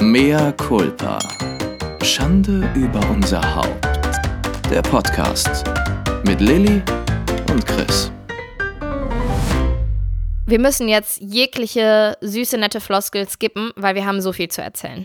Mea 0.00 0.52
culpa. 0.52 1.18
Schande 2.04 2.70
über 2.76 3.00
unser 3.10 3.42
Haupt. 3.56 3.84
Der 4.70 4.80
Podcast 4.80 5.64
mit 6.24 6.40
Lilly 6.40 6.80
und 7.50 7.66
Chris. 7.66 8.12
Wir 10.46 10.60
müssen 10.60 10.86
jetzt 10.88 11.20
jegliche 11.20 12.16
süße, 12.20 12.58
nette 12.58 12.80
Floskel 12.80 13.28
skippen, 13.28 13.72
weil 13.74 13.96
wir 13.96 14.06
haben 14.06 14.20
so 14.20 14.32
viel 14.32 14.48
zu 14.48 14.62
erzählen. 14.62 15.04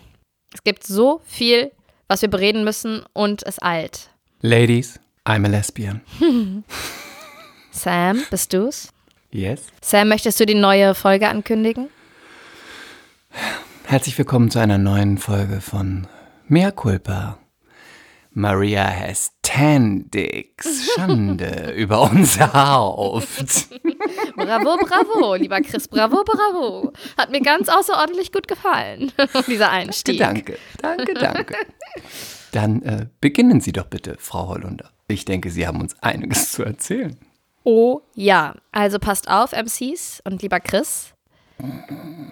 Es 0.54 0.64
gibt 0.64 0.86
so 0.86 1.22
viel, 1.26 1.72
was 2.08 2.22
wir 2.22 2.30
bereden 2.30 2.64
müssen 2.64 3.04
und 3.14 3.42
es 3.48 3.60
eilt. 3.64 4.12
Ladies, 4.42 5.00
I'm 5.26 5.44
a 5.44 5.50
lesbian. 5.50 6.02
Sam, 7.72 8.24
bist 8.30 8.54
du's? 8.54 8.90
Yes. 9.32 9.64
Sam, 9.82 10.10
möchtest 10.10 10.40
du 10.40 10.46
die 10.46 10.54
neue 10.54 10.94
Folge 10.94 11.30
ankündigen? 11.30 11.90
Herzlich 13.86 14.18
willkommen 14.18 14.50
zu 14.50 14.60
einer 14.60 14.78
neuen 14.78 15.18
Folge 15.18 15.62
von 15.62 16.08
Mea 16.48 16.72
Culpa. 16.72 17.38
Maria 18.32 18.84
has 18.88 19.32
ten 19.44 20.10
dicks. 20.10 20.92
Schande 20.96 21.72
über 21.76 22.02
unser 22.02 22.52
Haupt. 22.54 23.70
Bravo, 24.36 24.78
bravo, 24.78 25.36
lieber 25.36 25.62
Chris, 25.62 25.88
bravo, 25.88 26.24
bravo. 26.24 26.92
Hat 27.18 27.30
mir 27.30 27.42
ganz 27.42 27.70
außerordentlich 27.70 28.32
gut 28.32 28.48
gefallen, 28.48 29.12
dieser 29.48 29.70
Einstieg. 29.70 30.18
Danke, 30.18 30.58
danke, 30.82 31.14
danke. 31.14 31.56
Dann 32.52 32.82
äh, 32.82 33.06
beginnen 33.22 33.62
Sie 33.62 33.72
doch 33.74 33.86
bitte, 33.86 34.16
Frau 34.20 34.48
Hollunder. 34.48 34.90
Ich 35.08 35.26
denke, 35.26 35.52
Sie 35.52 35.68
haben 35.68 35.82
uns 35.82 35.96
einiges 36.02 36.52
zu 36.54 36.64
erzählen. 36.64 37.16
Oh 37.64 38.02
ja, 38.16 38.56
also 38.72 38.98
passt 38.98 39.30
auf, 39.30 39.52
MCs 39.52 40.22
und 40.26 40.42
lieber 40.42 40.60
Chris. 40.60 41.13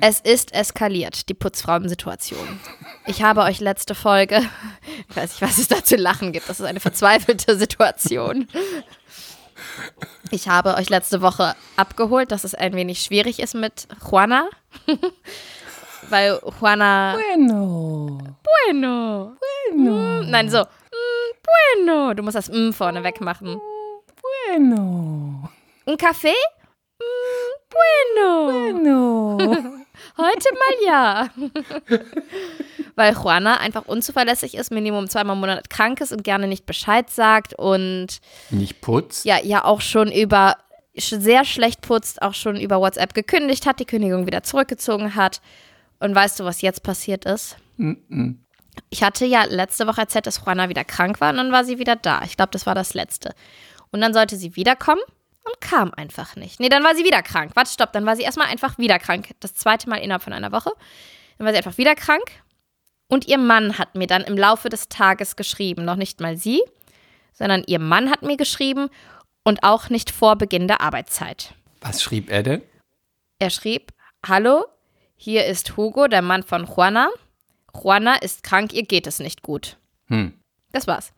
Es 0.01 0.19
ist 0.19 0.53
eskaliert, 0.53 1.29
die 1.29 1.33
Putzfrauen-Situation. 1.33 2.59
Ich 3.05 3.23
habe 3.23 3.41
euch 3.41 3.59
letzte 3.59 3.95
Folge, 3.95 4.41
ich 5.09 5.15
weiß 5.15 5.31
nicht, 5.31 5.41
was 5.41 5.57
es 5.57 5.67
da 5.67 5.83
zu 5.83 5.95
lachen 5.95 6.31
gibt, 6.31 6.49
das 6.49 6.59
ist 6.59 6.65
eine 6.65 6.79
verzweifelte 6.79 7.55
Situation. 7.57 8.47
Ich 10.31 10.47
habe 10.47 10.75
euch 10.75 10.89
letzte 10.89 11.21
Woche 11.21 11.55
abgeholt, 11.75 12.31
dass 12.31 12.43
es 12.43 12.55
ein 12.55 12.73
wenig 12.73 13.01
schwierig 13.01 13.39
ist 13.39 13.53
mit 13.53 13.87
Juana. 14.09 14.49
Weil 16.09 16.39
Juana. 16.59 17.13
Bueno. 17.13 18.17
Bueno. 18.65 19.37
Bueno. 19.71 20.23
Nein, 20.23 20.49
so. 20.49 20.63
mm, 20.63 21.77
Bueno. 21.85 22.13
Du 22.15 22.23
musst 22.23 22.35
das 22.35 22.49
mm 22.49 22.71
vorne 22.71 23.03
wegmachen. 23.03 23.61
Bueno. 24.49 25.49
Ein 25.85 25.97
Kaffee? 25.97 26.33
Mm, 27.71 28.83
Bueno. 28.83 29.37
Bueno. 29.37 29.37
Heute 30.17 30.49
mal 30.53 30.85
ja. 30.85 31.29
Weil 32.95 33.13
Juana 33.13 33.57
einfach 33.57 33.85
unzuverlässig 33.85 34.55
ist, 34.55 34.71
Minimum 34.71 35.09
zweimal 35.09 35.35
im 35.35 35.39
Monat 35.41 35.69
krank 35.69 36.01
ist 36.01 36.11
und 36.11 36.23
gerne 36.23 36.47
nicht 36.47 36.65
Bescheid 36.65 37.09
sagt 37.09 37.53
und 37.53 38.19
Nicht 38.49 38.81
Putz? 38.81 39.23
ja, 39.23 39.39
ja 39.41 39.63
auch 39.63 39.81
schon 39.81 40.11
über 40.11 40.57
sehr 40.95 41.45
schlecht 41.45 41.81
putzt, 41.81 42.21
auch 42.21 42.33
schon 42.33 42.59
über 42.59 42.79
WhatsApp 42.81 43.13
gekündigt 43.13 43.65
hat, 43.65 43.79
die 43.79 43.85
Kündigung 43.85 44.25
wieder 44.27 44.43
zurückgezogen 44.43 45.15
hat. 45.15 45.41
Und 45.99 46.13
weißt 46.13 46.39
du, 46.39 46.43
was 46.43 46.61
jetzt 46.61 46.83
passiert 46.83 47.25
ist? 47.25 47.55
Ich 48.89 49.03
hatte 49.03 49.25
ja 49.25 49.43
letzte 49.45 49.87
Woche 49.87 50.01
erzählt, 50.01 50.27
dass 50.27 50.41
Juana 50.45 50.67
wieder 50.67 50.83
krank 50.83 51.21
war 51.21 51.29
und 51.29 51.37
dann 51.37 51.51
war 51.51 51.63
sie 51.63 51.79
wieder 51.79 51.95
da. 51.95 52.21
Ich 52.25 52.35
glaube, 52.35 52.51
das 52.51 52.65
war 52.65 52.75
das 52.75 52.93
letzte. 52.93 53.33
Und 53.91 54.01
dann 54.01 54.13
sollte 54.13 54.35
sie 54.35 54.55
wiederkommen 54.55 55.01
und 55.43 55.59
kam 55.61 55.93
einfach 55.93 56.35
nicht. 56.35 56.59
Nee, 56.59 56.69
dann 56.69 56.83
war 56.83 56.95
sie 56.95 57.03
wieder 57.03 57.21
krank. 57.23 57.51
Warte, 57.55 57.71
stopp, 57.71 57.93
dann 57.93 58.05
war 58.05 58.15
sie 58.15 58.23
erstmal 58.23 58.47
einfach 58.47 58.77
wieder 58.77 58.99
krank. 58.99 59.29
Das 59.39 59.55
zweite 59.55 59.89
Mal 59.89 59.97
innerhalb 59.97 60.23
von 60.23 60.33
einer 60.33 60.51
Woche. 60.51 60.71
Dann 61.37 61.45
war 61.45 61.53
sie 61.53 61.57
einfach 61.57 61.77
wieder 61.77 61.95
krank. 61.95 62.23
Und 63.07 63.27
ihr 63.27 63.37
Mann 63.37 63.77
hat 63.77 63.95
mir 63.95 64.07
dann 64.07 64.23
im 64.23 64.37
Laufe 64.37 64.69
des 64.69 64.87
Tages 64.87 65.35
geschrieben. 65.35 65.83
Noch 65.83 65.95
nicht 65.95 66.21
mal 66.21 66.37
sie, 66.37 66.61
sondern 67.33 67.63
ihr 67.65 67.79
Mann 67.79 68.09
hat 68.09 68.21
mir 68.21 68.37
geschrieben 68.37 68.89
und 69.43 69.63
auch 69.63 69.89
nicht 69.89 70.11
vor 70.11 70.37
Beginn 70.37 70.67
der 70.67 70.81
Arbeitszeit. 70.81 71.53
Was 71.81 72.01
schrieb 72.01 72.29
er 72.29 72.43
denn? 72.43 72.61
Er 73.39 73.49
schrieb: 73.49 73.91
Hallo, 74.25 74.65
hier 75.15 75.45
ist 75.45 75.75
Hugo, 75.75 76.07
der 76.07 76.21
Mann 76.21 76.43
von 76.43 76.65
Juana. 76.65 77.09
Juana 77.73 78.15
ist 78.15 78.43
krank, 78.43 78.73
ihr 78.73 78.83
geht 78.83 79.07
es 79.07 79.19
nicht 79.19 79.41
gut. 79.41 79.77
Hm. 80.07 80.33
Das 80.71 80.87
war's. 80.87 81.11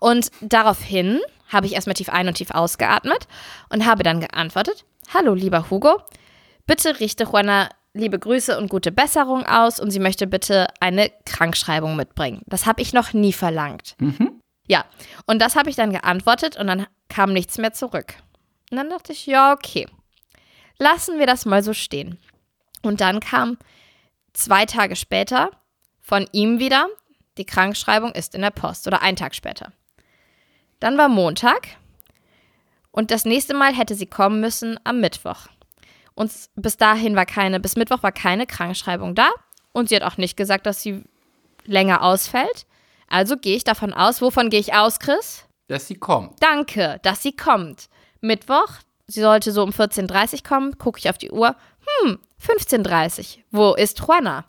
Und 0.00 0.30
daraufhin 0.40 1.20
habe 1.48 1.66
ich 1.66 1.74
erstmal 1.74 1.94
tief 1.94 2.08
ein 2.08 2.28
und 2.28 2.34
tief 2.34 2.50
ausgeatmet 2.50 3.26
und 3.70 3.86
habe 3.86 4.02
dann 4.02 4.20
geantwortet: 4.20 4.84
Hallo, 5.12 5.34
lieber 5.34 5.70
Hugo, 5.70 6.02
bitte 6.66 7.00
richte 7.00 7.24
Juana 7.24 7.68
liebe 7.94 8.18
Grüße 8.18 8.56
und 8.58 8.68
gute 8.68 8.92
Besserung 8.92 9.44
aus 9.46 9.80
und 9.80 9.90
sie 9.90 9.98
möchte 9.98 10.26
bitte 10.26 10.68
eine 10.80 11.10
Krankschreibung 11.24 11.96
mitbringen. 11.96 12.42
Das 12.46 12.66
habe 12.66 12.82
ich 12.82 12.92
noch 12.92 13.12
nie 13.12 13.32
verlangt. 13.32 13.96
Ja, 14.68 14.84
und 15.26 15.40
das 15.40 15.56
habe 15.56 15.70
ich 15.70 15.76
dann 15.76 15.92
geantwortet 15.92 16.56
und 16.56 16.66
dann 16.66 16.86
kam 17.08 17.32
nichts 17.32 17.58
mehr 17.58 17.72
zurück. 17.72 18.14
Und 18.70 18.76
dann 18.76 18.90
dachte 18.90 19.12
ich, 19.12 19.26
ja, 19.26 19.52
okay. 19.52 19.86
Lassen 20.78 21.18
wir 21.18 21.26
das 21.26 21.46
mal 21.46 21.62
so 21.62 21.72
stehen. 21.72 22.18
Und 22.82 23.00
dann 23.00 23.20
kam 23.20 23.56
zwei 24.34 24.66
Tage 24.66 24.94
später 24.94 25.50
von 26.00 26.26
ihm 26.32 26.58
wieder, 26.58 26.86
die 27.38 27.46
Krankschreibung 27.46 28.12
ist 28.12 28.34
in 28.34 28.42
der 28.42 28.50
Post 28.50 28.86
oder 28.86 29.02
einen 29.02 29.16
Tag 29.16 29.34
später. 29.34 29.72
Dann 30.80 30.98
war 30.98 31.08
Montag 31.08 31.68
und 32.90 33.10
das 33.10 33.24
nächste 33.24 33.54
Mal 33.54 33.74
hätte 33.74 33.94
sie 33.94 34.06
kommen 34.06 34.40
müssen 34.40 34.78
am 34.84 35.00
Mittwoch. 35.00 35.46
Und 36.14 36.32
bis 36.56 36.76
dahin 36.76 37.14
war 37.14 37.26
keine, 37.26 37.60
bis 37.60 37.76
Mittwoch 37.76 38.02
war 38.02 38.12
keine 38.12 38.46
Krankschreibung 38.46 39.14
da 39.14 39.30
und 39.72 39.88
sie 39.88 39.96
hat 39.96 40.02
auch 40.02 40.16
nicht 40.16 40.36
gesagt, 40.36 40.66
dass 40.66 40.82
sie 40.82 41.04
länger 41.64 42.02
ausfällt. 42.02 42.66
Also 43.08 43.36
gehe 43.36 43.56
ich 43.56 43.64
davon 43.64 43.92
aus, 43.92 44.20
wovon 44.20 44.50
gehe 44.50 44.60
ich 44.60 44.74
aus, 44.74 44.98
Chris? 44.98 45.44
Dass 45.68 45.86
sie 45.86 45.94
kommt. 45.94 46.42
Danke, 46.42 46.98
dass 47.02 47.22
sie 47.22 47.32
kommt. 47.32 47.88
Mittwoch, 48.20 48.68
sie 49.06 49.20
sollte 49.20 49.52
so 49.52 49.62
um 49.62 49.70
14.30 49.70 50.34
Uhr 50.34 50.42
kommen, 50.42 50.78
gucke 50.78 50.98
ich 50.98 51.08
auf 51.08 51.18
die 51.18 51.30
Uhr. 51.30 51.54
Hm, 52.02 52.18
15.30 52.44 53.36
Uhr. 53.36 53.42
Wo 53.50 53.74
ist 53.74 54.00
Juana? 54.00 54.44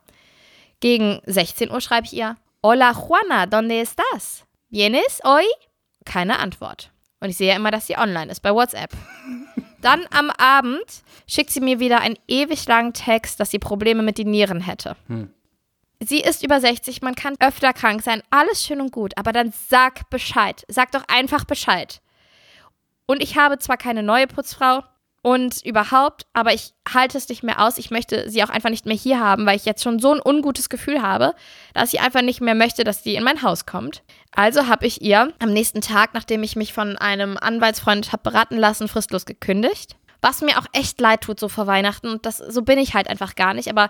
Gegen 0.79 1.21
16 1.25 1.71
Uhr 1.71 1.81
schreibe 1.81 2.07
ich 2.07 2.13
ihr, 2.13 2.35
Hola 2.61 2.93
Juana, 2.93 3.45
¿dónde 3.45 3.79
estás? 3.79 4.45
¿Vienes 4.69 5.21
hoy? 5.23 5.45
Keine 6.03 6.39
Antwort. 6.39 6.91
Und 7.21 7.29
ich 7.29 7.37
sehe 7.37 7.47
ja 7.47 7.55
immer, 7.55 7.71
dass 7.71 7.87
sie 7.87 7.97
online 7.97 8.29
ist 8.29 8.41
bei 8.41 8.53
WhatsApp. 8.53 8.91
Dann 9.81 10.05
am 10.11 10.29
Abend 10.31 10.83
schickt 11.25 11.51
sie 11.51 11.61
mir 11.61 11.79
wieder 11.79 12.01
einen 12.01 12.19
ewig 12.27 12.67
langen 12.67 12.91
Text, 12.91 13.39
dass 13.39 13.51
sie 13.51 13.59
Probleme 13.59 14.03
mit 14.03 14.17
den 14.17 14.31
Nieren 14.31 14.59
hätte. 14.59 14.97
Sie 16.01 16.19
ist 16.19 16.43
über 16.43 16.59
60, 16.59 17.01
man 17.01 17.15
kann 17.15 17.35
öfter 17.39 17.71
krank 17.71 18.01
sein, 18.01 18.21
alles 18.29 18.61
schön 18.61 18.81
und 18.81 18.91
gut, 18.91 19.17
aber 19.17 19.31
dann 19.31 19.53
sag 19.69 20.09
Bescheid. 20.09 20.65
Sag 20.67 20.91
doch 20.91 21.05
einfach 21.07 21.45
Bescheid. 21.45 22.01
Und 23.05 23.23
ich 23.23 23.37
habe 23.37 23.57
zwar 23.59 23.77
keine 23.77 24.03
neue 24.03 24.27
Putzfrau 24.27 24.83
und 25.21 25.65
überhaupt, 25.65 26.25
aber 26.33 26.53
ich 26.53 26.73
halte 26.91 27.17
es 27.17 27.27
nicht 27.27 27.43
mehr 27.43 27.61
aus. 27.61 27.77
Ich 27.77 27.91
möchte 27.91 28.29
sie 28.29 28.43
auch 28.43 28.49
einfach 28.49 28.69
nicht 28.69 28.85
mehr 28.85 28.95
hier 28.95 29.19
haben, 29.19 29.45
weil 29.45 29.57
ich 29.57 29.65
jetzt 29.65 29.83
schon 29.83 29.99
so 29.99 30.13
ein 30.13 30.21
ungutes 30.23 30.69
Gefühl 30.69 31.01
habe, 31.01 31.35
dass 31.73 31.93
ich 31.93 32.01
einfach 32.01 32.21
nicht 32.21 32.41
mehr 32.41 32.55
möchte, 32.55 32.83
dass 32.83 33.03
sie 33.03 33.15
in 33.15 33.23
mein 33.23 33.41
Haus 33.41 33.65
kommt. 33.65 34.01
Also 34.31 34.67
habe 34.67 34.87
ich 34.87 35.01
ihr 35.01 35.33
am 35.39 35.51
nächsten 35.51 35.81
Tag, 35.81 36.13
nachdem 36.13 36.43
ich 36.43 36.55
mich 36.55 36.73
von 36.73 36.97
einem 36.97 37.37
Anwaltsfreund 37.37 38.11
habe 38.11 38.23
beraten 38.23 38.57
lassen, 38.57 38.87
fristlos 38.87 39.25
gekündigt. 39.25 39.97
Was 40.21 40.41
mir 40.41 40.57
auch 40.57 40.65
echt 40.73 40.99
leid 40.99 41.21
tut, 41.21 41.39
so 41.39 41.47
vor 41.47 41.67
Weihnachten. 41.67 42.09
Und 42.09 42.25
das, 42.25 42.37
so 42.37 42.61
bin 42.61 42.77
ich 42.77 42.93
halt 42.93 43.09
einfach 43.09 43.35
gar 43.35 43.53
nicht. 43.53 43.69
Aber 43.69 43.89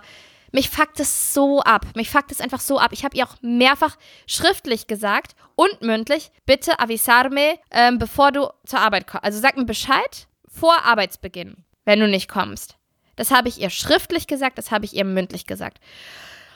mich 0.52 0.70
fuckt 0.70 0.98
es 1.00 1.34
so 1.34 1.60
ab. 1.60 1.86
Mich 1.94 2.10
fuckt 2.10 2.32
es 2.32 2.40
einfach 2.40 2.60
so 2.60 2.78
ab. 2.78 2.90
Ich 2.92 3.04
habe 3.04 3.16
ihr 3.16 3.24
auch 3.24 3.36
mehrfach 3.40 3.96
schriftlich 4.26 4.86
gesagt 4.86 5.34
und 5.54 5.82
mündlich, 5.82 6.30
bitte 6.46 6.78
avisarme, 6.78 7.58
ähm, 7.70 7.98
bevor 7.98 8.32
du 8.32 8.48
zur 8.64 8.80
Arbeit 8.80 9.06
kommst. 9.06 9.24
Also 9.24 9.40
sag 9.40 9.56
mir 9.56 9.64
Bescheid 9.64 10.28
vor 10.50 10.84
Arbeitsbeginn, 10.84 11.64
wenn 11.84 12.00
du 12.00 12.08
nicht 12.08 12.28
kommst. 12.28 12.76
Das 13.16 13.30
habe 13.30 13.48
ich 13.48 13.60
ihr 13.60 13.70
schriftlich 13.70 14.26
gesagt, 14.26 14.58
das 14.58 14.70
habe 14.70 14.84
ich 14.84 14.94
ihr 14.94 15.04
mündlich 15.04 15.46
gesagt. 15.46 15.78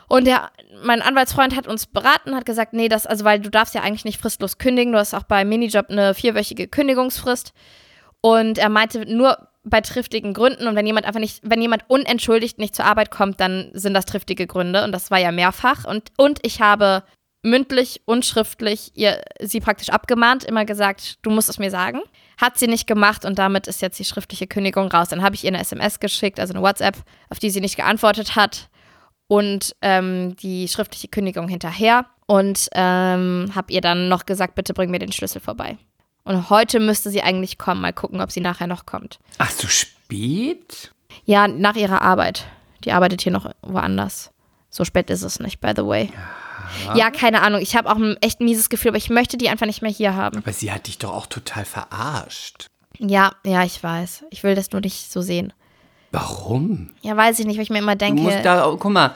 Und 0.08 0.26
der, 0.26 0.50
mein 0.82 1.02
Anwaltsfreund 1.02 1.56
hat 1.56 1.66
uns 1.66 1.86
beraten, 1.86 2.34
hat 2.34 2.44
gesagt, 2.44 2.72
nee, 2.74 2.88
das, 2.88 3.06
also 3.06 3.24
weil 3.24 3.40
du 3.40 3.50
darfst 3.50 3.74
ja 3.74 3.82
eigentlich 3.82 4.04
nicht 4.04 4.20
fristlos 4.20 4.58
kündigen, 4.58 4.92
du 4.92 4.98
hast 4.98 5.14
auch 5.14 5.22
bei 5.22 5.44
Minijob 5.44 5.88
eine 5.88 6.14
vierwöchige 6.14 6.68
Kündigungsfrist. 6.68 7.52
Und 8.20 8.58
er 8.58 8.68
meinte, 8.68 9.06
nur 9.06 9.48
bei 9.64 9.80
triftigen 9.80 10.34
Gründen 10.34 10.68
und 10.68 10.76
wenn 10.76 10.86
jemand 10.86 11.06
einfach 11.06 11.20
nicht, 11.20 11.40
wenn 11.42 11.60
jemand 11.60 11.84
unentschuldigt 11.88 12.58
nicht 12.58 12.74
zur 12.74 12.84
Arbeit 12.84 13.10
kommt, 13.10 13.40
dann 13.40 13.70
sind 13.72 13.94
das 13.94 14.04
triftige 14.04 14.46
Gründe 14.46 14.84
und 14.84 14.92
das 14.92 15.10
war 15.10 15.18
ja 15.18 15.32
mehrfach 15.32 15.84
und, 15.86 16.12
und 16.18 16.38
ich 16.42 16.60
habe 16.60 17.02
mündlich 17.42 18.02
und 18.04 18.26
schriftlich 18.26 18.92
ihr, 18.94 19.22
sie 19.40 19.60
praktisch 19.60 19.88
abgemahnt, 19.88 20.44
immer 20.44 20.64
gesagt, 20.64 21.18
du 21.22 21.30
musst 21.30 21.48
es 21.48 21.58
mir 21.58 21.70
sagen. 21.70 22.00
Hat 22.36 22.58
sie 22.58 22.66
nicht 22.66 22.86
gemacht 22.86 23.24
und 23.24 23.38
damit 23.38 23.66
ist 23.66 23.82
jetzt 23.82 23.98
die 23.98 24.04
schriftliche 24.04 24.46
Kündigung 24.46 24.88
raus. 24.88 25.08
Dann 25.08 25.22
habe 25.22 25.34
ich 25.34 25.44
ihr 25.44 25.48
eine 25.48 25.60
SMS 25.60 26.00
geschickt, 26.00 26.40
also 26.40 26.54
eine 26.54 26.62
WhatsApp, 26.62 26.96
auf 27.30 27.38
die 27.38 27.50
sie 27.50 27.60
nicht 27.60 27.76
geantwortet 27.76 28.36
hat 28.36 28.68
und 29.26 29.74
ähm, 29.82 30.36
die 30.36 30.68
schriftliche 30.68 31.08
Kündigung 31.08 31.48
hinterher 31.48 32.06
und 32.26 32.68
ähm, 32.74 33.50
habe 33.54 33.72
ihr 33.72 33.80
dann 33.80 34.08
noch 34.08 34.26
gesagt, 34.26 34.54
bitte 34.54 34.74
bring 34.74 34.90
mir 34.90 34.98
den 34.98 35.12
Schlüssel 35.12 35.40
vorbei. 35.40 35.78
Und 36.24 36.48
heute 36.50 36.80
müsste 36.80 37.10
sie 37.10 37.22
eigentlich 37.22 37.58
kommen. 37.58 37.82
Mal 37.82 37.92
gucken, 37.92 38.20
ob 38.20 38.32
sie 38.32 38.40
nachher 38.40 38.66
noch 38.66 38.86
kommt. 38.86 39.18
Ach, 39.38 39.50
so 39.50 39.68
spät? 39.68 40.90
Ja, 41.24 41.48
nach 41.48 41.76
ihrer 41.76 42.00
Arbeit. 42.02 42.46
Die 42.84 42.92
arbeitet 42.92 43.20
hier 43.20 43.32
noch 43.32 43.50
woanders. 43.62 44.30
So 44.70 44.84
spät 44.84 45.10
ist 45.10 45.22
es 45.22 45.38
nicht, 45.38 45.60
by 45.60 45.72
the 45.76 45.84
way. 45.84 46.10
Ja, 46.12 46.43
keine 47.10 47.42
Ahnung. 47.42 47.60
Ich 47.60 47.76
habe 47.76 47.90
auch 47.90 47.96
ein 47.96 48.16
echt 48.20 48.40
mieses 48.40 48.68
Gefühl, 48.68 48.90
aber 48.90 48.98
ich 48.98 49.10
möchte 49.10 49.36
die 49.36 49.48
einfach 49.48 49.66
nicht 49.66 49.82
mehr 49.82 49.90
hier 49.90 50.14
haben. 50.14 50.38
Aber 50.38 50.52
sie 50.52 50.72
hat 50.72 50.86
dich 50.86 50.98
doch 50.98 51.12
auch 51.12 51.26
total 51.26 51.64
verarscht. 51.64 52.66
Ja, 52.98 53.32
ja, 53.44 53.64
ich 53.64 53.82
weiß. 53.82 54.24
Ich 54.30 54.42
will 54.42 54.54
das 54.54 54.70
nur 54.70 54.80
nicht 54.80 55.10
so 55.12 55.20
sehen. 55.20 55.52
Warum? 56.12 56.90
Ja, 57.02 57.16
weiß 57.16 57.40
ich 57.40 57.46
nicht, 57.46 57.56
weil 57.56 57.64
ich 57.64 57.70
mir 57.70 57.78
immer 57.78 57.96
Du 57.96 58.04
denke. 58.04 58.22
musst 58.22 58.44
da, 58.44 58.68
oh, 58.68 58.76
guck 58.76 58.92
mal, 58.92 59.14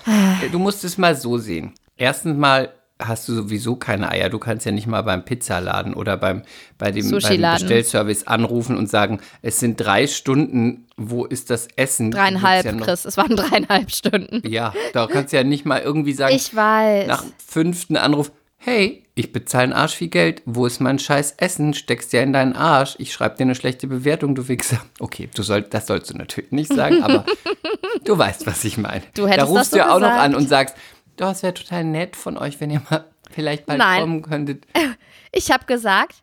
du 0.50 0.58
musst 0.58 0.82
es 0.82 0.98
mal 0.98 1.14
so 1.14 1.38
sehen. 1.38 1.72
Erstens 1.96 2.36
mal 2.36 2.72
hast 3.00 3.28
du 3.28 3.34
sowieso 3.34 3.76
keine 3.76 4.10
Eier. 4.10 4.28
Du 4.28 4.38
kannst 4.38 4.66
ja 4.66 4.72
nicht 4.72 4.86
mal 4.86 5.02
beim 5.02 5.24
Pizzaladen 5.24 5.94
oder 5.94 6.16
beim, 6.16 6.42
bei 6.78 6.90
dem, 6.90 7.08
beim. 7.10 7.20
Bestellservice 7.54 8.26
anrufen 8.26 8.76
und 8.76 8.88
sagen, 8.90 9.20
es 9.42 9.60
sind 9.60 9.76
drei 9.80 10.06
Stunden, 10.06 10.86
wo 10.96 11.24
ist 11.24 11.50
das 11.50 11.68
Essen? 11.76 12.10
dreieinhalb, 12.10 12.64
ja, 12.64 12.72
noch- 12.72 12.86
Chris. 12.86 13.04
Es 13.04 13.16
waren 13.16 13.36
dreieinhalb 13.36 13.90
Stunden. 13.90 14.42
ja, 14.48 14.72
da 14.92 15.06
kannst 15.06 15.32
du 15.32 15.36
ja 15.36 15.44
nicht 15.44 15.64
mal 15.64 15.80
irgendwie 15.80 16.12
sagen, 16.12 16.34
Ich 16.34 16.54
weiß. 16.54 17.06
nach 17.06 17.24
fünften 17.46 17.96
Anruf, 17.96 18.32
hey, 18.56 19.04
ich 19.14 19.32
bezahle 19.32 19.64
einen 19.64 19.72
Arsch 19.72 19.94
viel 19.94 20.08
Geld, 20.08 20.42
wo 20.44 20.66
ist 20.66 20.80
mein 20.80 20.98
scheiß 20.98 21.34
Essen? 21.38 21.74
Steckst 21.74 22.12
ja 22.12 22.22
in 22.22 22.32
deinen 22.32 22.54
Arsch, 22.54 22.96
ich 22.98 23.12
schreibe 23.12 23.36
dir 23.36 23.42
eine 23.44 23.54
schlechte 23.54 23.86
Bewertung, 23.86 24.34
du 24.34 24.48
Wichser. 24.48 24.80
Okay, 24.98 25.28
du 25.34 25.42
soll, 25.42 25.62
das 25.62 25.86
sollst 25.86 26.10
du 26.10 26.16
natürlich 26.16 26.50
nicht 26.52 26.72
sagen, 26.72 27.02
aber 27.02 27.24
du 28.04 28.18
weißt, 28.18 28.46
was 28.46 28.64
ich 28.64 28.76
meine. 28.78 29.02
Du 29.14 29.26
hättest 29.26 29.40
da 29.40 29.44
rufst 29.44 29.56
das 29.58 29.70
so 29.70 29.76
du 29.76 29.82
ja 29.82 29.94
auch 29.94 30.00
noch 30.00 30.08
gesagt. 30.08 30.24
an 30.24 30.34
und 30.34 30.48
sagst, 30.48 30.76
doch, 31.18 31.30
es 31.32 31.42
wäre 31.42 31.54
total 31.54 31.84
nett 31.84 32.16
von 32.16 32.36
euch, 32.38 32.60
wenn 32.60 32.70
ihr 32.70 32.82
mal 32.90 33.04
vielleicht 33.30 33.66
bald 33.66 33.78
Nein. 33.78 34.00
kommen 34.00 34.22
könntet. 34.22 34.66
Ich 35.30 35.50
habe 35.50 35.66
gesagt, 35.66 36.22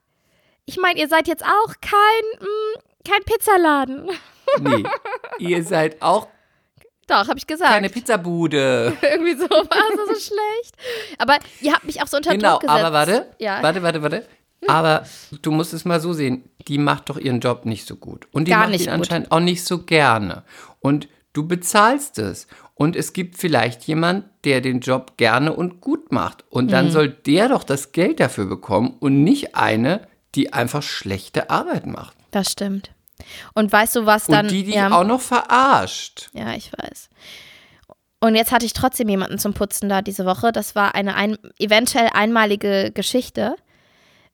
ich 0.65 0.77
meine, 0.77 0.99
ihr 0.99 1.07
seid 1.07 1.27
jetzt 1.27 1.45
auch 1.45 1.73
kein, 1.79 2.39
mm, 2.41 3.07
kein 3.07 3.23
Pizzaladen. 3.23 4.09
Nee, 4.59 4.83
ihr 5.39 5.63
seid 5.63 6.01
auch 6.01 6.27
Doch, 7.07 7.27
habe 7.27 7.37
ich 7.37 7.45
gesagt. 7.45 7.69
keine 7.71 7.89
Pizzabude. 7.89 8.95
Irgendwie 9.01 9.35
so 9.35 9.49
war 9.49 9.89
es 9.91 9.97
so 10.07 10.33
schlecht. 10.33 10.75
Aber 11.17 11.37
ihr 11.61 11.73
habt 11.73 11.83
mich 11.83 12.01
auch 12.01 12.07
so 12.07 12.17
unter 12.17 12.31
Genau, 12.31 12.53
Druck 12.53 12.61
gesetzt. 12.61 12.79
aber 12.79 12.93
warte, 12.93 13.31
Ja. 13.39 13.61
warte, 13.61 13.83
warte, 13.83 14.01
warte. 14.01 14.25
Aber 14.67 15.05
du 15.41 15.51
musst 15.51 15.73
es 15.73 15.83
mal 15.85 15.99
so 15.99 16.13
sehen, 16.13 16.49
die 16.67 16.77
macht 16.77 17.09
doch 17.09 17.17
ihren 17.17 17.39
Job 17.41 17.65
nicht 17.65 17.85
so 17.87 17.95
gut. 17.95 18.27
Und 18.31 18.45
die 18.45 18.51
Gar 18.51 18.67
macht 18.69 18.79
ihn 18.79 18.89
anscheinend 18.89 19.31
auch 19.31 19.39
nicht 19.39 19.65
so 19.65 19.83
gerne. 19.83 20.43
Und 20.79 21.09
du 21.33 21.47
bezahlst 21.47 22.17
es. 22.17 22.47
Und 22.75 22.95
es 22.97 23.13
gibt 23.13 23.37
vielleicht 23.37 23.83
jemand, 23.85 24.25
der 24.43 24.59
den 24.61 24.81
Job 24.81 25.17
gerne 25.17 25.53
und 25.53 25.79
gut 25.81 26.11
macht. 26.11 26.43
Und 26.49 26.65
Mhm. 26.65 26.69
dann 26.71 26.91
soll 26.91 27.09
der 27.09 27.47
doch 27.49 27.63
das 27.63 27.93
Geld 27.93 28.19
dafür 28.19 28.45
bekommen 28.45 28.95
und 28.99 29.23
nicht 29.23 29.55
eine, 29.55 30.07
die 30.35 30.51
einfach 30.53 30.83
schlechte 30.83 31.49
Arbeit 31.49 31.85
macht. 31.85 32.15
Das 32.31 32.51
stimmt. 32.51 32.91
Und 33.53 33.71
weißt 33.71 33.95
du, 33.95 34.05
was 34.05 34.25
dann. 34.27 34.45
und 34.47 34.51
die, 34.51 34.63
die 34.65 34.73
ja, 34.73 34.91
auch 34.91 35.05
noch 35.05 35.21
verarscht. 35.21 36.29
ja, 36.33 36.53
ich 36.53 36.71
weiß. 36.73 37.09
Und 38.19 38.35
jetzt 38.35 38.51
hatte 38.51 38.65
ich 38.65 38.73
trotzdem 38.73 39.07
jemanden 39.07 39.37
zum 39.39 39.53
Putzen 39.53 39.87
da 39.87 40.01
diese 40.01 40.25
Woche. 40.25 40.51
Das 40.51 40.75
war 40.75 40.95
eine 40.95 41.15
ein, 41.15 41.37
eventuell 41.59 42.09
einmalige 42.13 42.91
Geschichte, 42.93 43.55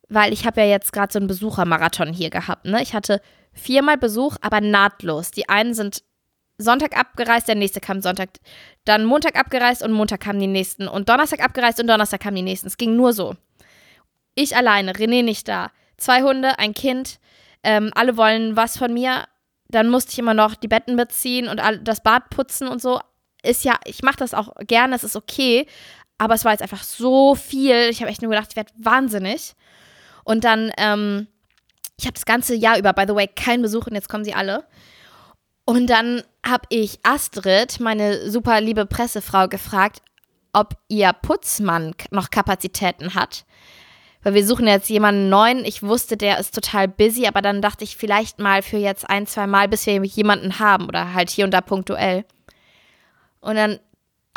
weil 0.10 0.34
ich 0.34 0.46
habe 0.46 0.62
ja 0.62 0.68
jetzt 0.68 0.94
gerade 0.94 1.12
so 1.14 1.20
einen 1.20 1.28
Besuchermarathon 1.28 2.14
hier 2.14 2.30
gehabt. 2.32 2.66
Ne? 2.66 2.82
Ich 2.82 2.94
hatte 2.96 3.22
viermal 3.54 3.98
Besuch, 3.98 4.38
aber 4.42 4.62
nahtlos. 4.62 5.30
Die 5.32 5.48
einen 5.50 5.74
sind 5.74 6.04
Sonntag 6.62 6.98
abgereist, 6.98 7.48
der 7.48 7.56
nächste 7.56 7.80
kam 7.80 8.02
Sonntag, 8.02 8.30
dann 8.86 9.06
Montag 9.06 9.38
abgereist 9.38 9.84
und 9.84 9.92
Montag 9.92 10.22
kamen 10.22 10.40
die 10.40 10.48
nächsten 10.48 10.88
und 10.88 11.10
Donnerstag 11.10 11.44
abgereist 11.44 11.80
und 11.80 11.88
Donnerstag 11.88 12.22
kamen 12.22 12.36
die 12.36 12.42
nächsten. 12.42 12.68
Es 12.68 12.78
ging 12.78 12.96
nur 12.96 13.14
so. 13.14 13.36
Ich 14.36 14.56
alleine, 14.56 14.94
René 14.94 15.24
nicht 15.24 15.48
da. 15.48 15.72
Zwei 15.98 16.22
Hunde, 16.22 16.58
ein 16.58 16.74
Kind, 16.74 17.20
ähm, 17.64 17.92
alle 17.96 18.18
wollen 18.18 18.56
was 18.56 18.78
von 18.78 18.94
mir. 18.94 19.26
Dann 19.68 19.90
musste 19.90 20.12
ich 20.12 20.20
immer 20.20 20.34
noch 20.34 20.56
die 20.56 20.68
Betten 20.68 20.96
beziehen 20.96 21.48
und 21.48 21.62
das 21.84 22.04
Bad 22.04 22.30
putzen 22.30 22.68
und 22.68 22.82
so. 22.82 23.00
Ist 23.44 23.64
ja, 23.64 23.80
ich 23.86 24.04
mache 24.04 24.18
das 24.18 24.34
auch 24.34 24.54
gerne, 24.68 24.96
es 24.96 25.04
ist 25.04 25.16
okay. 25.16 25.66
Aber 26.18 26.36
es 26.36 26.46
war 26.46 26.52
jetzt 26.52 26.62
einfach 26.62 26.84
so 26.84 27.36
viel. 27.36 27.90
Ich 27.90 28.02
habe 28.02 28.12
echt 28.12 28.22
nur 28.22 28.30
gedacht, 28.30 28.50
ich 28.52 28.56
werde 28.56 28.72
wahnsinnig. 28.78 29.54
Und 30.24 30.44
dann, 30.44 30.72
ähm, 30.78 31.28
ich 31.98 32.06
habe 32.06 32.14
das 32.14 32.26
ganze 32.26 32.54
Jahr 32.56 32.78
über, 32.78 32.94
by 32.94 33.06
the 33.08 33.16
way, 33.16 33.28
keinen 33.28 33.62
Besuch 33.62 33.88
und 33.88 33.96
jetzt 33.96 34.10
kommen 34.10 34.24
sie 34.24 34.34
alle. 34.34 34.66
Und 35.72 35.88
dann 35.88 36.22
habe 36.46 36.66
ich 36.68 37.00
Astrid, 37.04 37.80
meine 37.80 38.30
super 38.30 38.60
liebe 38.60 38.86
Pressefrau, 38.86 39.48
gefragt, 39.48 40.02
ob 40.52 40.76
ihr 40.90 41.14
Putzmann 41.14 41.96
noch 42.10 42.30
Kapazitäten 42.30 43.16
hat. 43.16 43.46
Weil 44.22 44.34
wir 44.34 44.46
suchen 44.46 44.68
jetzt 44.68 44.90
jemanden 44.90 45.30
neuen. 45.30 45.64
Ich 45.64 45.82
wusste, 45.82 46.18
der 46.18 46.40
ist 46.40 46.54
total 46.54 46.90
busy, 46.90 47.26
aber 47.26 47.42
dann 47.42 47.62
dachte 47.62 47.86
ich 47.86 47.96
vielleicht 47.96 48.38
mal 48.38 48.64
für 48.64 48.76
jetzt 48.76 49.10
ein, 49.10 49.28
zwei 49.28 49.48
Mal, 49.48 49.70
bis 49.70 49.86
wir 49.86 49.94
jemanden 50.04 50.60
haben 50.60 50.90
oder 50.90 51.14
halt 51.14 51.30
hier 51.30 51.46
und 51.46 51.52
da 51.52 51.62
punktuell. 51.62 52.26
Und 53.40 53.56
dann 53.56 53.80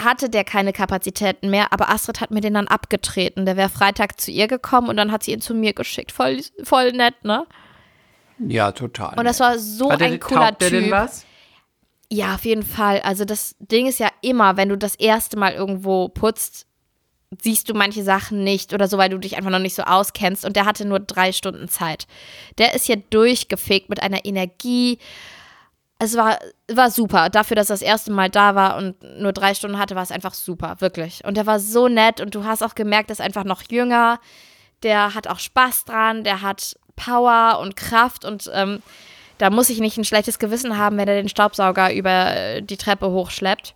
hatte 0.00 0.30
der 0.30 0.44
keine 0.44 0.72
Kapazitäten 0.72 1.50
mehr, 1.50 1.72
aber 1.72 1.88
Astrid 1.88 2.20
hat 2.20 2.30
mir 2.30 2.42
den 2.42 2.54
dann 2.54 2.68
abgetreten. 2.68 3.44
Der 3.44 3.56
wäre 3.56 3.70
Freitag 3.70 4.20
zu 4.20 4.30
ihr 4.30 4.46
gekommen 4.46 4.88
und 4.88 4.96
dann 4.96 5.10
hat 5.10 5.24
sie 5.24 5.32
ihn 5.32 5.40
zu 5.40 5.52
mir 5.52 5.72
geschickt. 5.72 6.12
Voll, 6.12 6.42
voll 6.62 6.92
nett, 6.92 7.24
ne? 7.24 7.44
Ja, 8.38 8.72
total. 8.72 9.18
Und 9.18 9.24
das 9.24 9.40
war 9.40 9.58
so 9.58 9.90
Hat 9.90 10.00
der- 10.00 10.08
ein 10.08 10.20
cooler 10.20 10.48
taugt 10.48 10.62
der 10.62 10.68
Typ. 10.70 10.80
denn 10.82 10.90
was? 10.90 11.24
Ja, 12.10 12.34
auf 12.34 12.44
jeden 12.44 12.62
Fall. 12.62 13.00
Also 13.00 13.24
das 13.24 13.56
Ding 13.58 13.86
ist 13.86 13.98
ja 13.98 14.08
immer, 14.20 14.56
wenn 14.56 14.68
du 14.68 14.76
das 14.76 14.94
erste 14.94 15.36
Mal 15.38 15.52
irgendwo 15.54 16.08
putzt, 16.08 16.66
siehst 17.42 17.68
du 17.68 17.74
manche 17.74 18.04
Sachen 18.04 18.44
nicht 18.44 18.72
oder 18.72 18.86
so, 18.86 18.98
weil 18.98 19.08
du 19.10 19.18
dich 19.18 19.36
einfach 19.36 19.50
noch 19.50 19.58
nicht 19.58 19.74
so 19.74 19.82
auskennst. 19.82 20.44
Und 20.44 20.54
der 20.54 20.66
hatte 20.66 20.84
nur 20.84 21.00
drei 21.00 21.32
Stunden 21.32 21.68
Zeit. 21.68 22.06
Der 22.58 22.74
ist 22.74 22.84
hier 22.86 22.96
durchgefegt 22.96 23.88
mit 23.88 24.00
einer 24.02 24.24
Energie. 24.24 24.98
Es 25.98 26.16
war, 26.16 26.38
war 26.72 26.90
super. 26.90 27.30
Dafür, 27.30 27.56
dass 27.56 27.70
er 27.70 27.74
das 27.74 27.82
erste 27.82 28.12
Mal 28.12 28.30
da 28.30 28.54
war 28.54 28.76
und 28.76 28.96
nur 29.18 29.32
drei 29.32 29.54
Stunden 29.54 29.78
hatte, 29.78 29.96
war 29.96 30.02
es 30.02 30.12
einfach 30.12 30.34
super, 30.34 30.76
wirklich. 30.80 31.24
Und 31.24 31.36
der 31.36 31.46
war 31.46 31.58
so 31.58 31.88
nett 31.88 32.20
und 32.20 32.34
du 32.34 32.44
hast 32.44 32.62
auch 32.62 32.74
gemerkt, 32.74 33.10
er 33.10 33.14
ist 33.14 33.20
einfach 33.20 33.44
noch 33.44 33.62
jünger. 33.70 34.20
Der 34.82 35.14
hat 35.14 35.26
auch 35.26 35.38
Spaß 35.38 35.86
dran, 35.86 36.22
der 36.24 36.42
hat 36.42 36.76
Power 36.96 37.58
und 37.60 37.76
Kraft 37.76 38.24
und 38.24 38.50
ähm, 38.52 38.82
da 39.38 39.50
muss 39.50 39.70
ich 39.70 39.80
nicht 39.80 39.96
ein 39.96 40.04
schlechtes 40.04 40.38
Gewissen 40.38 40.78
haben, 40.78 40.96
wenn 40.96 41.08
er 41.08 41.16
den 41.16 41.28
Staubsauger 41.28 41.92
über 41.92 42.36
äh, 42.36 42.62
die 42.62 42.76
Treppe 42.76 43.10
hochschleppt. 43.10 43.74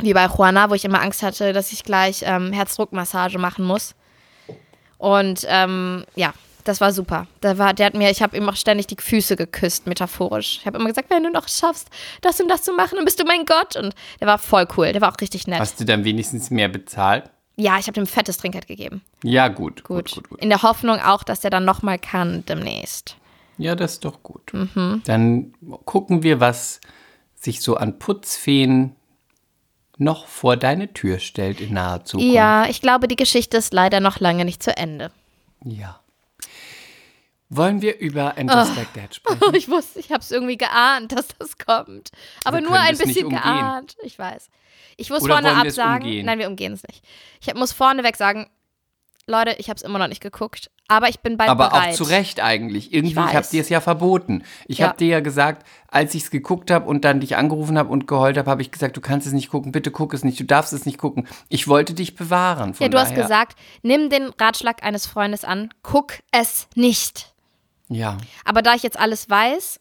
Wie 0.00 0.12
bei 0.12 0.26
Juana, 0.26 0.68
wo 0.68 0.74
ich 0.74 0.84
immer 0.84 1.00
Angst 1.00 1.22
hatte, 1.22 1.54
dass 1.54 1.72
ich 1.72 1.82
gleich 1.82 2.22
ähm, 2.26 2.52
Herzdruckmassage 2.52 3.38
machen 3.38 3.64
muss. 3.64 3.94
Und 4.98 5.46
ähm, 5.48 6.04
ja, 6.14 6.34
das 6.64 6.80
war 6.80 6.92
super. 6.92 7.26
Der, 7.42 7.58
war, 7.58 7.72
der 7.72 7.86
hat 7.86 7.94
mir, 7.94 8.10
ich 8.10 8.22
habe 8.22 8.36
ihm 8.36 8.48
auch 8.48 8.56
ständig 8.56 8.86
die 8.88 8.96
Füße 8.98 9.36
geküsst, 9.36 9.86
metaphorisch. 9.86 10.58
Ich 10.60 10.66
habe 10.66 10.78
immer 10.78 10.88
gesagt, 10.88 11.08
wenn 11.10 11.22
du 11.22 11.30
noch 11.30 11.48
schaffst, 11.48 11.88
das 12.20 12.40
und 12.40 12.48
das 12.48 12.62
zu 12.62 12.72
machen, 12.72 12.96
dann 12.96 13.04
bist 13.04 13.20
du 13.20 13.24
mein 13.24 13.46
Gott. 13.46 13.76
Und 13.76 13.94
der 14.20 14.26
war 14.26 14.38
voll 14.38 14.66
cool. 14.76 14.92
Der 14.92 15.00
war 15.00 15.12
auch 15.12 15.20
richtig 15.20 15.46
nett. 15.46 15.60
Hast 15.60 15.80
du 15.80 15.84
dann 15.84 16.04
wenigstens 16.04 16.50
mehr 16.50 16.68
bezahlt? 16.68 17.30
Ja, 17.56 17.78
ich 17.78 17.86
habe 17.86 17.94
dem 17.94 18.06
fettes 18.06 18.36
Trinkgeld 18.36 18.66
gegeben. 18.66 19.02
Ja, 19.22 19.48
gut. 19.48 19.82
Gut. 19.84 20.04
Gut, 20.04 20.14
gut, 20.14 20.28
gut. 20.30 20.42
In 20.42 20.50
der 20.50 20.62
Hoffnung 20.62 20.98
auch, 21.00 21.22
dass 21.22 21.40
der 21.40 21.50
dann 21.50 21.64
nochmal 21.64 21.98
kann 21.98 22.44
demnächst. 22.46 23.16
Ja, 23.58 23.74
das 23.74 23.94
ist 23.94 24.04
doch 24.04 24.22
gut. 24.22 24.52
Mhm. 24.52 25.02
Dann 25.06 25.54
gucken 25.86 26.22
wir, 26.22 26.40
was 26.40 26.80
sich 27.34 27.62
so 27.62 27.76
an 27.76 27.98
Putzfeen 27.98 28.94
noch 29.98 30.26
vor 30.26 30.58
deine 30.58 30.92
Tür 30.92 31.18
stellt 31.18 31.60
in 31.62 31.72
naher 31.72 32.04
Zukunft. 32.04 32.34
Ja, 32.34 32.66
ich 32.68 32.82
glaube, 32.82 33.08
die 33.08 33.16
Geschichte 33.16 33.56
ist 33.56 33.72
leider 33.72 34.00
noch 34.00 34.20
lange 34.20 34.44
nicht 34.44 34.62
zu 34.62 34.76
Ende. 34.76 35.10
Ja. 35.64 36.00
Wollen 37.48 37.80
wir 37.80 37.98
über 38.00 38.34
Just 38.38 38.76
Like 38.76 38.92
That 38.94 39.14
sprechen? 39.14 39.40
Ich 39.54 39.68
wusste, 39.68 40.00
ich 40.00 40.10
habe 40.10 40.20
es 40.20 40.30
irgendwie 40.30 40.56
geahnt, 40.56 41.12
dass 41.12 41.28
das 41.38 41.56
kommt. 41.58 42.10
Aber 42.44 42.60
nur 42.60 42.78
ein 42.78 42.96
bisschen 42.98 43.30
geahnt. 43.30 43.96
Ich 44.02 44.18
weiß. 44.18 44.48
Ich 44.96 45.10
muss 45.10 45.22
Oder 45.22 45.34
vorne 45.34 45.54
absagen. 45.54 46.24
Nein, 46.24 46.38
wir 46.38 46.48
umgehen 46.48 46.72
es 46.72 46.82
nicht. 46.82 47.04
Ich 47.40 47.54
muss 47.54 47.72
vorneweg 47.72 48.16
sagen, 48.16 48.48
Leute, 49.28 49.56
ich 49.58 49.68
habe 49.68 49.76
es 49.76 49.82
immer 49.82 49.98
noch 49.98 50.06
nicht 50.08 50.22
geguckt. 50.22 50.70
Aber 50.88 51.08
ich 51.08 51.18
bin 51.18 51.36
bald 51.36 51.50
Aber 51.50 51.68
bereit. 51.68 51.90
auch 51.90 51.96
zu 51.96 52.04
Recht 52.04 52.38
eigentlich. 52.40 52.92
Irgendwie, 52.94 53.10
ich, 53.10 53.16
weiß. 53.16 53.34
habe 53.34 53.46
dir 53.48 53.60
es 53.60 53.68
ja 53.68 53.80
verboten. 53.80 54.44
Ich 54.66 54.78
Ja. 54.78 54.88
habe 54.88 54.98
dir 54.98 55.08
ja 55.08 55.20
gesagt, 55.20 55.66
als 55.88 56.14
ich 56.14 56.22
es 56.24 56.30
geguckt 56.30 56.70
habe 56.70 56.88
und 56.88 57.04
dann 57.04 57.18
dich 57.18 57.36
angerufen 57.36 57.76
habe 57.76 57.88
und 57.90 58.06
geheult 58.06 58.38
habe, 58.38 58.48
habe 58.48 58.62
ich 58.62 58.70
gesagt, 58.70 58.96
du 58.96 59.00
kannst 59.00 59.26
es 59.26 59.32
nicht 59.32 59.50
gucken, 59.50 59.72
bitte 59.72 59.90
guck 59.90 60.14
es 60.14 60.22
nicht, 60.22 60.38
du 60.38 60.44
darfst 60.44 60.72
es 60.72 60.86
nicht 60.86 60.98
gucken. 60.98 61.26
Ich 61.48 61.66
wollte 61.66 61.92
dich 61.92 62.14
bewahren. 62.14 62.72
Ja, 62.78 62.88
du 62.88 62.98
hast 62.98 63.10
daher- 63.10 63.22
gesagt, 63.24 63.58
nimm 63.82 64.10
den 64.10 64.28
Ratschlag 64.40 64.84
eines 64.84 65.06
Freundes 65.06 65.44
an, 65.44 65.74
guck 65.82 66.14
es 66.30 66.68
nicht. 66.76 67.34
Ja. 67.88 68.16
Aber 68.44 68.62
da 68.62 68.74
ich 68.74 68.82
jetzt 68.82 68.98
alles 68.98 69.28
weiß 69.30 69.80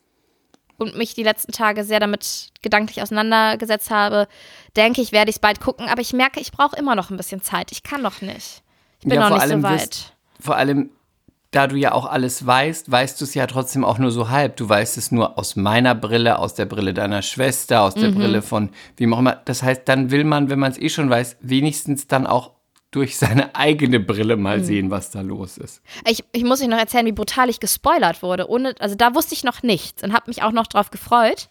und 0.78 0.98
mich 0.98 1.14
die 1.14 1.24
letzten 1.24 1.52
Tage 1.52 1.84
sehr 1.84 2.00
damit 2.00 2.50
gedanklich 2.62 3.02
auseinandergesetzt 3.02 3.90
habe, 3.92 4.28
denke 4.76 5.02
ich, 5.02 5.12
werde 5.12 5.30
ich 5.30 5.38
es 5.38 5.40
bald 5.40 5.60
gucken. 5.62 5.88
Aber 5.88 6.02
ich 6.02 6.14
merke, 6.14 6.40
ich 6.40 6.52
brauche 6.52 6.76
immer 6.76 6.96
noch 6.96 7.10
ein 7.10 7.18
bisschen 7.18 7.42
Zeit. 7.42 7.72
Ich 7.72 7.82
kann 7.84 8.02
noch 8.02 8.22
nicht. 8.22 8.62
Ich 9.00 9.08
bin 9.08 9.14
Ja, 9.20 9.30
noch 9.30 9.36
nicht 9.38 9.48
so 9.48 9.64
weit. 9.64 9.80
wirst- 9.80 10.14
Vor 10.40 10.56
allem, 10.58 10.90
da 11.52 11.68
du 11.68 11.78
ja 11.78 11.94
auch 11.94 12.06
alles 12.06 12.46
weißt, 12.46 12.92
weißt 12.92 13.22
du 13.22 13.24
es 13.26 13.34
ja 13.34 13.48
trotzdem 13.48 13.86
auch 13.86 13.98
nur 13.98 14.12
so 14.12 14.30
halb. 14.30 14.58
Du 14.58 14.68
weißt 14.68 14.98
es 14.98 15.12
nur 15.14 15.40
aus 15.40 15.56
meiner 15.56 15.96
Brille, 15.96 16.38
aus 16.40 16.54
der 16.56 16.66
Brille 16.66 16.94
deiner 16.94 17.22
Schwester, 17.22 17.82
aus 17.84 17.96
Mhm. 17.96 18.02
der 18.02 18.10
Brille 18.10 18.42
von 18.42 18.70
wem 18.98 19.14
auch 19.14 19.20
immer. 19.20 19.38
Das 19.46 19.64
heißt, 19.64 19.84
dann 19.86 20.12
will 20.12 20.26
man, 20.26 20.50
wenn 20.50 20.60
man 20.60 20.72
es 20.74 20.78
eh 20.78 20.90
schon 20.90 21.10
weiß, 21.10 21.38
wenigstens 21.40 22.08
dann 22.08 22.28
auch 22.28 22.52
durch 22.96 23.18
seine 23.18 23.54
eigene 23.56 24.00
Brille 24.00 24.38
mal 24.38 24.60
Mhm. 24.60 24.64
sehen, 24.64 24.92
was 24.92 25.12
da 25.12 25.22
los 25.22 25.58
ist. 25.58 25.82
Ich, 26.08 26.24
ich 26.32 26.44
muss 26.44 26.62
euch 26.62 26.68
noch 26.68 26.78
erzählen, 26.78 27.06
wie 27.06 27.12
brutal 27.12 27.50
ich 27.50 27.60
gespoilert 27.60 28.24
wurde. 28.24 28.50
Ohne, 28.50 28.74
also 28.80 28.96
da 28.96 29.14
wusste 29.16 29.34
ich 29.36 29.44
noch 29.44 29.62
nichts 29.64 30.02
und 30.04 30.14
habe 30.14 30.26
mich 30.28 30.42
auch 30.44 30.52
noch 30.52 30.68
drauf 30.68 30.90
gefreut. 30.92 31.50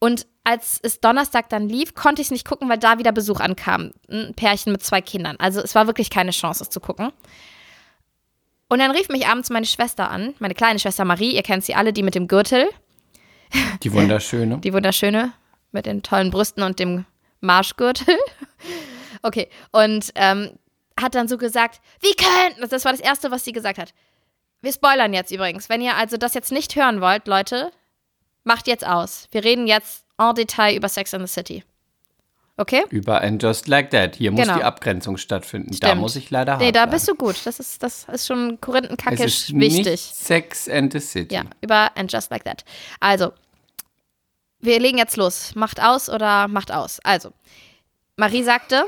Und 0.00 0.26
als 0.44 0.80
es 0.82 1.00
Donnerstag 1.00 1.50
dann 1.50 1.68
lief, 1.68 1.94
konnte 1.94 2.22
ich 2.22 2.28
es 2.28 2.30
nicht 2.32 2.46
gucken, 2.46 2.68
weil 2.68 2.78
da 2.78 2.98
wieder 2.98 3.12
Besuch 3.12 3.38
ankam. 3.40 3.92
Ein 4.10 4.32
Pärchen 4.34 4.72
mit 4.72 4.82
zwei 4.82 5.00
Kindern. 5.02 5.36
Also 5.38 5.60
es 5.60 5.74
war 5.74 5.86
wirklich 5.86 6.10
keine 6.10 6.30
Chance, 6.32 6.62
es 6.64 6.70
zu 6.70 6.80
gucken. 6.80 7.12
Und 8.68 8.78
dann 8.78 8.90
rief 8.92 9.08
mich 9.08 9.26
abends 9.26 9.50
meine 9.50 9.66
Schwester 9.66 10.10
an, 10.10 10.34
meine 10.38 10.54
kleine 10.54 10.78
Schwester 10.78 11.04
Marie, 11.04 11.34
ihr 11.34 11.42
kennt 11.42 11.64
sie 11.64 11.74
alle, 11.74 11.92
die 11.92 12.02
mit 12.02 12.14
dem 12.14 12.28
Gürtel, 12.28 12.68
Die 13.82 13.92
wunderschöne. 13.92 14.58
die 14.64 14.72
wunderschöne, 14.72 15.32
mit 15.72 15.86
den 15.86 16.02
tollen 16.02 16.30
Brüsten 16.30 16.62
und 16.62 16.78
dem 16.78 17.04
Marschgürtel. 17.40 18.16
Okay, 19.22 19.48
und 19.72 20.10
ähm, 20.14 20.58
hat 21.00 21.14
dann 21.14 21.28
so 21.28 21.36
gesagt, 21.38 21.80
wie 22.00 22.14
könnt, 22.14 22.72
das 22.72 22.84
war 22.84 22.92
das 22.92 23.00
Erste, 23.00 23.30
was 23.30 23.44
sie 23.44 23.52
gesagt 23.52 23.78
hat. 23.78 23.92
Wir 24.62 24.72
spoilern 24.72 25.14
jetzt 25.14 25.30
übrigens. 25.30 25.68
Wenn 25.68 25.80
ihr 25.80 25.96
also 25.96 26.16
das 26.16 26.34
jetzt 26.34 26.52
nicht 26.52 26.76
hören 26.76 27.00
wollt, 27.00 27.26
Leute, 27.26 27.70
macht 28.44 28.66
jetzt 28.66 28.86
aus. 28.86 29.26
Wir 29.30 29.42
reden 29.44 29.66
jetzt 29.66 30.04
en 30.18 30.34
Detail 30.34 30.76
über 30.76 30.88
Sex 30.88 31.12
in 31.14 31.26
the 31.26 31.32
City. 31.32 31.64
Okay? 32.58 32.84
Über 32.90 33.22
And 33.22 33.42
Just 33.42 33.68
Like 33.68 33.90
That. 33.90 34.16
Hier 34.16 34.30
muss 34.30 34.42
Genau. 34.42 34.58
die 34.58 34.64
Abgrenzung 34.64 35.16
stattfinden. 35.16 35.70
Da 35.80 35.88
Stimmt. 35.88 36.02
muss 36.02 36.14
ich 36.16 36.28
leider 36.28 36.58
Nee, 36.58 36.66
hart 36.66 36.76
da 36.76 36.80
bleiben. 36.80 36.90
bist 36.92 37.08
du 37.08 37.14
gut. 37.14 37.36
Das 37.46 37.58
ist, 37.58 37.82
das 37.82 38.04
ist 38.04 38.26
schon 38.26 38.60
Korinthenkackisch 38.60 39.54
wichtig. 39.54 39.86
Nicht 39.86 40.14
Sex 40.14 40.68
and 40.68 40.92
the 40.92 41.00
City. 41.00 41.34
Ja, 41.34 41.44
über 41.62 41.90
And 41.96 42.12
Just 42.12 42.30
Like 42.30 42.44
That. 42.44 42.64
Also, 43.00 43.32
wir 44.58 44.78
legen 44.78 44.98
jetzt 44.98 45.16
los. 45.16 45.54
Macht 45.54 45.80
aus 45.82 46.10
oder 46.10 46.48
macht 46.48 46.70
aus. 46.70 47.00
Also, 47.02 47.32
Marie 48.16 48.42
sagte, 48.42 48.84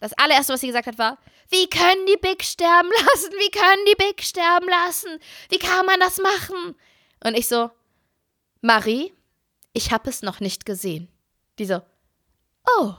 das 0.00 0.12
allererste, 0.14 0.52
was 0.52 0.60
sie 0.60 0.68
gesagt 0.68 0.86
hat, 0.86 0.98
war, 0.98 1.18
wie 1.50 1.68
können 1.68 2.06
die 2.06 2.16
Big 2.20 2.44
sterben 2.44 2.90
lassen? 3.06 3.32
Wie 3.32 3.50
können 3.50 3.84
die 3.86 3.94
Big 3.96 4.22
sterben 4.22 4.68
lassen? 4.68 5.18
Wie 5.48 5.58
kann 5.58 5.86
man 5.86 5.98
das 6.00 6.18
machen? 6.18 6.76
Und 7.24 7.36
ich 7.36 7.48
so, 7.48 7.70
Marie, 8.60 9.12
ich 9.72 9.92
habe 9.92 10.08
es 10.10 10.22
noch 10.22 10.40
nicht 10.40 10.66
gesehen. 10.66 11.08
Die 11.58 11.64
so, 11.66 11.80
oh. 12.78 12.94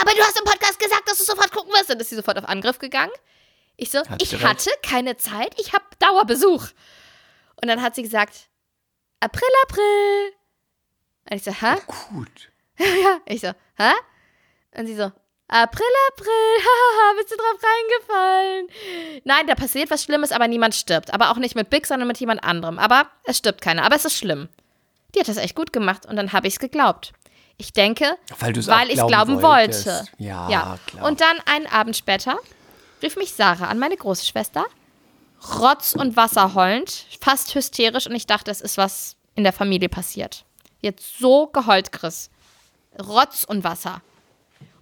Aber 0.00 0.10
du 0.12 0.20
hast 0.22 0.38
im 0.38 0.44
Podcast 0.44 0.78
gesagt, 0.78 1.08
dass 1.08 1.18
du 1.18 1.24
sofort 1.24 1.52
gucken 1.52 1.72
wirst. 1.72 1.88
Dann 1.90 2.00
ist 2.00 2.10
sie 2.10 2.16
sofort 2.16 2.38
auf 2.38 2.48
Angriff 2.48 2.78
gegangen. 2.78 3.12
Ich 3.76 3.90
so, 3.90 4.00
Hat 4.00 4.20
ich 4.20 4.34
recht. 4.34 4.44
hatte 4.44 4.70
keine 4.82 5.16
Zeit, 5.16 5.54
ich 5.58 5.72
habe 5.72 5.84
Dauerbesuch. 5.98 6.66
Und 7.62 7.68
dann 7.68 7.80
hat 7.80 7.94
sie 7.94 8.02
gesagt, 8.02 8.48
April, 9.20 9.48
April. 9.62 10.32
Und 11.30 11.36
ich 11.36 11.44
so, 11.44 11.52
hä? 11.52 11.76
Gut. 11.86 12.50
Ja, 12.78 13.20
ich 13.26 13.42
so, 13.42 13.52
hä? 13.76 13.92
Und 14.74 14.86
sie 14.86 14.96
so, 14.96 15.12
April, 15.52 15.86
April, 16.12 16.26
hahaha, 16.60 17.14
bist 17.18 17.32
du 17.32 17.36
drauf 17.36 17.58
reingefallen? 17.62 18.68
Nein, 19.24 19.46
da 19.48 19.54
passiert 19.56 19.90
was 19.90 20.04
Schlimmes, 20.04 20.30
aber 20.32 20.46
niemand 20.46 20.74
stirbt. 20.74 21.12
Aber 21.12 21.30
auch 21.30 21.36
nicht 21.36 21.56
mit 21.56 21.70
Big, 21.70 21.86
sondern 21.86 22.06
mit 22.06 22.18
jemand 22.18 22.44
anderem. 22.44 22.78
Aber 22.78 23.06
es 23.24 23.38
stirbt 23.38 23.60
keiner, 23.60 23.84
aber 23.84 23.96
es 23.96 24.04
ist 24.04 24.16
schlimm. 24.16 24.48
Die 25.14 25.20
hat 25.20 25.28
das 25.28 25.38
echt 25.38 25.56
gut 25.56 25.72
gemacht 25.72 26.06
und 26.06 26.14
dann 26.16 26.32
habe 26.32 26.46
ich 26.46 26.54
es 26.54 26.60
geglaubt. 26.60 27.12
Ich 27.56 27.72
denke, 27.72 28.16
Weil 28.38 28.54
weil 28.68 28.88
ich 28.88 28.94
glauben 28.94 29.08
glauben 29.08 29.42
wolltest. 29.42 29.86
wollte. 29.86 30.08
Ja, 30.18 30.78
klar. 30.86 31.04
Und 31.06 31.20
dann 31.20 31.40
einen 31.46 31.66
Abend 31.66 31.96
später 31.96 32.38
rief 33.02 33.16
mich 33.16 33.32
Sarah 33.34 33.66
an, 33.66 33.78
meine 33.78 33.96
große 33.96 34.24
Schwester, 34.24 34.64
Rotz 35.58 35.94
und 35.94 36.16
Wasser 36.16 36.54
heulend, 36.54 37.06
fast 37.20 37.54
hysterisch 37.54 38.06
und 38.06 38.14
ich 38.14 38.26
dachte, 38.26 38.50
es 38.50 38.60
ist 38.60 38.78
was 38.78 39.16
in 39.34 39.42
der 39.44 39.52
Familie 39.52 39.88
passiert. 39.88 40.44
Jetzt 40.80 41.18
so 41.18 41.48
geheult, 41.48 41.92
Chris. 41.92 42.30
Rotz 42.98 43.44
und 43.44 43.64
Wasser. 43.64 44.00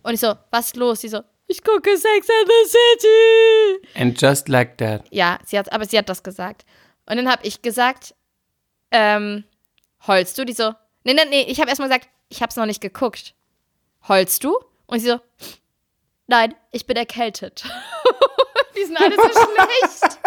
Und 0.03 0.15
ich 0.15 0.21
so, 0.21 0.35
was 0.51 0.67
ist 0.67 0.77
los? 0.77 1.01
Sie 1.01 1.09
so, 1.09 1.23
ich 1.47 1.63
gucke 1.65 1.97
Sex 1.97 2.29
and 2.29 2.49
the 2.49 2.69
City. 2.69 3.89
And 3.95 4.21
Just 4.21 4.49
Like 4.49 4.79
That. 4.79 5.05
Ja, 5.11 5.39
sie 5.45 5.59
hat, 5.59 5.73
aber 5.73 5.87
sie 5.87 5.99
hat 5.99 6.09
das 6.09 6.23
gesagt. 6.23 6.65
Und 7.07 7.17
dann 7.17 7.31
habe 7.31 7.47
ich 7.47 7.63
gesagt, 7.63 8.15
ähm, 8.91 9.45
heulst 10.07 10.37
du? 10.39 10.45
Die 10.45 10.53
so, 10.53 10.75
nee, 11.05 11.15
nee, 11.15 11.25
nee, 11.29 11.43
ich 11.43 11.59
habe 11.61 11.71
erstmal 11.71 11.89
gesagt, 11.89 12.09
ich 12.29 12.43
habe 12.43 12.51
es 12.51 12.57
noch 12.57 12.67
nicht 12.67 12.81
geguckt. 12.81 13.35
Heulst 14.07 14.45
du? 14.45 14.59
Und 14.87 15.01
sie 15.01 15.09
so, 15.09 15.21
nein, 16.27 16.55
ich 16.71 16.87
bin 16.87 16.97
erkältet. 16.97 17.65
die 18.77 18.85
sind 18.85 19.01
alle 19.01 19.17
so 19.17 19.23
schlecht. 19.23 20.19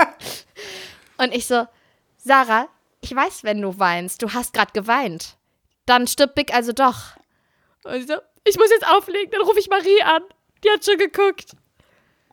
Und 1.17 1.33
ich 1.35 1.45
so, 1.45 1.67
Sarah, 2.17 2.67
ich 3.01 3.15
weiß, 3.15 3.43
wenn 3.43 3.61
du 3.61 3.77
weinst, 3.77 4.21
du 4.21 4.33
hast 4.33 4.53
gerade 4.53 4.71
geweint. 4.73 5.37
Dann 5.85 6.07
stirbt 6.07 6.35
Big 6.35 6.53
also 6.53 6.71
doch. 6.71 7.15
Und 7.83 8.01
sie 8.01 8.07
so, 8.07 8.15
ich 8.43 8.57
muss 8.57 8.69
jetzt 8.69 8.87
auflegen, 8.87 9.31
dann 9.31 9.41
rufe 9.41 9.59
ich 9.59 9.69
Marie 9.69 10.01
an. 10.03 10.21
Die 10.63 10.69
hat 10.69 10.85
schon 10.85 10.97
geguckt. 10.97 11.55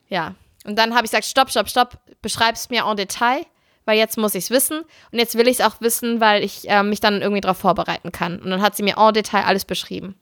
Ja. 0.09 0.35
Und 0.65 0.77
dann 0.77 0.95
habe 0.95 1.05
ich 1.07 1.11
gesagt, 1.11 1.25
stopp, 1.25 1.51
stopp, 1.51 1.69
stopp, 1.69 1.99
beschreib's 2.21 2.69
mir 2.69 2.85
en 2.85 2.97
Detail, 2.97 3.47
weil 3.85 3.97
jetzt 3.97 4.19
muss 4.19 4.35
ich 4.35 4.45
es 4.45 4.51
wissen. 4.51 4.81
Und 5.13 5.19
jetzt 5.19 5.37
will 5.37 5.49
ich 5.49 5.61
es 5.61 5.65
auch 5.65 5.81
wissen, 5.81 6.21
weil 6.21 6.45
ich 6.45 6.69
äh, 6.69 6.83
mich 6.83 7.01
dann 7.01 7.23
irgendwie 7.23 7.41
darauf 7.41 7.59
vorbereiten 7.59 8.13
kann. 8.13 8.39
Und 8.41 8.51
dann 8.51 8.61
hat 8.61 8.77
sie 8.77 8.83
mir 8.83 8.99
en 8.99 9.15
Detail 9.15 9.45
alles 9.45 9.65
beschrieben. 9.65 10.19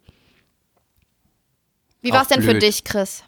Wie 2.03 2.13
war 2.13 2.23
es 2.23 2.29
denn 2.29 2.43
für 2.43 2.55
dich, 2.55 2.85
Chris? 2.85 3.25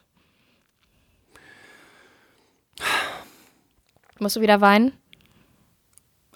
Musst 4.21 4.37
du 4.37 4.40
wieder 4.40 4.61
weinen? 4.61 4.93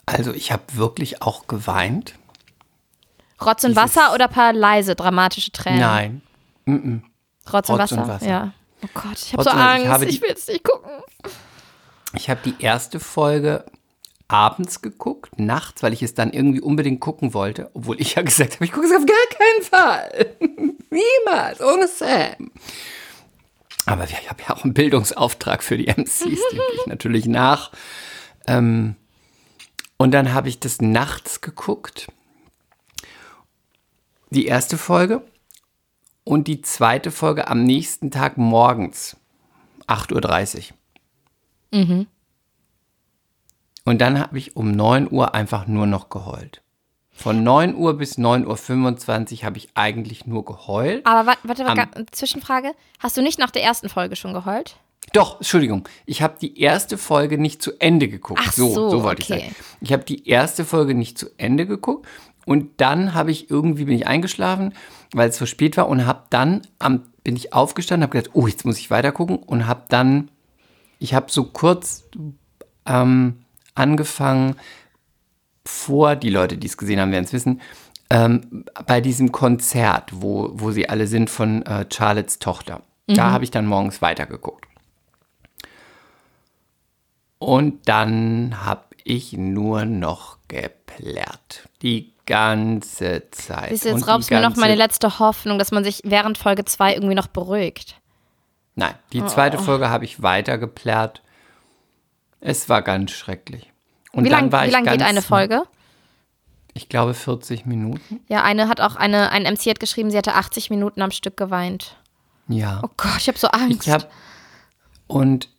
Also 0.07 0.33
ich 0.33 0.51
habe 0.51 0.63
wirklich 0.73 1.23
auch 1.23 1.47
geweint. 1.47 2.15
Rotz 3.47 3.65
und 3.65 3.77
Wasser 3.77 4.13
oder 4.15 4.29
paar 4.29 4.53
leise, 4.53 4.95
dramatische 4.95 5.53
Tränen? 5.53 5.81
Nein. 5.81 6.23
Rotz 7.53 7.69
und 7.69 7.81
Rotz 7.81 7.93
Wasser? 7.93 8.03
und 8.03 8.09
Wasser. 8.09 8.29
Ja. 8.29 8.53
Oh 8.85 8.89
Gott, 8.95 9.19
ich 9.21 9.33
habe 9.33 9.43
so. 9.45 9.51
Ich 9.51 9.57
Angst. 9.57 10.03
Ich, 10.05 10.17
die- 10.21 10.23
will 10.23 10.33
es 10.35 10.49
nicht 10.49 10.65
gucken. 10.65 10.91
Ich 12.15 12.29
habe 12.29 12.41
die 12.45 12.55
erste 12.63 13.01
Folge 13.01 13.65
abends 14.29 14.81
geguckt, 14.83 15.39
nachts, 15.39 15.83
weil 15.83 15.93
ich 15.93 16.03
es 16.03 16.15
dann 16.15 16.33
irgendwie 16.33 16.61
unbedingt 16.61 17.01
gucken 17.01 17.35
wollte, 17.35 17.71
obwohl 17.75 18.01
ich 18.01 18.15
ja 18.15 18.23
gesagt 18.23 18.55
habe, 18.55 18.65
ich 18.65 18.73
gucke 18.73 18.87
es 18.87 18.93
auf 18.93 19.05
gar 19.07 19.39
keinen 19.39 19.63
Fall. 19.63 20.37
Niemals, 20.91 21.61
ohne 21.61 21.87
Sam. 21.89 22.51
Aber 23.87 24.05
ich 24.05 24.31
habe 24.31 24.43
ja 24.49 24.55
auch 24.55 24.65
einen 24.65 24.75
Bildungsauftrag 24.75 25.63
für 25.63 25.77
die 25.77 25.89
MCs, 25.89 26.19
den 26.21 26.29
gehe 26.51 26.61
ich 26.81 26.87
natürlich 26.87 27.27
nach. 27.27 27.73
Ähm, 28.47 28.97
und 29.97 30.13
dann 30.13 30.33
habe 30.35 30.49
ich 30.49 30.61
das 30.61 30.81
nachts 30.81 31.41
geguckt. 31.41 32.09
Die 34.33 34.47
erste 34.47 34.79
Folge 34.79 35.21
und 36.25 36.49
die 36.49 36.63
zweite 36.63 37.11
Folge 37.11 37.49
am 37.49 37.65
nächsten 37.65 38.11
Tag 38.11 38.39
morgens, 38.39 39.19
8.30 39.89 40.71
Uhr. 41.73 42.07
Und 43.85 44.01
dann 44.01 44.19
habe 44.19 44.39
ich 44.39 44.57
um 44.57 44.71
9 44.71 45.13
Uhr 45.13 45.35
einfach 45.35 45.67
nur 45.67 45.87
noch 45.87 46.09
geheult. 46.09 46.63
Von 47.11 47.43
9 47.43 47.75
Uhr 47.75 47.99
bis 47.99 48.17
9.25 48.17 49.41
Uhr 49.41 49.43
habe 49.45 49.59
ich 49.59 49.69
eigentlich 49.75 50.25
nur 50.25 50.47
geheult. 50.47 51.05
Aber 51.05 51.27
warte, 51.27 51.47
warte, 51.47 51.67
Am- 51.67 51.77
warte 51.77 52.07
Zwischenfrage. 52.11 52.73
Hast 53.01 53.19
du 53.19 53.21
nicht 53.21 53.39
nach 53.39 53.51
der 53.51 53.63
ersten 53.63 53.91
Folge 53.91 54.17
schon 54.17 54.33
geheult? 54.33 54.77
Doch, 55.13 55.37
Entschuldigung, 55.37 55.87
ich 56.07 56.23
habe 56.23 56.39
die 56.41 56.59
erste 56.59 56.97
Folge 56.97 57.37
nicht 57.37 57.61
zu 57.61 57.73
Ende 57.81 58.09
geguckt. 58.09 58.41
Ach 58.43 58.53
so, 58.53 58.73
so, 58.73 58.89
so 58.89 59.03
wollte 59.03 59.23
okay. 59.23 59.35
ich 59.35 59.43
sagen. 59.43 59.57
Ich 59.83 59.93
habe 59.93 60.05
die 60.05 60.27
erste 60.27 60.65
Folge 60.65 60.95
nicht 60.95 61.19
zu 61.19 61.29
Ende 61.37 61.67
geguckt 61.67 62.09
und 62.45 62.81
dann 62.81 63.15
habe 63.15 63.31
ich 63.31 63.51
irgendwie 63.51 63.85
bin 63.85 63.95
ich 63.95 64.07
eingeschlafen, 64.07 64.75
weil 65.13 65.29
es 65.29 65.39
so 65.39 65.47
spät 65.47 65.77
war 65.77 65.89
und 65.89 66.07
habe 66.07 66.25
dann 66.31 66.63
am 66.79 67.05
bin 67.25 67.37
ich 67.37 67.53
aufgestanden, 67.53 68.03
habe 68.03 68.19
gedacht, 68.19 68.35
oh, 68.35 68.49
jetzt 68.49 68.65
muss 68.65 68.79
ich 68.79 68.91
weiter 68.91 69.13
gucken 69.13 69.37
und 69.37 69.69
habe 69.69 69.85
dann 69.89 70.31
ich 70.99 71.15
habe 71.15 71.31
so 71.31 71.45
kurz 71.45 72.05
ähm, 72.87 73.45
angefangen 73.75 74.57
vor 75.65 76.17
die 76.17 76.31
Leute, 76.31 76.57
die 76.57 76.67
es 76.67 76.77
gesehen 76.77 77.01
haben, 77.01 77.13
werden 77.13 77.25
es 77.25 77.33
wissen. 77.33 77.61
Ähm, 78.11 78.65
bei 78.87 79.01
diesem 79.01 79.33
Konzert, 79.33 80.11
wo, 80.13 80.51
wo 80.53 80.71
sie 80.71 80.89
alle 80.89 81.07
sind 81.07 81.31
von 81.31 81.63
äh, 81.63 81.87
Charlottes 81.91 82.39
Tochter. 82.41 82.83
Da 83.07 83.31
habe 83.31 83.45
ich 83.45 83.51
dann 83.51 83.67
morgens 83.67 84.01
weitergeguckt. 84.01 84.67
Und 87.39 87.89
dann 87.89 88.65
habe 88.65 88.85
ich 89.05 89.33
nur 89.33 89.85
noch 89.85 90.39
geplärrt. 90.49 91.69
Die 91.83 92.12
ganze 92.27 93.29
Zeit. 93.31 93.71
Siehst 93.71 93.85
du, 93.85 93.89
jetzt 93.91 94.09
raubst 94.09 94.31
du 94.31 94.35
mir 94.35 94.41
noch 94.41 94.57
meine 94.57 94.75
letzte 94.75 95.19
Hoffnung, 95.19 95.59
dass 95.59 95.73
man 95.73 95.85
sich 95.85 96.03
während 96.05 96.39
Folge 96.39 96.65
2 96.65 96.95
irgendwie 96.95 97.15
noch 97.15 97.27
beruhigt. 97.27 97.97
Nein, 98.75 98.95
die 99.13 99.25
zweite 99.27 99.59
Oh. 99.59 99.63
Folge 99.63 99.91
habe 99.91 100.05
ich 100.05 100.23
weiter 100.23 100.59
geplärrt. 100.59 101.23
Es 102.41 102.69
war 102.69 102.83
ganz 102.83 103.11
schrecklich. 103.11 103.73
Und 104.13 104.25
Wie 104.25 104.29
dann 104.29 104.51
lang, 104.51 104.85
geht 104.85 105.03
eine 105.03 105.23
Folge? 105.23 105.63
Ich 106.75 106.89
glaube 106.89 107.15
40 107.15 107.67
Minuten. 107.67 108.21
Ja, 108.29 108.43
eine 108.43 108.69
hat 108.69 108.81
auch 108.81 108.97
eine, 108.97 109.31
ein 109.31 109.43
MC 109.43 109.67
hat 109.67 109.81
geschrieben, 109.81 110.11
sie 110.11 110.17
hatte 110.17 110.35
80 110.35 110.71
Minuten 110.71 111.03
am 111.03 111.11
Stück 111.11 111.37
geweint. 111.37 111.97
Ja. 112.49 112.81
Oh 112.83 112.89
Gott, 112.97 113.19
ich 113.19 113.29
habe 113.29 113.39
so 113.39 113.49
Angst. 113.49 113.87
Ich 113.87 113.93
habe 113.93 114.09
und 115.07 115.51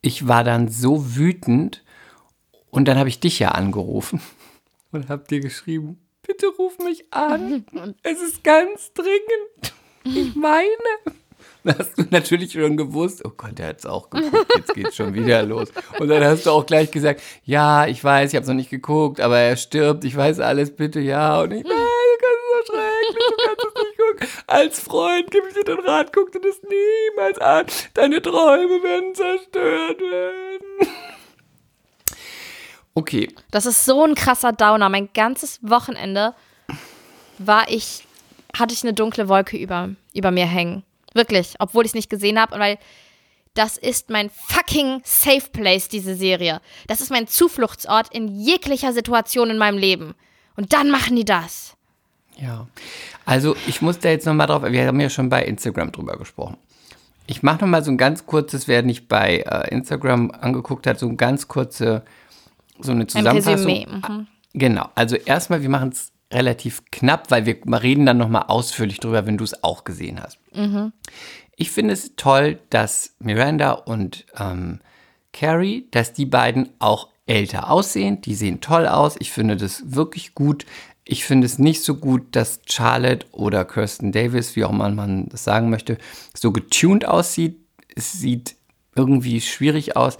ich 0.00 0.26
war 0.26 0.42
dann 0.44 0.68
so 0.68 1.14
wütend 1.16 1.84
und 2.70 2.86
dann 2.86 2.98
habe 2.98 3.08
ich 3.08 3.20
dich 3.20 3.38
ja 3.38 3.52
angerufen 3.52 4.20
und 4.92 5.08
habe 5.08 5.24
dir 5.28 5.40
geschrieben, 5.40 5.98
bitte 6.26 6.46
ruf 6.46 6.78
mich 6.78 7.12
an. 7.12 7.64
Es 8.02 8.20
ist 8.20 8.44
ganz 8.44 8.92
dringend. 8.92 9.74
Ich 10.04 10.34
meine. 10.34 10.66
Da 11.64 11.76
hast 11.78 11.98
du 11.98 12.04
natürlich 12.10 12.52
schon 12.52 12.76
gewusst, 12.76 13.22
oh 13.24 13.32
Gott, 13.36 13.58
der 13.58 13.68
hat 13.68 13.80
es 13.80 13.86
auch 13.86 14.08
geguckt, 14.10 14.50
jetzt 14.56 14.74
geht's 14.74 14.96
schon 14.96 15.12
wieder 15.12 15.42
los. 15.42 15.68
Und 15.98 16.08
dann 16.08 16.24
hast 16.24 16.46
du 16.46 16.50
auch 16.50 16.64
gleich 16.64 16.90
gesagt, 16.90 17.20
ja, 17.44 17.86
ich 17.86 18.02
weiß, 18.02 18.30
ich 18.30 18.36
habe 18.36 18.42
es 18.42 18.48
noch 18.48 18.54
nicht 18.54 18.70
geguckt, 18.70 19.20
aber 19.20 19.38
er 19.38 19.56
stirbt, 19.56 20.04
ich 20.04 20.16
weiß 20.16 20.40
alles, 20.40 20.74
bitte, 20.74 21.00
ja. 21.00 21.42
Und 21.42 21.52
ich, 21.52 21.64
nein, 21.64 21.72
das 21.72 22.60
ist 22.60 22.66
so 22.68 23.78
als 24.46 24.80
Freund 24.80 25.30
gebe 25.30 25.48
ich 25.48 25.54
dir 25.54 25.64
den 25.64 25.80
Rat, 25.80 26.12
guck 26.12 26.32
dir 26.32 26.40
das 26.40 26.60
niemals 26.62 27.38
an. 27.38 27.66
Deine 27.94 28.20
Träume 28.22 28.82
werden 28.82 29.14
zerstört 29.14 30.00
werden. 30.00 30.88
Okay, 32.98 33.28
Das 33.52 33.64
ist 33.64 33.84
so 33.84 34.02
ein 34.02 34.16
krasser 34.16 34.52
Downer. 34.52 34.88
Mein 34.88 35.08
ganzes 35.14 35.60
Wochenende 35.62 36.34
war 37.38 37.70
ich, 37.70 38.04
hatte 38.58 38.74
ich 38.74 38.82
eine 38.82 38.92
dunkle 38.92 39.28
Wolke 39.28 39.56
über, 39.56 39.90
über 40.14 40.32
mir 40.32 40.46
hängen. 40.46 40.82
Wirklich, 41.14 41.54
obwohl 41.60 41.84
ich 41.84 41.90
es 41.90 41.94
nicht 41.94 42.10
gesehen 42.10 42.40
habe. 42.40 42.56
Und 42.56 42.60
weil 42.60 42.76
das 43.54 43.76
ist 43.76 44.10
mein 44.10 44.30
fucking 44.30 45.00
Safe 45.04 45.48
Place, 45.52 45.88
diese 45.88 46.16
Serie. 46.16 46.60
Das 46.88 47.00
ist 47.00 47.10
mein 47.10 47.28
Zufluchtsort 47.28 48.12
in 48.12 48.26
jeglicher 48.26 48.92
Situation 48.92 49.50
in 49.50 49.58
meinem 49.58 49.78
Leben. 49.78 50.16
Und 50.56 50.72
dann 50.72 50.90
machen 50.90 51.14
die 51.14 51.24
das. 51.24 51.76
Ja, 52.36 52.66
also 53.26 53.54
ich 53.68 53.80
muss 53.80 54.00
da 54.00 54.08
jetzt 54.08 54.26
nochmal 54.26 54.48
drauf, 54.48 54.64
wir 54.64 54.86
haben 54.88 54.98
ja 54.98 55.08
schon 55.08 55.28
bei 55.28 55.44
Instagram 55.44 55.92
drüber 55.92 56.18
gesprochen. 56.18 56.56
Ich 57.28 57.44
mache 57.44 57.60
nochmal 57.60 57.84
so 57.84 57.92
ein 57.92 57.96
ganz 57.96 58.26
kurzes, 58.26 58.66
wer 58.66 58.82
nicht 58.82 59.06
bei 59.06 59.44
äh, 59.46 59.72
Instagram 59.72 60.32
angeguckt 60.32 60.88
hat, 60.88 60.98
so 60.98 61.06
ein 61.06 61.16
ganz 61.16 61.46
kurze, 61.46 62.02
so 62.80 62.92
eine 62.92 63.02
Ein 63.02 63.08
Zusammenfassung. 63.08 63.72
Resümee. 63.72 63.86
Mhm. 63.86 64.26
Genau, 64.54 64.88
also 64.94 65.16
erstmal, 65.16 65.62
wir 65.62 65.68
machen 65.68 65.90
es 65.90 66.12
relativ 66.32 66.82
knapp, 66.90 67.30
weil 67.30 67.46
wir 67.46 67.56
reden 67.82 68.06
dann 68.06 68.18
nochmal 68.18 68.44
ausführlich 68.48 69.00
drüber, 69.00 69.26
wenn 69.26 69.38
du 69.38 69.44
es 69.44 69.62
auch 69.62 69.84
gesehen 69.84 70.20
hast. 70.20 70.38
Ich 71.56 71.70
finde 71.70 71.94
es 71.94 72.16
toll, 72.16 72.58
dass 72.70 73.14
Miranda 73.18 73.72
und 73.72 74.26
ähm, 74.38 74.80
Carrie, 75.32 75.86
dass 75.90 76.12
die 76.12 76.26
beiden 76.26 76.70
auch 76.78 77.08
älter 77.26 77.70
aussehen. 77.70 78.20
Die 78.20 78.34
sehen 78.34 78.60
toll 78.60 78.86
aus. 78.86 79.16
Ich 79.18 79.32
finde 79.32 79.56
das 79.56 79.94
wirklich 79.94 80.34
gut. 80.34 80.66
Ich 81.04 81.24
finde 81.24 81.46
es 81.46 81.58
nicht 81.58 81.82
so 81.82 81.94
gut, 81.94 82.24
dass 82.32 82.60
Charlotte 82.66 83.26
oder 83.32 83.64
Kirsten 83.64 84.12
Davis, 84.12 84.56
wie 84.56 84.64
auch 84.64 84.70
immer 84.70 84.90
man 84.90 85.28
das 85.28 85.44
sagen 85.44 85.70
möchte, 85.70 85.98
so 86.34 86.52
getuned 86.52 87.06
aussieht. 87.06 87.56
Es 87.94 88.12
sieht 88.12 88.56
irgendwie 88.94 89.40
schwierig 89.40 89.96
aus. 89.96 90.18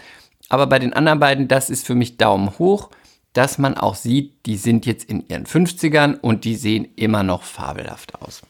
Aber 0.49 0.67
bei 0.67 0.79
den 0.79 0.93
anderen 0.93 1.21
beiden, 1.21 1.49
das 1.49 1.71
ist 1.71 1.87
für 1.87 1.95
mich 1.95 2.17
Daumen 2.17 2.59
hoch, 2.59 2.91
dass 3.33 3.59
man 3.59 3.77
auch 3.77 3.95
sieht, 3.95 4.47
die 4.47 4.57
sind 4.57 4.87
jetzt 4.87 5.05
in 5.09 5.25
ihren 5.29 5.45
50ern 5.47 6.19
und 6.19 6.45
die 6.45 6.57
sehen 6.57 6.89
immer 6.97 7.23
noch 7.23 7.43
fabelhaft 7.43 8.15
aus. 8.21 8.43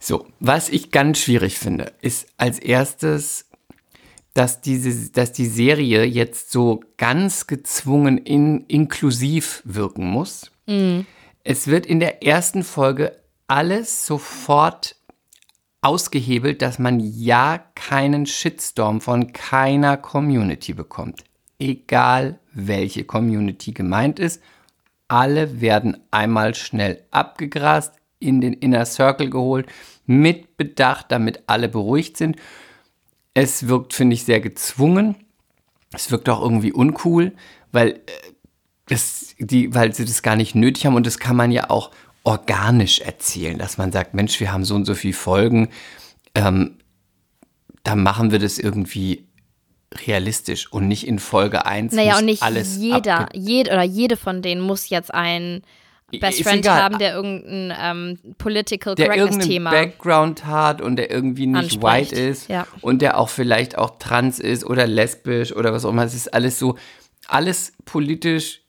So, 0.00 0.26
was 0.40 0.68
ich 0.68 0.90
ganz 0.90 1.18
schwierig 1.20 1.58
finde, 1.58 1.92
ist 2.00 2.26
als 2.36 2.58
erstes, 2.58 3.46
dass, 4.34 4.60
diese, 4.60 5.12
dass 5.12 5.32
die 5.32 5.46
Serie 5.46 6.04
jetzt 6.04 6.50
so 6.50 6.82
ganz 6.96 7.46
gezwungen 7.46 8.18
in, 8.18 8.64
inklusiv 8.66 9.62
wirken 9.64 10.06
muss. 10.06 10.50
Es 11.44 11.66
wird 11.68 11.86
in 11.86 12.00
der 12.00 12.24
ersten 12.24 12.64
Folge 12.64 13.16
alles 13.46 14.06
sofort 14.06 14.96
ausgehebelt, 15.82 16.62
dass 16.62 16.78
man 16.78 17.00
ja 17.00 17.62
keinen 17.74 18.24
Shitstorm 18.24 19.00
von 19.00 19.32
keiner 19.32 19.96
Community 19.96 20.72
bekommt. 20.72 21.24
Egal 21.58 22.38
welche 22.52 23.04
Community 23.04 23.72
gemeint 23.72 24.18
ist, 24.18 24.40
alle 25.08 25.60
werden 25.60 25.98
einmal 26.10 26.54
schnell 26.54 27.02
abgegrast, 27.10 27.94
in 28.18 28.40
den 28.40 28.52
Inner 28.52 28.86
Circle 28.86 29.28
geholt, 29.28 29.66
mit 30.06 30.56
Bedacht, 30.56 31.06
damit 31.10 31.42
alle 31.48 31.68
beruhigt 31.68 32.16
sind. 32.16 32.36
Es 33.34 33.66
wirkt, 33.66 33.94
finde 33.94 34.14
ich, 34.14 34.24
sehr 34.24 34.40
gezwungen. 34.40 35.16
Es 35.92 36.10
wirkt 36.10 36.28
auch 36.28 36.40
irgendwie 36.40 36.72
uncool, 36.72 37.32
weil, 37.72 37.90
äh, 37.90 38.00
das, 38.86 39.34
die, 39.38 39.74
weil 39.74 39.92
sie 39.94 40.04
das 40.04 40.22
gar 40.22 40.36
nicht 40.36 40.54
nötig 40.54 40.86
haben 40.86 40.96
und 40.96 41.06
das 41.06 41.18
kann 41.18 41.36
man 41.36 41.50
ja 41.50 41.68
auch 41.70 41.90
organisch 42.24 43.00
erzählen, 43.00 43.58
dass 43.58 43.78
man 43.78 43.92
sagt, 43.92 44.14
Mensch, 44.14 44.38
wir 44.40 44.52
haben 44.52 44.64
so 44.64 44.74
und 44.74 44.84
so 44.84 44.94
viele 44.94 45.14
Folgen, 45.14 45.68
ähm, 46.34 46.78
dann 47.82 48.02
machen 48.02 48.30
wir 48.30 48.38
das 48.38 48.58
irgendwie 48.58 49.26
realistisch 50.06 50.72
und 50.72 50.88
nicht 50.88 51.06
in 51.06 51.18
Folge 51.18 51.66
1 51.66 51.92
Naja, 51.94 52.18
und 52.18 52.24
nicht 52.24 52.42
alles 52.42 52.76
jeder, 52.78 53.28
jed 53.34 53.68
oder 53.68 53.82
jede 53.82 54.16
von 54.16 54.40
denen 54.40 54.60
muss 54.60 54.88
jetzt 54.88 55.12
einen 55.12 55.62
Best 56.20 56.40
Ist 56.40 56.46
Friend 56.48 56.64
egal. 56.64 56.82
haben, 56.82 56.98
der 56.98 57.14
irgendein 57.14 57.72
ähm, 57.80 58.34
Political 58.36 58.94
der 58.94 59.06
irgendeinen 59.06 59.28
Correctness-Thema. 59.30 59.70
Background 59.70 60.44
hat 60.44 60.82
und 60.82 60.96
der 60.96 61.10
irgendwie 61.10 61.46
nicht 61.46 61.58
anspricht. 61.82 62.12
white 62.12 62.14
ist 62.14 62.48
Ja. 62.48 62.66
und 62.82 63.00
der 63.00 63.18
auch 63.18 63.30
vielleicht 63.30 63.78
auch 63.78 63.98
trans 63.98 64.38
ist 64.38 64.64
oder 64.64 64.86
lesbisch 64.86 65.54
oder 65.56 65.72
was 65.72 65.84
auch 65.86 65.90
immer. 65.90 66.04
Es 66.04 66.14
ist 66.14 66.32
alles 66.34 66.58
so, 66.58 66.76
alles 67.28 67.72
politisch 67.86 68.60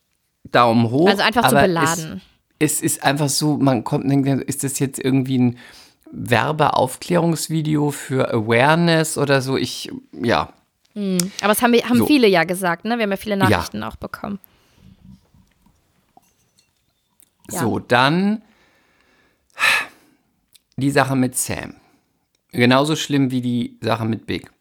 Daumen 0.45 0.89
hoch. 0.89 1.09
Also 1.09 1.21
einfach 1.21 1.49
zu 1.49 1.55
beladen. 1.55 2.21
Es, 2.25 2.32
es 2.59 2.81
ist 2.81 3.03
einfach 3.03 3.29
so, 3.29 3.57
man 3.57 3.83
kommt, 3.83 4.05
und 4.05 4.09
denkt, 4.23 4.43
ist 4.43 4.63
das 4.63 4.79
jetzt 4.79 4.99
irgendwie 4.99 5.37
ein 5.39 5.57
Werbeaufklärungsvideo 6.11 7.91
für 7.91 8.31
Awareness 8.33 9.17
oder 9.17 9.41
so? 9.41 9.57
Ich, 9.57 9.91
ja, 10.13 10.53
Aber 10.95 11.17
das 11.41 11.61
haben, 11.61 11.73
haben 11.73 11.97
So. 11.97 12.05
viele 12.05 12.27
ja 12.27 12.43
gesagt, 12.43 12.85
ne? 12.85 12.97
Wir 12.97 13.03
haben 13.03 13.11
ja 13.11 13.17
viele 13.17 13.37
Nachrichten 13.37 13.81
auch 13.83 13.95
bekommen. 13.95 14.39
Ja. 17.51 17.59
So, 17.59 17.79
dann 17.79 18.41
die 20.77 20.91
Sache 20.91 21.15
mit 21.15 21.35
Sam. 21.37 21.75
Genauso 22.51 22.95
schlimm 22.95 23.31
wie 23.31 23.41
die 23.41 23.77
Sache 23.81 24.05
mit 24.05 24.25
Big. 24.27 24.51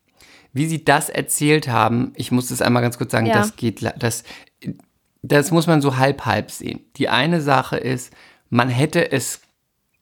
Wie 0.54 0.66
sie 0.66 0.84
das 0.84 1.08
erzählt 1.08 1.68
haben, 1.68 2.12
ich 2.16 2.30
muss 2.32 2.48
das 2.48 2.60
einmal 2.62 2.82
ganz 2.82 2.98
kurz 2.98 3.12
sagen, 3.12 3.26
Ja. 3.26 3.34
das 3.34 3.56
geht, 3.56 3.82
das, 3.98 4.24
das 5.22 5.50
muss 5.50 5.66
man 5.66 5.80
so 5.80 5.96
halb-halb 5.96 6.50
sehen. 6.50 6.80
Die 6.96 7.08
eine 7.08 7.40
Sache 7.40 7.76
ist, 7.76 8.12
man 8.50 8.68
hätte 8.68 9.12
es, 9.12 9.40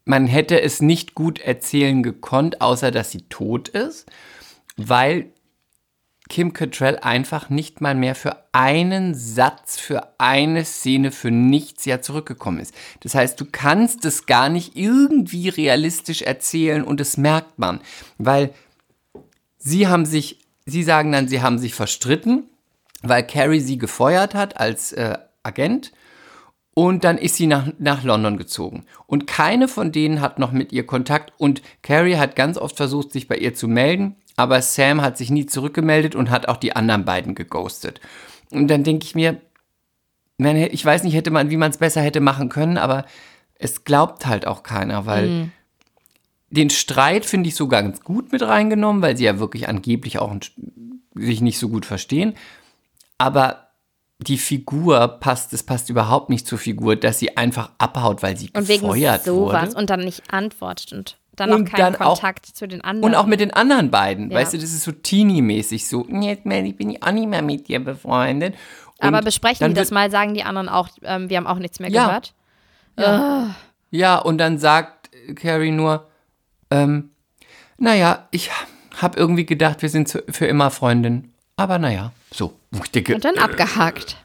man 0.05 0.27
hätte 0.27 0.61
es 0.61 0.81
nicht 0.81 1.15
gut 1.15 1.39
erzählen 1.39 2.03
gekonnt, 2.03 2.61
außer 2.61 2.91
dass 2.91 3.11
sie 3.11 3.23
tot 3.29 3.69
ist, 3.69 4.11
weil 4.77 5.31
Kim 6.31 6.53
Cattrall 6.53 6.97
einfach 7.01 7.51
nicht 7.51 7.81
mal 7.81 7.95
mehr 7.95 8.15
für 8.15 8.45
einen 8.53 9.15
Satz, 9.15 9.79
für 9.79 10.15
eine 10.19 10.65
Szene, 10.65 11.11
für 11.11 11.31
nichts 11.31 11.85
ja 11.85 12.01
zurückgekommen 12.01 12.61
ist. 12.61 12.73
Das 13.01 13.15
heißt, 13.15 13.39
du 13.41 13.45
kannst 13.51 14.05
es 14.05 14.27
gar 14.27 14.49
nicht 14.49 14.77
irgendwie 14.77 15.49
realistisch 15.49 16.23
erzählen 16.23 16.85
und 16.85 17.01
das 17.01 17.17
merkt 17.17 17.59
man, 17.59 17.81
weil 18.17 18.55
sie 19.59 19.89
haben 19.89 20.07
sich, 20.07 20.39
sie 20.67 20.85
sagen 20.85 21.13
dann, 21.13 21.29
sie 21.29 21.43
haben 21.43 21.59
sich 21.59 21.75
verstritten, 21.75 22.45
weil 23.03 23.27
Carrie 23.27 23.61
sie 23.61 23.79
gefeuert 23.79 24.35
hat 24.35 24.59
als 24.59 24.93
äh, 24.93 25.19
Agent 25.43 25.93
und 26.75 27.05
dann 27.05 27.19
ist 27.19 27.37
sie 27.37 27.47
nach, 27.47 27.69
nach 27.79 28.05
London 28.05 28.37
gezogen. 28.37 28.85
Und 29.07 29.27
keine 29.27 29.69
von 29.69 29.93
denen 29.93 30.21
hat 30.21 30.39
noch 30.39 30.53
mit 30.53 30.73
ihr 30.73 30.87
Kontakt. 30.87 31.33
Und 31.37 31.63
Carrie 31.83 32.17
hat 32.17 32.37
ganz 32.37 32.57
oft 32.57 32.77
versucht, 32.77 33.13
sich 33.13 33.29
bei 33.29 33.37
ihr 33.37 33.55
zu 33.55 33.69
melden. 33.69 34.17
Aber 34.37 34.63
Sam 34.63 35.03
hat 35.03 35.19
sich 35.19 35.31
nie 35.31 35.47
zurückgemeldet 35.47 36.15
und 36.15 36.31
hat 36.31 36.49
auch 36.49 36.57
die 36.57 36.77
anderen 36.77 37.05
beiden 37.05 37.35
geghostet. 37.35 38.01
Und 38.51 38.69
dann 38.69 38.85
denke 38.85 39.05
ich 39.05 39.15
mir, 39.15 39.41
ich 40.39 40.85
weiß 40.85 41.03
nicht, 41.03 41.15
hätte 41.15 41.31
man, 41.31 41.51
wie 41.51 41.59
man 41.59 41.71
es 41.71 41.77
besser 41.77 42.01
hätte 42.01 42.21
machen 42.21 42.49
können, 42.49 42.79
aber 42.79 43.05
es 43.57 43.85
glaubt 43.85 44.25
halt 44.25 44.47
auch 44.47 44.63
keiner, 44.63 45.05
weil 45.05 45.51
den 46.49 46.71
Streit 46.71 47.27
finde 47.27 47.49
ich 47.49 47.57
sogar 47.57 47.83
ganz 47.83 48.01
gut 48.01 48.33
mit 48.33 48.43
reingenommen, 48.43 49.03
weil 49.03 49.17
sie 49.17 49.25
ja 49.25 49.39
wirklich 49.39 49.69
angeblich 49.69 50.19
auch 50.19 50.35
sich 51.15 51.41
nicht 51.43 51.59
so 51.59 51.69
gut 51.69 51.85
verstehen. 51.85 52.35
Aber 53.21 53.69
die 54.19 54.39
Figur 54.39 55.07
passt, 55.09 55.53
es 55.53 55.63
passt 55.63 55.89
überhaupt 55.91 56.31
nicht 56.31 56.47
zur 56.47 56.59
Figur, 56.59 56.97
dass 56.97 57.19
sie 57.19 57.37
einfach 57.37 57.71
abhaut, 57.79 58.23
weil 58.23 58.37
sie 58.37 58.51
Und 58.55 58.69
wegen 58.69 58.83
gefeuert 58.83 59.25
sowas 59.25 59.69
wurde. 59.71 59.77
und 59.79 59.91
dann 59.91 60.01
nicht 60.01 60.33
antwortet 60.33 60.93
und 60.93 61.19
dann 61.37 61.53
Und 61.53 61.69
auch 61.69 61.73
keinen 61.73 61.93
dann 61.93 61.97
auch- 62.03 62.15
Kontakt 62.21 62.47
zu 62.47 62.67
den 62.67 62.83
anderen. 62.83 63.13
Und 63.13 63.19
auch 63.19 63.27
mit 63.27 63.41
den 63.41 63.53
anderen 63.53 63.91
beiden. 63.91 64.31
Ja. 64.31 64.39
Weißt 64.39 64.53
du, 64.53 64.59
das 64.59 64.71
ist 64.71 64.85
so 64.85 64.93
teeny-mäßig 64.93 65.87
so, 65.89 66.07
jetzt 66.21 66.45
ich 66.47 66.77
bin 66.77 67.03
auch 67.03 67.13
nicht 67.13 67.29
mehr 67.29 67.41
mit 67.43 67.69
dir 67.69 67.83
befreundet. 67.83 68.55
Und 68.99 69.09
Aber 69.09 69.23
besprechen 69.23 69.69
die 69.69 69.75
das 69.75 69.91
mal, 69.91 70.11
sagen 70.11 70.35
die 70.35 70.43
anderen 70.45 70.69
auch, 70.69 70.89
ähm, 71.03 71.31
wir 71.31 71.39
haben 71.39 71.47
auch 71.47 71.59
nichts 71.59 71.81
mehr 71.81 71.91
Ja. 71.91 72.07
gehört. 72.07 72.35
Ja, 73.91 74.19
und 74.19 74.39
dann 74.39 74.59
sagt 74.59 75.11
Carrie 75.37 75.71
nur, 75.71 76.07
ähm, 76.71 77.11
naja, 77.79 78.29
ich 78.31 78.51
habe 79.01 79.19
irgendwie 79.19 79.47
gedacht, 79.47 79.83
wir 79.83 79.89
sind 79.89 80.23
für 80.29 80.47
immer 80.47 80.71
Freundin. 80.71 81.33
Aber 81.57 81.79
naja, 81.79 82.13
so. 82.33 82.59
Wo 82.71 82.83
ich 82.85 82.91
denke, 82.91 83.15
Und 83.15 83.25
dann 83.25 83.39
abgehakt. 83.39 84.17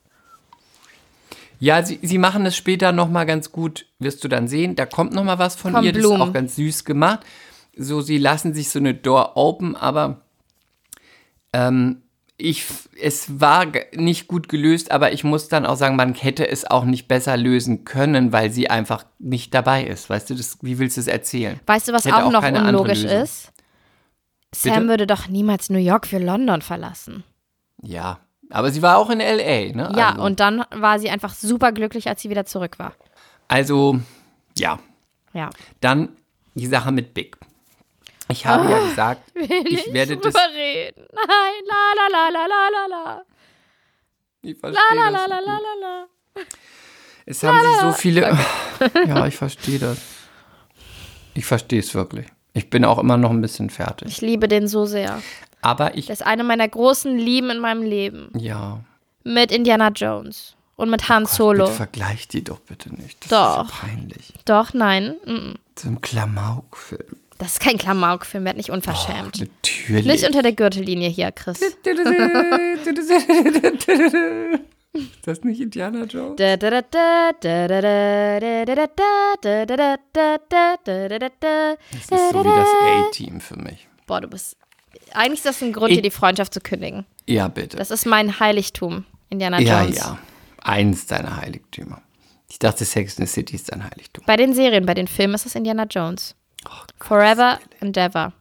Ja, 1.60 1.84
sie, 1.84 2.00
sie 2.02 2.18
machen 2.18 2.46
es 2.46 2.56
später 2.56 2.92
nochmal 2.92 3.26
ganz 3.26 3.52
gut, 3.52 3.86
wirst 4.00 4.24
du 4.24 4.28
dann 4.28 4.48
sehen. 4.48 4.76
Da 4.76 4.86
kommt 4.86 5.14
nochmal 5.14 5.40
was 5.40 5.56
von 5.56 5.74
Kommen 5.74 5.86
ihr, 5.86 5.94
das 5.94 6.02
Blumen. 6.02 6.22
ist 6.22 6.28
auch 6.28 6.34
ganz 6.34 6.56
süß 6.56 6.86
gemacht. 6.86 7.22
So, 7.78 8.02
sie 8.02 8.18
lassen 8.18 8.54
sich 8.54 8.70
so 8.70 8.80
eine 8.80 8.94
Door 8.94 9.36
open, 9.36 9.76
aber 9.76 10.22
ähm, 11.54 12.04
ich, 12.38 12.66
es 13.02 13.40
war 13.40 13.66
nicht 13.94 14.28
gut 14.28 14.50
gelöst, 14.50 14.92
aber 14.92 15.14
ich 15.14 15.24
muss 15.24 15.48
dann 15.48 15.66
auch 15.66 15.78
sagen, 15.78 15.96
man 15.96 16.14
hätte 16.14 16.48
es 16.48 16.66
auch 16.66 16.84
nicht 16.84 17.08
besser 17.08 17.38
lösen 17.38 17.86
können, 17.86 18.34
weil 18.34 18.52
sie 18.52 18.70
einfach 18.70 19.06
nicht 19.20 19.54
dabei 19.54 19.86
ist. 19.86 20.10
Weißt 20.10 20.30
du, 20.30 20.36
das, 20.36 20.58
wie 20.62 20.78
willst 20.78 20.98
du 20.98 21.02
es 21.02 21.08
erzählen? 21.08 21.60
Weißt 21.66 21.88
du, 21.88 21.94
was 21.94 22.06
auch 22.08 22.24
auch 22.24 22.32
noch 22.32 22.44
unlogisch 22.44 23.04
ist? 23.04 23.52
Sam 24.54 24.74
Bitte? 24.74 24.88
würde 24.88 25.08
doch 25.08 25.28
niemals 25.28 25.70
New 25.70 25.80
York 25.80 26.08
für 26.08 26.20
London 26.20 26.62
verlassen. 26.62 27.24
Ja, 27.82 28.20
aber 28.50 28.72
sie 28.72 28.82
war 28.82 28.98
auch 28.98 29.10
in 29.10 29.20
L.A., 29.20 29.76
ne? 29.76 29.92
Ja, 29.98 30.12
also, 30.12 30.24
und 30.24 30.40
dann 30.40 30.64
war 30.72 31.00
sie 31.00 31.10
einfach 31.10 31.34
super 31.34 31.72
glücklich, 31.72 32.08
als 32.08 32.22
sie 32.22 32.30
wieder 32.30 32.46
zurück 32.46 32.80
war. 32.80 32.94
Also, 33.48 34.00
ja, 34.58 34.80
Ja. 35.34 35.50
Dann 35.82 36.10
die 36.54 36.68
Sache 36.68 36.92
mit 36.92 37.14
Big. 37.14 37.38
Ich 38.30 38.46
habe 38.46 38.70
ja 38.72 38.80
gesagt, 38.88 39.22
ich 39.36 39.92
werde 39.94 40.18
das. 40.18 40.34
reden. 40.56 41.06
Nein, 41.14 41.28
la 41.68 41.92
la 41.96 42.08
la 42.12 42.30
la 42.30 42.48
la 42.48 42.70
la 42.72 42.86
la. 42.88 43.22
Ich 44.42 44.56
La 44.62 44.70
verstehe 44.72 44.96
la 44.98 45.12
das 45.12 45.28
la 45.28 45.28
la 45.28 45.36
nicht. 45.42 45.48
la 45.48 45.54
la 45.54 45.74
la. 45.82 46.08
Es 47.28 47.44
haben 47.44 47.60
sich 47.60 47.82
so 47.82 47.92
viele. 47.92 48.38
Ja, 49.08 49.26
ich 49.28 49.36
verstehe 49.36 49.80
das. 49.80 49.98
Ich 51.34 51.46
verstehe 51.46 51.80
es 51.80 51.94
wirklich. 51.94 52.28
Ich 52.54 52.70
bin 52.70 52.86
auch 52.86 52.98
immer 53.00 53.18
noch 53.18 53.32
ein 53.32 53.42
bisschen 53.42 53.70
fertig. 53.70 54.08
Ich 54.08 54.22
liebe 54.22 54.48
den 54.48 54.68
so 54.68 54.86
sehr. 54.86 55.22
Aber 55.66 55.98
ich. 55.98 56.06
Das 56.06 56.20
ist 56.22 56.26
eine 56.28 56.44
meiner 56.44 56.68
großen 56.68 57.18
Lieben 57.18 57.50
in 57.50 57.60
meinem 57.60 57.82
Leben. 57.82 58.30
Ja. 58.38 58.82
Mit 59.24 59.52
Indiana 59.52 59.90
Jones 59.90 60.56
und 60.76 60.92
mit 60.92 61.10
Han 61.10 61.24
oh 61.24 61.26
Gott, 61.26 61.36
Solo. 61.36 61.64
Bitte 61.66 61.78
vergleich 61.78 62.28
die 62.28 62.44
doch 62.44 62.60
bitte 62.60 62.94
nicht. 62.94 63.24
Das 63.24 63.30
doch. 63.30 63.66
ist 63.66 63.72
peinlich. 63.74 64.34
Doch, 64.46 64.74
nein. 64.74 65.16
Zum 65.74 66.02
Klamauk-Film. 66.02 67.18
Das 67.40 67.54
ist 67.54 67.60
kein 67.60 67.80
Klamauk-Film, 67.80 68.46
werd 68.46 68.58
nicht 68.58 68.70
unverschämt. 68.70 69.40
Oh, 69.42 69.46
natürlich. 69.46 70.06
Nicht 70.06 70.24
unter 70.26 70.44
der 70.44 70.54
Gürtellinie 70.54 71.10
hier, 71.10 71.32
Chris. 71.32 71.60
Ist 71.62 71.80
das 75.24 75.44
nicht 75.44 75.60
Indiana 75.60 76.04
Jones? 76.06 76.36
Das 76.38 76.54
ist 76.54 76.72
so 82.32 82.44
wie 82.44 82.56
das 82.56 82.68
A-Team 83.08 83.42
für 83.42 83.58
mich. 83.58 83.88
Boah, 84.08 84.22
du 84.22 84.28
bist 84.28 84.56
eigentlich 85.14 85.40
ist 85.40 85.46
das 85.46 85.62
ein 85.62 85.74
Grund, 85.74 85.92
Ich- 85.92 85.98
dir 85.98 86.02
die 86.02 86.12
Freundschaft 86.12 86.54
zu 86.54 86.60
kündigen. 86.60 87.06
Ja, 87.28 87.48
bitte. 87.48 87.78
Das 87.78 87.92
ist 87.92 88.06
mein 88.06 88.40
Heiligtum, 88.40 89.06
Indiana 89.30 89.60
ja, 89.60 89.82
Jones. 89.84 89.98
ja. 89.98 90.18
Eins 90.62 91.08
deiner 91.08 91.38
Heiligtümer. 91.38 92.02
Ich 92.50 92.60
dachte, 92.60 92.86
Sex 92.86 93.18
in 93.18 93.26
the 93.26 93.32
City 93.32 93.56
ist 93.56 93.72
dein 93.72 93.84
Heiligtum. 93.84 94.24
Bei 94.26 94.38
den 94.38 94.54
Serien, 94.54 94.86
bei 94.86 94.94
den 94.94 95.08
Filmen 95.08 95.34
ist 95.36 95.46
es 95.46 95.56
Indiana 95.56 95.84
Jones. 95.90 96.36
Forever 97.00 97.60
and 97.82 97.96
ever. 97.98 98.34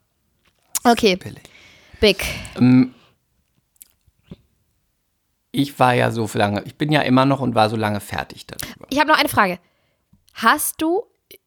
Okay, 0.85 1.17
Billig. 1.17 1.43
Big. 2.01 2.25
Ich 5.53 5.79
war 5.79 5.95
ja 5.95 6.11
so 6.11 6.29
lange, 6.35 6.63
ich 6.65 6.75
bin 6.77 6.91
ja 6.91 7.01
immer 7.03 7.25
noch 7.25 7.41
und 7.41 7.55
war 7.55 7.71
so 7.71 7.77
lange 7.77 8.01
fertig 8.01 8.47
darüber. 8.47 8.87
Ich 8.91 8.99
habe 8.99 9.09
noch 9.09 9.19
eine 9.19 9.29
Frage. 9.29 9.59
Hast 10.35 10.83
du 10.83 11.05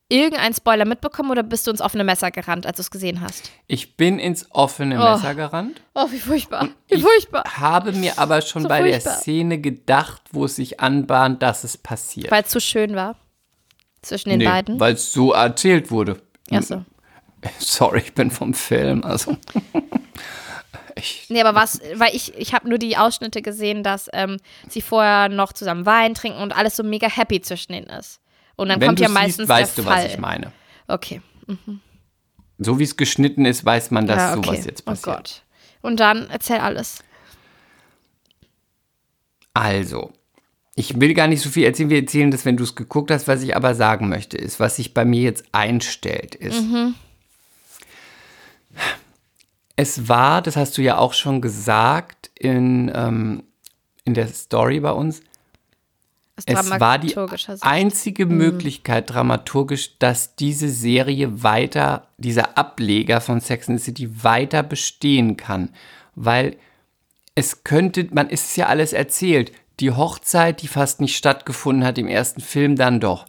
irgendeinen 0.09 0.53
Spoiler 0.53 0.85
mitbekommen 0.85 1.31
oder 1.31 1.43
bist 1.43 1.67
du 1.67 1.71
ins 1.71 1.81
offene 1.81 2.03
Messer 2.03 2.31
gerannt, 2.31 2.65
als 2.65 2.77
du 2.77 2.81
es 2.81 2.91
gesehen 2.91 3.21
hast? 3.21 3.51
Ich 3.67 3.97
bin 3.97 4.19
ins 4.19 4.45
offene 4.51 4.95
Oh. 5.01 5.11
Messer 5.15 5.35
gerannt. 5.35 5.81
Oh, 5.93 6.07
wie 6.11 6.19
furchtbar. 6.19 6.69
Wie 6.87 6.95
Ich 6.95 7.01
furchtbar. 7.01 7.43
habe 7.57 7.91
mir 7.91 8.17
aber 8.17 8.41
schon 8.41 8.63
So 8.63 8.67
bei 8.69 8.81
der 8.81 8.93
furchtbar. 8.93 9.17
Szene 9.19 9.59
gedacht, 9.59 10.21
wo 10.31 10.45
es 10.45 10.55
sich 10.55 10.79
anbahnt, 10.79 11.41
dass 11.43 11.63
es 11.63 11.77
passiert. 11.77 12.31
Weil 12.31 12.43
es 12.43 12.49
zu 12.49 12.59
schön 12.61 12.95
war. 12.95 13.15
Zwischen 14.01 14.29
den 14.29 14.43
beiden. 14.43 14.79
Weil 14.79 14.93
es 14.93 15.11
so 15.11 15.33
erzählt 15.33 15.91
wurde. 15.91 16.21
Achso. 16.51 16.85
Sorry, 17.59 17.99
ich 17.99 18.13
bin 18.13 18.31
vom 18.31 18.53
Film. 18.53 19.03
Also. 19.03 19.35
ich, 20.95 21.25
Nee, 21.29 21.41
aber 21.41 21.59
was, 21.59 21.81
weil 21.95 22.15
ich, 22.15 22.33
ich 22.35 22.53
habe 22.53 22.67
nur 22.69 22.77
die 22.77 22.97
Ausschnitte 22.97 23.41
gesehen, 23.41 23.83
dass 23.83 24.09
ähm, 24.13 24.37
sie 24.69 24.81
vorher 24.81 25.29
noch 25.29 25.53
zusammen 25.53 25.85
Wein 25.85 26.13
trinken 26.13 26.39
und 26.41 26.55
alles 26.55 26.75
so 26.75 26.83
mega 26.83 27.07
happy 27.09 27.41
zwischen 27.41 27.73
denen 27.73 27.87
ist. 27.87 28.19
Und 28.57 28.69
dann 28.69 28.81
wenn 28.81 28.87
kommt 28.89 28.99
ja 28.99 29.07
meistens 29.07 29.47
siehst, 29.47 29.49
weißt 29.49 29.77
der 29.77 29.83
du, 29.83 29.89
Fall. 29.89 30.03
was 30.03 30.11
ich 30.11 30.19
meine. 30.19 30.51
Okay. 30.87 31.21
So 32.57 32.79
wie 32.79 32.83
es 32.83 32.97
geschnitten 32.97 33.45
ist, 33.45 33.63
weiß 33.63 33.91
man, 33.91 34.07
dass 34.07 34.17
ja, 34.17 34.37
okay. 34.37 34.47
sowas 34.47 34.65
jetzt 34.65 34.83
passiert. 34.83 35.07
Oh 35.07 35.11
Gott. 35.17 35.43
Und 35.81 35.99
dann 35.99 36.27
erzähl 36.29 36.57
alles. 36.57 37.03
Also, 39.53 40.11
ich 40.75 40.99
will 40.99 41.13
gar 41.13 41.27
nicht 41.27 41.41
so 41.41 41.49
viel 41.49 41.65
erzählen. 41.65 41.89
Wir 41.89 41.99
erzählen 41.99 42.31
das, 42.31 42.45
wenn 42.45 42.57
du 42.57 42.63
es 42.63 42.75
geguckt 42.75 43.09
hast. 43.11 43.27
Was 43.27 43.41
ich 43.41 43.55
aber 43.55 43.75
sagen 43.75 44.09
möchte, 44.09 44.37
ist, 44.37 44.59
was 44.59 44.75
sich 44.75 44.93
bei 44.93 45.05
mir 45.05 45.21
jetzt 45.21 45.45
einstellt, 45.51 46.35
ist. 46.35 46.63
Es 49.75 50.07
war, 50.07 50.41
das 50.41 50.55
hast 50.55 50.77
du 50.77 50.81
ja 50.81 50.97
auch 50.97 51.13
schon 51.13 51.41
gesagt 51.41 52.31
in, 52.37 52.91
ähm, 52.93 53.43
in 54.03 54.13
der 54.13 54.27
Story 54.27 54.79
bei 54.79 54.91
uns, 54.91 55.21
es 56.45 56.79
war 56.79 56.99
die 56.99 57.15
einzige 57.61 58.25
Möglichkeit 58.25 59.09
dramaturgisch, 59.09 59.97
dass 59.97 60.35
diese 60.35 60.69
Serie 60.69 61.41
weiter, 61.43 62.07
dieser 62.17 62.57
Ableger 62.57 63.21
von 63.21 63.41
Sex 63.41 63.69
and 63.69 63.79
the 63.79 63.85
City 63.85 64.23
weiter 64.23 64.61
bestehen 64.61 65.35
kann. 65.35 65.69
Weil 66.15 66.57
es 67.33 67.63
könnte, 67.63 68.07
man 68.11 68.29
ist 68.29 68.51
es 68.51 68.55
ja 68.55 68.67
alles 68.67 68.93
erzählt. 68.93 69.51
Die 69.79 69.91
Hochzeit, 69.91 70.61
die 70.61 70.67
fast 70.67 71.01
nicht 71.01 71.17
stattgefunden 71.17 71.85
hat 71.85 71.97
im 71.97 72.07
ersten 72.07 72.41
Film, 72.41 72.75
dann 72.75 72.99
doch. 72.99 73.25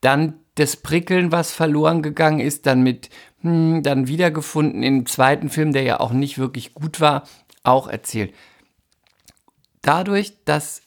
Dann 0.00 0.34
das 0.54 0.76
Prickeln, 0.76 1.30
was 1.30 1.52
verloren 1.52 2.02
gegangen 2.02 2.40
ist, 2.40 2.66
dann 2.66 2.82
mit, 2.82 3.10
hm, 3.42 3.82
dann 3.82 4.08
wiedergefunden 4.08 4.82
im 4.82 5.06
zweiten 5.06 5.48
Film, 5.48 5.72
der 5.72 5.82
ja 5.82 6.00
auch 6.00 6.12
nicht 6.12 6.38
wirklich 6.38 6.74
gut 6.74 7.00
war, 7.00 7.24
auch 7.62 7.88
erzählt. 7.88 8.34
Dadurch, 9.82 10.32
dass 10.44 10.82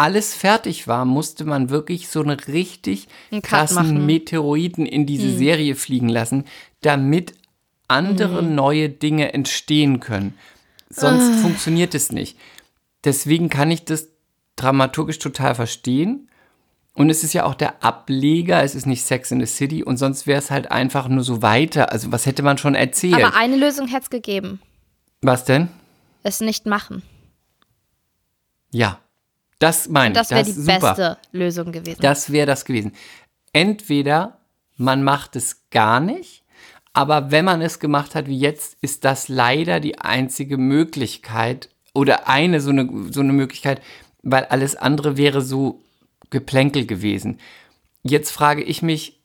alles 0.00 0.34
fertig 0.34 0.88
war, 0.88 1.04
musste 1.04 1.44
man 1.44 1.68
wirklich 1.68 2.08
so 2.08 2.22
eine 2.22 2.48
richtig 2.48 3.06
Einen 3.30 3.42
Cut 3.42 3.50
krassen 3.50 3.76
machen. 3.76 4.06
Meteoriten 4.06 4.86
in 4.86 5.04
diese 5.04 5.30
Serie 5.30 5.74
fliegen 5.74 6.08
lassen, 6.08 6.44
damit 6.80 7.34
andere 7.86 8.42
neue 8.42 8.88
Dinge 8.88 9.34
entstehen 9.34 10.00
können. 10.00 10.34
Sonst 10.88 11.40
funktioniert 11.40 11.94
es 11.94 12.12
nicht. 12.12 12.38
Deswegen 13.04 13.50
kann 13.50 13.70
ich 13.70 13.84
das 13.84 14.08
dramaturgisch 14.56 15.18
total 15.18 15.54
verstehen. 15.54 16.28
Und 16.94 17.10
es 17.10 17.22
ist 17.22 17.34
ja 17.34 17.44
auch 17.44 17.54
der 17.54 17.84
Ableger, 17.84 18.62
es 18.62 18.74
ist 18.74 18.86
nicht 18.86 19.04
Sex 19.04 19.30
in 19.30 19.40
the 19.40 19.46
City 19.46 19.84
und 19.84 19.96
sonst 19.96 20.26
wäre 20.26 20.38
es 20.38 20.50
halt 20.50 20.70
einfach 20.70 21.08
nur 21.08 21.24
so 21.24 21.42
weiter. 21.42 21.92
Also 21.92 22.10
was 22.10 22.26
hätte 22.26 22.42
man 22.42 22.58
schon 22.58 22.74
erzählt? 22.74 23.14
Aber 23.14 23.36
eine 23.36 23.56
Lösung 23.56 23.86
hätte 23.86 24.04
es 24.04 24.10
gegeben. 24.10 24.60
was 25.20 25.44
denn? 25.44 25.68
Es 26.22 26.40
nicht 26.40 26.66
machen. 26.66 27.02
Ja, 28.72 28.98
das 29.60 29.88
meine 29.88 30.12
ich. 30.12 30.18
Das 30.18 30.30
wäre 30.30 30.44
die 30.44 30.52
super. 30.52 30.80
beste 30.80 31.18
Lösung 31.30 31.70
gewesen. 31.70 32.00
Das 32.00 32.32
wäre 32.32 32.46
das 32.46 32.64
gewesen. 32.64 32.92
Entweder 33.52 34.38
man 34.76 35.04
macht 35.04 35.36
es 35.36 35.68
gar 35.70 36.00
nicht, 36.00 36.42
aber 36.92 37.30
wenn 37.30 37.44
man 37.44 37.62
es 37.62 37.78
gemacht 37.78 38.14
hat 38.14 38.26
wie 38.26 38.38
jetzt, 38.38 38.76
ist 38.80 39.04
das 39.04 39.28
leider 39.28 39.78
die 39.78 39.98
einzige 39.98 40.56
Möglichkeit 40.56 41.68
oder 41.94 42.26
eine 42.26 42.60
so 42.60 42.70
eine, 42.70 42.88
so 43.12 43.20
eine 43.20 43.32
Möglichkeit, 43.32 43.80
weil 44.22 44.44
alles 44.46 44.76
andere 44.76 45.16
wäre 45.16 45.42
so 45.42 45.84
Geplänkel 46.30 46.86
gewesen. 46.86 47.38
Jetzt 48.02 48.30
frage 48.30 48.62
ich 48.62 48.82
mich, 48.82 49.20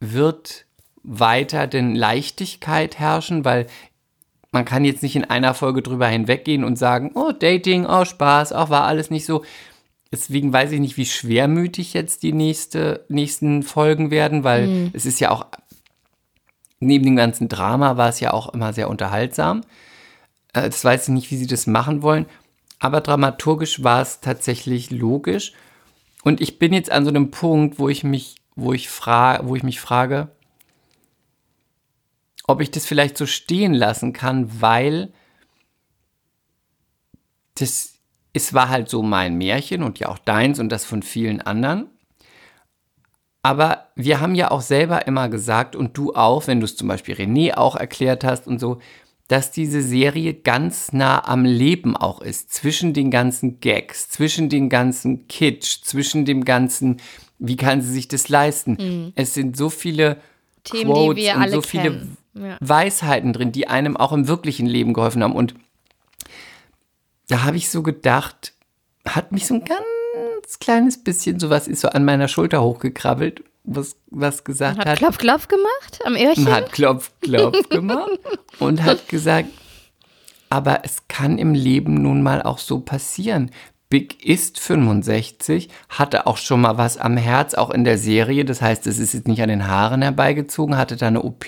wird 0.00 0.66
weiter 1.02 1.66
denn 1.66 1.94
Leichtigkeit 1.94 2.98
herrschen, 2.98 3.44
weil 3.44 3.66
man 4.50 4.64
kann 4.64 4.84
jetzt 4.84 5.02
nicht 5.02 5.16
in 5.16 5.24
einer 5.24 5.54
Folge 5.54 5.82
drüber 5.82 6.06
hinweggehen 6.08 6.64
und 6.64 6.76
sagen, 6.76 7.12
oh, 7.14 7.32
Dating, 7.32 7.84
oh, 7.86 8.04
Spaß, 8.04 8.52
auch 8.52 8.70
war 8.70 8.84
alles 8.84 9.10
nicht 9.10 9.26
so. 9.26 9.44
Deswegen 10.10 10.52
weiß 10.52 10.72
ich 10.72 10.80
nicht, 10.80 10.96
wie 10.96 11.04
schwermütig 11.04 11.92
jetzt 11.92 12.22
die 12.22 12.32
nächste, 12.32 13.04
nächsten 13.08 13.62
Folgen 13.62 14.10
werden, 14.10 14.42
weil 14.44 14.90
es 14.94 15.04
ist 15.04 15.20
ja 15.20 15.30
auch, 15.30 15.46
neben 16.80 17.04
dem 17.04 17.16
ganzen 17.16 17.48
Drama 17.48 17.96
war 17.98 18.08
es 18.08 18.20
ja 18.20 18.32
auch 18.32 18.54
immer 18.54 18.72
sehr 18.72 18.88
unterhaltsam. 18.88 19.62
Äh, 20.54 20.62
Das 20.62 20.82
weiß 20.84 21.08
ich 21.08 21.14
nicht, 21.14 21.30
wie 21.30 21.36
sie 21.36 21.46
das 21.46 21.66
machen 21.66 22.00
wollen. 22.02 22.24
Aber 22.78 23.00
dramaturgisch 23.02 23.82
war 23.82 24.00
es 24.00 24.20
tatsächlich 24.20 24.90
logisch. 24.90 25.52
Und 26.22 26.40
ich 26.40 26.58
bin 26.58 26.72
jetzt 26.72 26.90
an 26.90 27.04
so 27.04 27.10
einem 27.10 27.30
Punkt, 27.30 27.78
wo 27.78 27.88
ich 27.88 28.02
mich, 28.04 28.36
wo 28.56 28.72
ich 28.72 28.88
fra 28.88 29.40
wo 29.44 29.56
ich 29.56 29.62
mich 29.62 29.80
frage, 29.80 30.28
ob 32.48 32.62
ich 32.62 32.70
das 32.70 32.86
vielleicht 32.86 33.16
so 33.16 33.26
stehen 33.26 33.74
lassen 33.74 34.12
kann, 34.12 34.60
weil 34.60 35.12
das, 37.54 37.98
es 38.32 38.54
war 38.54 38.70
halt 38.70 38.88
so 38.88 39.02
mein 39.02 39.36
Märchen 39.36 39.82
und 39.82 39.98
ja 39.98 40.08
auch 40.08 40.18
deins 40.18 40.58
und 40.58 40.70
das 40.70 40.84
von 40.84 41.02
vielen 41.02 41.42
anderen. 41.42 41.90
Aber 43.42 43.88
wir 43.96 44.20
haben 44.20 44.34
ja 44.34 44.50
auch 44.50 44.62
selber 44.62 45.06
immer 45.06 45.28
gesagt 45.28 45.76
und 45.76 45.96
du 45.96 46.14
auch, 46.14 46.46
wenn 46.46 46.60
du 46.60 46.64
es 46.64 46.74
zum 46.74 46.88
Beispiel 46.88 47.14
René 47.14 47.54
auch 47.54 47.76
erklärt 47.76 48.24
hast 48.24 48.46
und 48.46 48.58
so, 48.58 48.78
dass 49.28 49.50
diese 49.50 49.82
Serie 49.82 50.32
ganz 50.32 50.92
nah 50.94 51.28
am 51.28 51.44
Leben 51.44 51.96
auch 51.98 52.22
ist, 52.22 52.50
zwischen 52.50 52.94
den 52.94 53.10
ganzen 53.10 53.60
Gags, 53.60 54.08
zwischen 54.08 54.48
den 54.48 54.70
ganzen 54.70 55.28
Kitsch, 55.28 55.82
zwischen 55.82 56.24
dem 56.24 56.46
ganzen, 56.46 56.96
wie 57.38 57.56
kann 57.56 57.82
sie 57.82 57.92
sich 57.92 58.08
das 58.08 58.30
leisten? 58.30 59.12
Es 59.16 59.34
sind 59.34 59.54
so 59.54 59.68
viele 59.68 60.14
Mhm. 60.14 60.20
Themen, 60.64 60.80
die 60.80 60.84
Quotes 60.84 61.24
wir 61.24 61.34
und 61.34 61.42
alle 61.42 61.52
so 61.52 61.62
viele 61.62 61.82
kennen. 61.84 62.16
Ja. 62.40 62.56
Weisheiten 62.60 63.32
drin, 63.32 63.52
die 63.52 63.68
einem 63.68 63.96
auch 63.96 64.12
im 64.12 64.28
wirklichen 64.28 64.66
Leben 64.66 64.92
geholfen 64.92 65.22
haben. 65.22 65.34
Und 65.34 65.54
da 67.28 67.44
habe 67.44 67.56
ich 67.56 67.70
so 67.70 67.82
gedacht, 67.82 68.54
hat 69.06 69.32
mich 69.32 69.46
so 69.46 69.54
ein 69.54 69.64
ganz 69.64 70.58
kleines 70.60 71.02
bisschen, 71.02 71.38
sowas 71.38 71.68
ist 71.68 71.80
so 71.80 71.88
an 71.88 72.04
meiner 72.04 72.28
Schulter 72.28 72.62
hochgekrabbelt, 72.62 73.42
was, 73.64 73.96
was 74.10 74.44
gesagt 74.44 74.78
Hat 74.78 74.88
hat, 74.88 74.98
Klopf, 74.98 75.18
Klopf 75.18 75.48
gemacht 75.48 76.00
am 76.04 76.14
Öhrchen? 76.14 76.50
hat 76.50 76.72
Klopf, 76.72 77.10
Klopf 77.20 77.68
gemacht 77.70 78.18
und 78.58 78.82
hat 78.82 79.08
gesagt, 79.08 79.48
aber 80.50 80.80
es 80.84 81.06
kann 81.08 81.38
im 81.38 81.54
Leben 81.54 81.94
nun 82.00 82.22
mal 82.22 82.42
auch 82.42 82.58
so 82.58 82.80
passieren. 82.80 83.50
Big 83.90 84.24
ist 84.24 84.60
65, 84.60 85.68
hatte 85.88 86.26
auch 86.26 86.36
schon 86.36 86.60
mal 86.60 86.76
was 86.76 86.98
am 86.98 87.16
Herz, 87.16 87.54
auch 87.54 87.70
in 87.70 87.84
der 87.84 87.96
Serie. 87.96 88.44
Das 88.44 88.60
heißt, 88.60 88.86
es 88.86 88.98
ist 88.98 89.14
jetzt 89.14 89.28
nicht 89.28 89.42
an 89.42 89.48
den 89.48 89.66
Haaren 89.66 90.02
herbeigezogen, 90.02 90.76
hatte 90.76 90.96
da 90.96 91.06
eine 91.06 91.22
OP. 91.22 91.46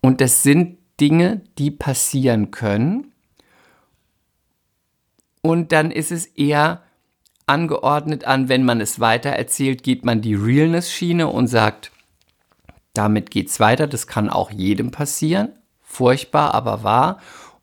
Und 0.00 0.20
das 0.20 0.42
sind 0.42 0.78
Dinge, 1.00 1.42
die 1.58 1.70
passieren 1.70 2.50
können. 2.50 3.12
Und 5.42 5.72
dann 5.72 5.90
ist 5.90 6.12
es 6.12 6.26
eher 6.26 6.82
angeordnet 7.46 8.24
an, 8.24 8.48
wenn 8.48 8.64
man 8.64 8.80
es 8.80 9.00
weiter 9.00 9.30
erzählt, 9.30 9.82
geht 9.82 10.04
man 10.04 10.20
die 10.20 10.34
Realness-Schiene 10.34 11.28
und 11.28 11.46
sagt, 11.46 11.90
damit 12.92 13.30
geht's 13.30 13.60
weiter. 13.60 13.86
Das 13.86 14.06
kann 14.06 14.28
auch 14.28 14.50
jedem 14.50 14.90
passieren. 14.90 15.50
Furchtbar, 15.80 16.54
aber 16.54 16.82
wahr. 16.82 17.20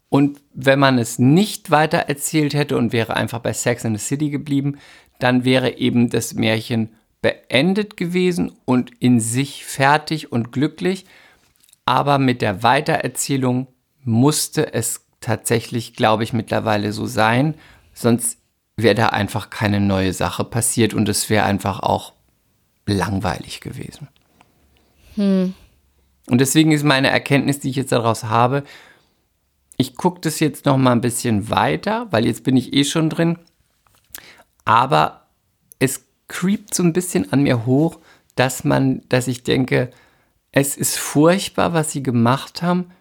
Und 0.09 0.41
wenn 0.53 0.79
man 0.79 0.97
es 0.97 1.19
nicht 1.19 1.71
weiter 1.71 1.97
erzählt 1.97 2.53
hätte 2.53 2.77
und 2.77 2.93
wäre 2.93 3.15
einfach 3.15 3.39
bei 3.39 3.53
Sex 3.53 3.83
in 3.83 3.95
the 3.95 4.03
City 4.03 4.29
geblieben, 4.29 4.79
dann 5.19 5.43
wäre 5.45 5.77
eben 5.77 6.09
das 6.09 6.33
Märchen 6.33 6.95
beendet 7.21 7.97
gewesen 7.97 8.51
und 8.65 8.91
in 8.99 9.19
sich 9.19 9.65
fertig 9.65 10.31
und 10.31 10.51
glücklich. 10.51 11.05
Aber 11.85 12.17
mit 12.17 12.41
der 12.41 12.63
Weitererzählung 12.63 13.67
musste 14.03 14.73
es 14.73 15.05
tatsächlich, 15.21 15.95
glaube 15.95 16.23
ich, 16.23 16.33
mittlerweile 16.33 16.91
so 16.93 17.05
sein. 17.05 17.55
Sonst 17.93 18.39
wäre 18.77 18.95
da 18.95 19.07
einfach 19.07 19.49
keine 19.49 19.79
neue 19.79 20.13
Sache 20.13 20.43
passiert 20.43 20.93
und 20.93 21.07
es 21.07 21.29
wäre 21.29 21.45
einfach 21.45 21.79
auch 21.79 22.13
langweilig 22.85 23.61
gewesen. 23.61 24.07
Hm. 25.15 25.53
Und 26.27 26.41
deswegen 26.41 26.71
ist 26.71 26.83
meine 26.83 27.09
Erkenntnis, 27.09 27.59
die 27.59 27.69
ich 27.69 27.75
jetzt 27.75 27.91
daraus 27.91 28.25
habe, 28.25 28.63
ich 29.77 29.95
gucke 29.95 30.21
das 30.21 30.39
jetzt 30.39 30.65
noch 30.65 30.77
mal 30.77 30.91
ein 30.91 31.01
bisschen 31.01 31.49
weiter, 31.49 32.07
weil 32.11 32.25
jetzt 32.25 32.43
bin 32.43 32.57
ich 32.57 32.73
eh 32.73 32.83
schon 32.83 33.09
drin. 33.09 33.37
Aber 34.63 35.27
es 35.79 36.05
creept 36.27 36.73
so 36.73 36.83
ein 36.83 36.93
bisschen 36.93 37.31
an 37.31 37.43
mir 37.43 37.65
hoch, 37.65 37.99
dass 38.35 38.63
man, 38.63 39.01
dass 39.09 39.27
ich 39.27 39.43
denke, 39.43 39.91
es 40.55 40.77
ist 40.77 40.97
furchtbar, 40.97 41.73
was 41.73 41.91
sie 41.91 42.01
gemacht 42.01 42.61
haben, 42.61 42.91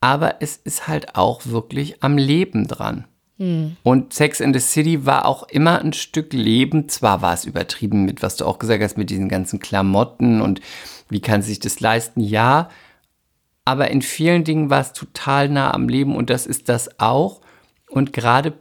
aber 0.00 0.36
es 0.40 0.58
ist 0.58 0.86
halt 0.86 1.16
auch 1.16 1.46
wirklich 1.46 2.04
am 2.04 2.18
Leben 2.18 2.68
dran. 2.68 3.06
Hm. 3.38 3.76
Und 3.82 4.12
Sex 4.12 4.40
in 4.40 4.52
the 4.52 4.60
City 4.60 5.06
war 5.06 5.24
auch 5.24 5.48
immer 5.48 5.80
ein 5.80 5.94
Stück 5.94 6.34
Leben. 6.34 6.88
Zwar 6.90 7.22
war 7.22 7.32
es 7.32 7.46
übertrieben 7.46 8.04
mit, 8.04 8.22
was 8.22 8.36
du 8.36 8.44
auch 8.44 8.58
gesagt 8.58 8.82
hast, 8.82 8.98
mit 8.98 9.08
diesen 9.08 9.30
ganzen 9.30 9.58
Klamotten 9.58 10.42
und 10.42 10.60
wie 11.08 11.20
kann 11.20 11.40
sich 11.40 11.58
das 11.58 11.80
leisten? 11.80 12.20
Ja, 12.20 12.68
aber 13.64 13.90
in 13.90 14.02
vielen 14.02 14.44
Dingen 14.44 14.68
war 14.68 14.82
es 14.82 14.92
total 14.92 15.48
nah 15.48 15.72
am 15.72 15.88
Leben 15.88 16.14
und 16.14 16.28
das 16.28 16.46
ist 16.46 16.68
das 16.68 17.00
auch. 17.00 17.40
Und 17.88 18.12
gerade 18.12 18.52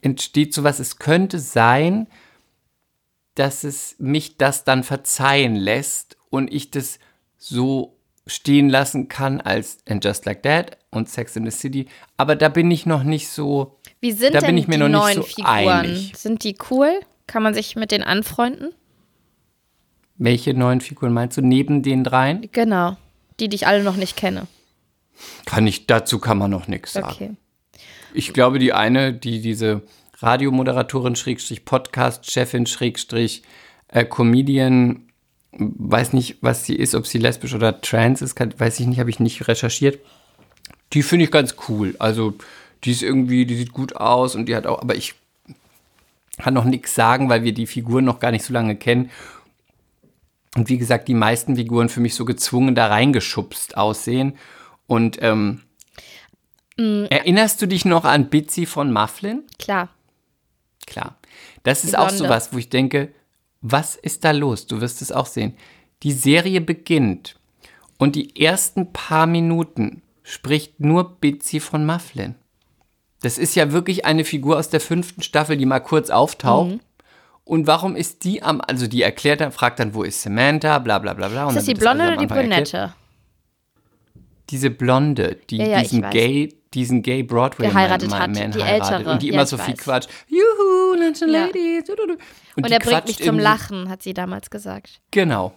entsteht 0.00 0.54
sowas, 0.54 0.78
es 0.78 0.98
könnte 0.98 1.38
sein, 1.38 2.06
dass 3.34 3.62
es 3.62 3.94
mich 3.98 4.38
das 4.38 4.64
dann 4.64 4.84
verzeihen 4.84 5.54
lässt 5.54 6.16
und 6.30 6.50
ich 6.50 6.70
das 6.70 6.98
so 7.38 7.96
stehen 8.26 8.68
lassen 8.68 9.08
kann 9.08 9.40
als 9.40 9.78
And 9.88 10.04
Just 10.04 10.26
Like 10.26 10.42
That 10.42 10.78
und 10.90 11.08
Sex 11.08 11.36
in 11.36 11.44
the 11.44 11.56
City. 11.56 11.86
Aber 12.16 12.34
da 12.34 12.48
bin 12.48 12.70
ich 12.70 12.86
noch 12.86 13.04
nicht 13.04 13.28
so. 13.28 13.78
Wie 14.00 14.12
sind 14.12 14.34
da 14.34 14.40
denn 14.40 14.48
bin 14.48 14.58
ich 14.58 14.68
mir 14.68 14.74
die 14.74 14.80
noch 14.80 15.00
neuen 15.02 15.18
nicht 15.18 15.30
so 15.30 15.34
Figuren? 15.36 15.68
einig. 15.68 16.12
Sind 16.16 16.42
die 16.44 16.56
cool? 16.70 17.00
Kann 17.26 17.42
man 17.42 17.54
sich 17.54 17.76
mit 17.76 17.90
denen 17.90 18.04
anfreunden? 18.04 18.72
Welche 20.18 20.54
neuen 20.54 20.80
Figuren 20.80 21.12
meinst 21.12 21.36
du? 21.36 21.42
Neben 21.42 21.82
den 21.82 22.04
dreien? 22.04 22.48
Genau. 22.52 22.96
Die, 23.38 23.48
die 23.48 23.56
ich 23.56 23.66
alle 23.66 23.82
noch 23.82 23.96
nicht 23.96 24.16
kenne. 24.16 24.46
Kann 25.44 25.66
ich, 25.66 25.86
dazu 25.86 26.18
kann 26.18 26.38
man 26.38 26.50
noch 26.50 26.68
nichts 26.68 26.94
sagen. 26.94 27.08
Okay. 27.08 27.30
Ich 28.14 28.32
glaube, 28.32 28.58
die 28.58 28.72
eine, 28.72 29.12
die 29.12 29.40
diese 29.40 29.82
Radiomoderatorin, 30.18 31.16
Schrägstrich 31.16 31.64
Podcast-Chefin, 31.64 32.66
Schrägstrich 32.66 33.42
äh, 33.88 34.04
Comedian, 34.04 35.05
weiß 35.58 36.12
nicht, 36.12 36.38
was 36.40 36.64
sie 36.64 36.74
ist, 36.74 36.94
ob 36.94 37.06
sie 37.06 37.18
lesbisch 37.18 37.54
oder 37.54 37.80
trans 37.80 38.22
ist, 38.22 38.34
kann, 38.34 38.54
weiß 38.58 38.80
ich 38.80 38.86
nicht, 38.86 39.00
habe 39.00 39.10
ich 39.10 39.20
nicht 39.20 39.48
recherchiert. 39.48 39.98
Die 40.92 41.02
finde 41.02 41.24
ich 41.24 41.30
ganz 41.30 41.56
cool. 41.68 41.96
Also, 41.98 42.34
die 42.84 42.92
ist 42.92 43.02
irgendwie, 43.02 43.46
die 43.46 43.56
sieht 43.56 43.72
gut 43.72 43.96
aus 43.96 44.34
und 44.34 44.46
die 44.46 44.54
hat 44.56 44.66
auch, 44.66 44.80
aber 44.80 44.94
ich 44.94 45.14
kann 46.38 46.54
noch 46.54 46.64
nichts 46.64 46.94
sagen, 46.94 47.28
weil 47.28 47.42
wir 47.44 47.54
die 47.54 47.66
Figuren 47.66 48.04
noch 48.04 48.20
gar 48.20 48.30
nicht 48.30 48.44
so 48.44 48.52
lange 48.52 48.76
kennen. 48.76 49.10
Und 50.54 50.68
wie 50.68 50.78
gesagt, 50.78 51.08
die 51.08 51.14
meisten 51.14 51.56
Figuren 51.56 51.88
für 51.88 52.00
mich 52.00 52.14
so 52.14 52.24
gezwungen 52.24 52.74
da 52.74 52.86
reingeschubst 52.86 53.76
aussehen. 53.76 54.36
Und 54.86 55.18
ähm, 55.20 55.62
erinnerst 56.78 57.60
du 57.60 57.66
dich 57.66 57.84
noch 57.84 58.04
an 58.04 58.28
Bitsy 58.28 58.66
von 58.66 58.92
Mufflin? 58.92 59.42
Klar. 59.58 59.88
Klar. 60.86 61.16
Das 61.62 61.84
ist 61.84 61.92
Die 61.92 61.96
auch 61.96 62.08
Blonde. 62.08 62.24
so 62.24 62.28
was, 62.28 62.52
wo 62.52 62.58
ich 62.58 62.68
denke, 62.68 63.12
was 63.72 63.96
ist 63.96 64.24
da 64.24 64.30
los? 64.30 64.66
Du 64.66 64.80
wirst 64.80 65.02
es 65.02 65.12
auch 65.12 65.26
sehen. 65.26 65.54
Die 66.02 66.12
Serie 66.12 66.60
beginnt 66.60 67.36
und 67.98 68.16
die 68.16 68.40
ersten 68.40 68.92
paar 68.92 69.26
Minuten 69.26 70.02
spricht 70.22 70.80
nur 70.80 71.16
Bitsy 71.16 71.60
von 71.60 71.86
Mufflin. 71.86 72.34
Das 73.22 73.38
ist 73.38 73.56
ja 73.56 73.72
wirklich 73.72 74.04
eine 74.04 74.24
Figur 74.24 74.58
aus 74.58 74.68
der 74.68 74.80
fünften 74.80 75.22
Staffel, 75.22 75.56
die 75.56 75.66
mal 75.66 75.80
kurz 75.80 76.10
auftaucht. 76.10 76.72
Mhm. 76.72 76.80
Und 77.44 77.66
warum 77.66 77.96
ist 77.96 78.24
die 78.24 78.42
am, 78.42 78.60
also 78.60 78.86
die 78.86 79.02
erklärt 79.02 79.40
dann, 79.40 79.52
fragt 79.52 79.78
dann, 79.78 79.94
wo 79.94 80.02
ist 80.02 80.20
Samantha, 80.22 80.78
bla 80.80 80.98
bla 80.98 81.14
bla 81.14 81.28
bla. 81.28 81.44
Und 81.44 81.50
Ist 81.50 81.56
das 81.56 81.64
die 81.64 81.74
Blonde 81.74 82.04
am 82.04 82.08
oder 82.08 82.16
die 82.16 82.22
Anfang 82.24 82.50
erklärt. 82.50 82.70
Brünette? 82.70 82.94
Diese 84.50 84.70
Blonde, 84.70 85.38
die 85.48 85.56
Ja, 85.58 85.66
ja, 85.66 85.82
diesen. 85.82 86.10
Gay, 86.10 86.54
diesen 86.76 87.02
Gay 87.02 87.22
Broadway 87.24 87.66
Geheiratet 87.68 88.10
Man, 88.10 88.20
hat, 88.20 88.30
Man 88.34 88.52
die 88.52 88.62
heiratet 88.62 88.92
ältere. 88.98 89.12
und 89.12 89.22
die 89.22 89.26
Ja, 89.28 89.32
immer 89.32 89.42
ich 89.42 89.48
so 89.48 89.58
viel 89.58 89.74
weiß. 89.74 89.80
quatscht. 89.82 90.10
Juhu, 90.28 90.94
Luncheon 91.02 91.30
Ja. 91.32 91.46
Ladies. 91.46 91.84
Und 92.54 92.66
die 92.68 92.72
er 92.72 92.78
bringt 92.78 93.06
mich 93.06 93.18
zum 93.22 93.38
Lachen, 93.38 93.88
hat 93.88 94.02
sie 94.02 94.14
damals 94.14 94.50
gesagt. 94.50 95.00
Genau. 95.10 95.52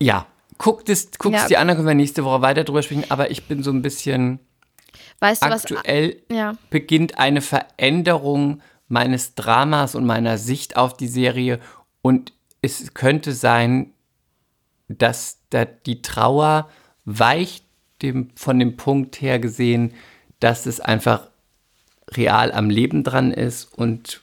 Ja, 0.00 0.26
guckt 0.58 0.88
es, 0.88 1.10
guckt 1.18 1.34
Ja. 1.34 1.46
dir 1.46 1.60
an, 1.60 1.68
dann 1.68 1.76
können 1.76 1.88
wir 1.88 1.94
nächste 1.94 2.24
Woche 2.24 2.40
weiter 2.42 2.64
drüber 2.64 2.82
sprechen, 2.82 3.04
aber 3.10 3.30
ich 3.30 3.44
bin 3.48 3.62
so 3.62 3.70
ein 3.70 3.82
bisschen 3.82 4.38
Weißt 5.18 5.44
du 5.44 5.48
was? 5.50 5.64
aktuell 5.64 6.22
Ja. 6.30 6.54
beginnt 6.70 7.18
eine 7.18 7.40
Veränderung 7.42 8.62
meines 8.88 9.34
Dramas 9.34 9.94
und 9.94 10.06
meiner 10.06 10.38
Sicht 10.38 10.76
auf 10.76 10.96
die 10.96 11.06
Serie 11.08 11.60
und 12.02 12.32
es 12.62 12.92
könnte 12.94 13.32
sein, 13.32 13.92
dass 14.88 15.38
da 15.50 15.64
die 15.64 16.02
Trauer 16.02 16.68
weicht 17.04 17.64
dem, 18.02 18.30
von 18.34 18.58
dem 18.58 18.76
Punkt 18.76 19.20
her 19.20 19.38
gesehen, 19.38 19.94
dass 20.40 20.66
es 20.66 20.80
einfach 20.80 21.28
real 22.12 22.52
am 22.52 22.70
Leben 22.70 23.04
dran 23.04 23.32
ist 23.32 23.64
und 23.76 24.22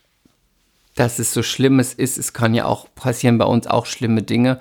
dass 0.96 1.20
es 1.20 1.34
so 1.34 1.44
Schlimmes 1.44 1.94
ist. 1.94 2.18
Es 2.18 2.34
kann 2.34 2.54
ja 2.54 2.66
auch 2.66 2.88
passieren 2.96 3.38
bei 3.38 3.46
uns 3.46 3.68
auch 3.68 3.86
schlimme 3.86 4.24
Dinge. 4.24 4.60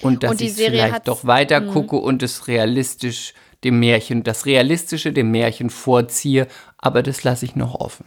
Und 0.00 0.22
dass 0.22 0.30
Und 0.30 0.40
die 0.40 0.46
ich 0.46 0.54
Serie 0.54 0.82
vielleicht 0.82 1.08
doch 1.08 1.26
weiter 1.26 1.60
gucke 1.60 1.96
und 1.96 2.22
es 2.22 2.46
realistisch 2.48 3.34
dem 3.64 3.78
Märchen, 3.80 4.22
das 4.22 4.46
Realistische 4.46 5.12
dem 5.12 5.30
Märchen 5.30 5.68
vorziehe, 5.68 6.46
aber 6.78 7.02
das 7.02 7.24
lasse 7.24 7.44
ich 7.44 7.56
noch 7.56 7.74
offen. 7.74 8.06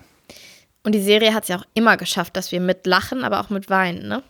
Und 0.84 0.94
die 0.94 1.02
Serie 1.02 1.34
hat 1.34 1.44
es 1.44 1.50
ja 1.50 1.58
auch 1.58 1.66
immer 1.76 1.96
geschafft, 1.98 2.36
dass 2.36 2.52
wir 2.52 2.60
mit 2.60 2.88
lachen, 2.88 3.24
aber 3.24 3.40
auch 3.40 3.50
mit 3.50 3.70
weinen, 3.70 4.08
ne? 4.08 4.24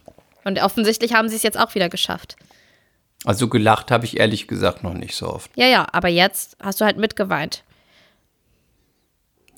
Und 0.43 0.62
offensichtlich 0.62 1.13
haben 1.13 1.29
sie 1.29 1.38
es 1.38 1.43
jetzt 1.43 1.58
auch 1.58 1.73
wieder 1.73 1.88
geschafft. 1.88 2.36
Also 3.25 3.47
gelacht 3.47 3.91
habe 3.91 4.05
ich 4.05 4.19
ehrlich 4.19 4.47
gesagt 4.47 4.83
noch 4.83 4.93
nicht 4.93 5.15
so 5.15 5.27
oft. 5.27 5.51
Ja, 5.55 5.67
ja, 5.67 5.88
aber 5.91 6.09
jetzt 6.09 6.57
hast 6.62 6.81
du 6.81 6.86
halt 6.86 6.97
mitgeweint. 6.97 7.63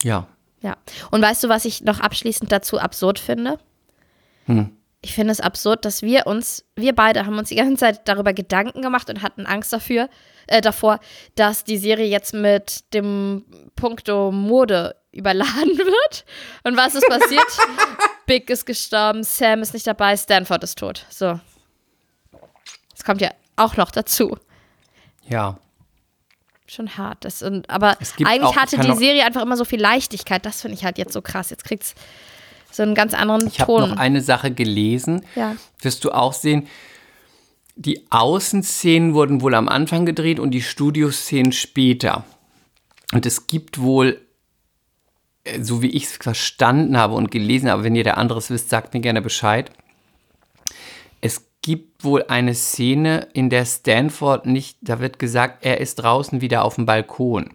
Ja. 0.03 0.27
Ja. 0.61 0.77
Und 1.11 1.21
weißt 1.21 1.43
du, 1.43 1.49
was 1.49 1.65
ich 1.65 1.81
noch 1.81 1.99
abschließend 1.99 2.51
dazu 2.51 2.79
absurd 2.79 3.19
finde? 3.19 3.59
Ich 5.01 5.13
finde 5.13 5.31
es 5.31 5.41
absurd, 5.41 5.85
dass 5.85 6.03
wir 6.03 6.27
uns, 6.27 6.65
wir 6.75 6.93
beide 6.93 7.25
haben 7.25 7.37
uns 7.37 7.49
die 7.49 7.55
ganze 7.55 7.77
Zeit 7.77 8.07
darüber 8.07 8.33
Gedanken 8.33 8.81
gemacht 8.81 9.09
und 9.09 9.23
hatten 9.23 9.45
Angst 9.47 9.73
dafür, 9.73 10.09
äh, 10.47 10.61
davor, 10.61 10.99
dass 11.35 11.63
die 11.63 11.77
Serie 11.77 12.05
jetzt 12.05 12.33
mit 12.33 12.93
dem 12.93 13.45
Punkto 13.75 14.31
Mode 14.31 14.95
überladen 15.11 15.45
wird. 15.77 16.25
Und 16.63 16.77
was 16.77 16.93
ist 16.93 17.07
passiert? 17.07 17.45
Big 18.27 18.49
ist 18.49 18.65
gestorben, 18.65 19.23
Sam 19.23 19.61
ist 19.61 19.73
nicht 19.73 19.87
dabei, 19.87 20.15
Stanford 20.17 20.63
ist 20.63 20.77
tot. 20.77 21.05
So. 21.09 21.39
Das 22.91 23.03
kommt 23.03 23.21
ja 23.21 23.31
auch 23.55 23.77
noch 23.77 23.91
dazu. 23.91 24.37
Ja. 25.27 25.57
Schon 26.67 26.97
hart. 26.97 27.23
Das, 27.25 27.41
und, 27.43 27.69
aber 27.69 27.97
Es 27.99 28.13
eigentlich 28.17 28.41
auch- 28.41 28.55
hatte 28.55 28.75
ich 28.77 28.81
die 28.81 28.95
Serie 28.95 29.23
einfach 29.25 29.41
immer 29.41 29.57
so 29.57 29.65
viel 29.65 29.79
Leichtigkeit. 29.81 30.45
Das 30.45 30.61
finde 30.61 30.75
ich 30.77 30.83
halt 30.83 30.97
jetzt 30.97 31.13
so 31.13 31.21
krass. 31.21 31.49
Jetzt 31.51 31.63
kriegt's 31.63 31.93
so 32.71 32.83
einen 32.83 32.95
ganz 32.95 33.13
anderen 33.13 33.47
Ich 33.47 33.59
habe 33.59 33.71
Ton. 33.71 33.89
noch 33.91 33.97
eine 33.97 34.21
Sache 34.21 34.51
gelesen. 34.51 35.23
Ja. 35.35 35.55
Wirst 35.81 36.03
du 36.03 36.11
auch 36.11 36.33
sehen, 36.33 36.67
die 37.75 38.05
Außenszenen 38.09 39.13
wurden 39.13 39.41
wohl 39.41 39.53
am 39.53 39.67
Anfang 39.69 40.05
gedreht 40.05 40.39
und 40.39 40.51
die 40.51 40.61
Studioszenen 40.61 41.51
später. 41.51 42.23
Und 43.13 43.25
es 43.25 43.47
gibt 43.47 43.79
wohl, 43.79 44.19
äh, 45.43 45.61
so 45.61 45.81
wie 45.81 45.89
ich 45.89 46.05
es 46.05 46.17
verstanden 46.17 46.97
habe 46.97 47.13
und 47.13 47.31
gelesen 47.31 47.69
habe, 47.69 47.83
wenn 47.83 47.95
ihr 47.95 48.03
der 48.03 48.17
anderes 48.17 48.49
wisst, 48.49 48.69
sagt 48.69 48.93
mir 48.93 49.01
gerne 49.01 49.21
Bescheid. 49.21 49.69
Es 51.21 51.43
gibt 51.65 52.03
wohl 52.03 52.25
eine 52.27 52.53
Szene, 52.53 53.27
in 53.33 53.49
der 53.49 53.65
Stanford 53.65 54.45
nicht, 54.45 54.77
da 54.81 54.99
wird 54.99 55.17
gesagt, 55.17 55.65
er 55.65 55.81
ist 55.81 55.95
draußen 55.95 56.39
wieder 56.39 56.63
auf 56.63 56.75
dem 56.75 56.85
Balkon. 56.85 57.49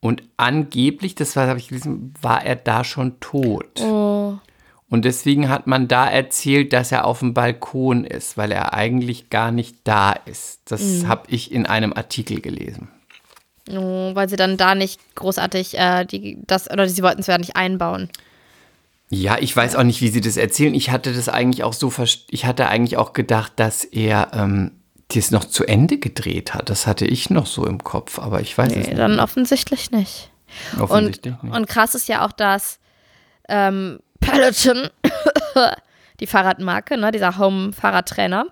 Und 0.00 0.22
angeblich, 0.38 1.14
das 1.14 1.36
habe 1.36 1.58
ich 1.58 1.68
gelesen, 1.68 2.14
war 2.22 2.42
er 2.42 2.56
da 2.56 2.82
schon 2.82 3.20
tot. 3.20 3.82
Oh. 3.82 4.38
Und 4.88 5.04
deswegen 5.04 5.50
hat 5.50 5.66
man 5.66 5.88
da 5.88 6.08
erzählt, 6.08 6.72
dass 6.72 6.90
er 6.90 7.04
auf 7.04 7.18
dem 7.18 7.34
Balkon 7.34 8.04
ist, 8.04 8.38
weil 8.38 8.50
er 8.50 8.72
eigentlich 8.72 9.28
gar 9.28 9.50
nicht 9.52 9.76
da 9.84 10.12
ist. 10.12 10.62
Das 10.64 10.80
Mhm. 10.80 11.08
habe 11.08 11.24
ich 11.28 11.52
in 11.52 11.66
einem 11.66 11.92
Artikel 11.92 12.40
gelesen. 12.40 12.88
Oh, 13.70 14.14
weil 14.14 14.30
sie 14.30 14.36
dann 14.36 14.56
da 14.56 14.74
nicht 14.74 15.00
großartig 15.16 15.78
äh, 15.78 16.06
die, 16.06 16.38
das, 16.46 16.70
oder 16.70 16.88
sie 16.88 17.02
wollten 17.02 17.20
es 17.20 17.26
ja 17.26 17.36
nicht 17.36 17.56
einbauen. 17.56 18.08
Ja, 19.12 19.38
ich 19.40 19.54
weiß 19.56 19.74
auch 19.74 19.82
nicht, 19.82 20.00
wie 20.02 20.08
sie 20.08 20.20
das 20.20 20.36
erzählen. 20.36 20.72
Ich 20.74 20.90
hatte 20.90 21.12
das 21.12 21.28
eigentlich 21.28 21.64
auch 21.64 21.72
so, 21.72 21.92
ich 22.30 22.46
hatte 22.46 22.68
eigentlich 22.68 22.96
auch 22.96 23.12
gedacht, 23.12 23.52
dass 23.56 23.84
er 23.84 24.30
ähm, 24.32 24.70
das 25.08 25.32
noch 25.32 25.44
zu 25.44 25.64
Ende 25.64 25.98
gedreht 25.98 26.54
hat. 26.54 26.70
Das 26.70 26.86
hatte 26.86 27.04
ich 27.06 27.28
noch 27.28 27.46
so 27.46 27.66
im 27.66 27.82
Kopf, 27.82 28.20
aber 28.20 28.40
ich 28.40 28.56
weiß 28.56 28.68
es 28.70 28.76
Nee, 28.76 28.82
nicht. 28.86 28.98
dann 28.98 29.18
offensichtlich 29.18 29.90
nicht. 29.90 30.30
Und, 30.74 30.82
Offensichtlich 30.82 31.34
nicht. 31.42 31.54
und 31.56 31.66
krass 31.68 31.94
ist 31.96 32.08
ja 32.08 32.24
auch, 32.24 32.32
dass 32.32 32.78
ähm, 33.48 33.98
Peloton, 34.20 34.88
die 36.20 36.26
Fahrradmarke, 36.28 36.96
ne, 36.96 37.10
dieser 37.10 37.36
Home-Fahrradtrainer, 37.38 38.46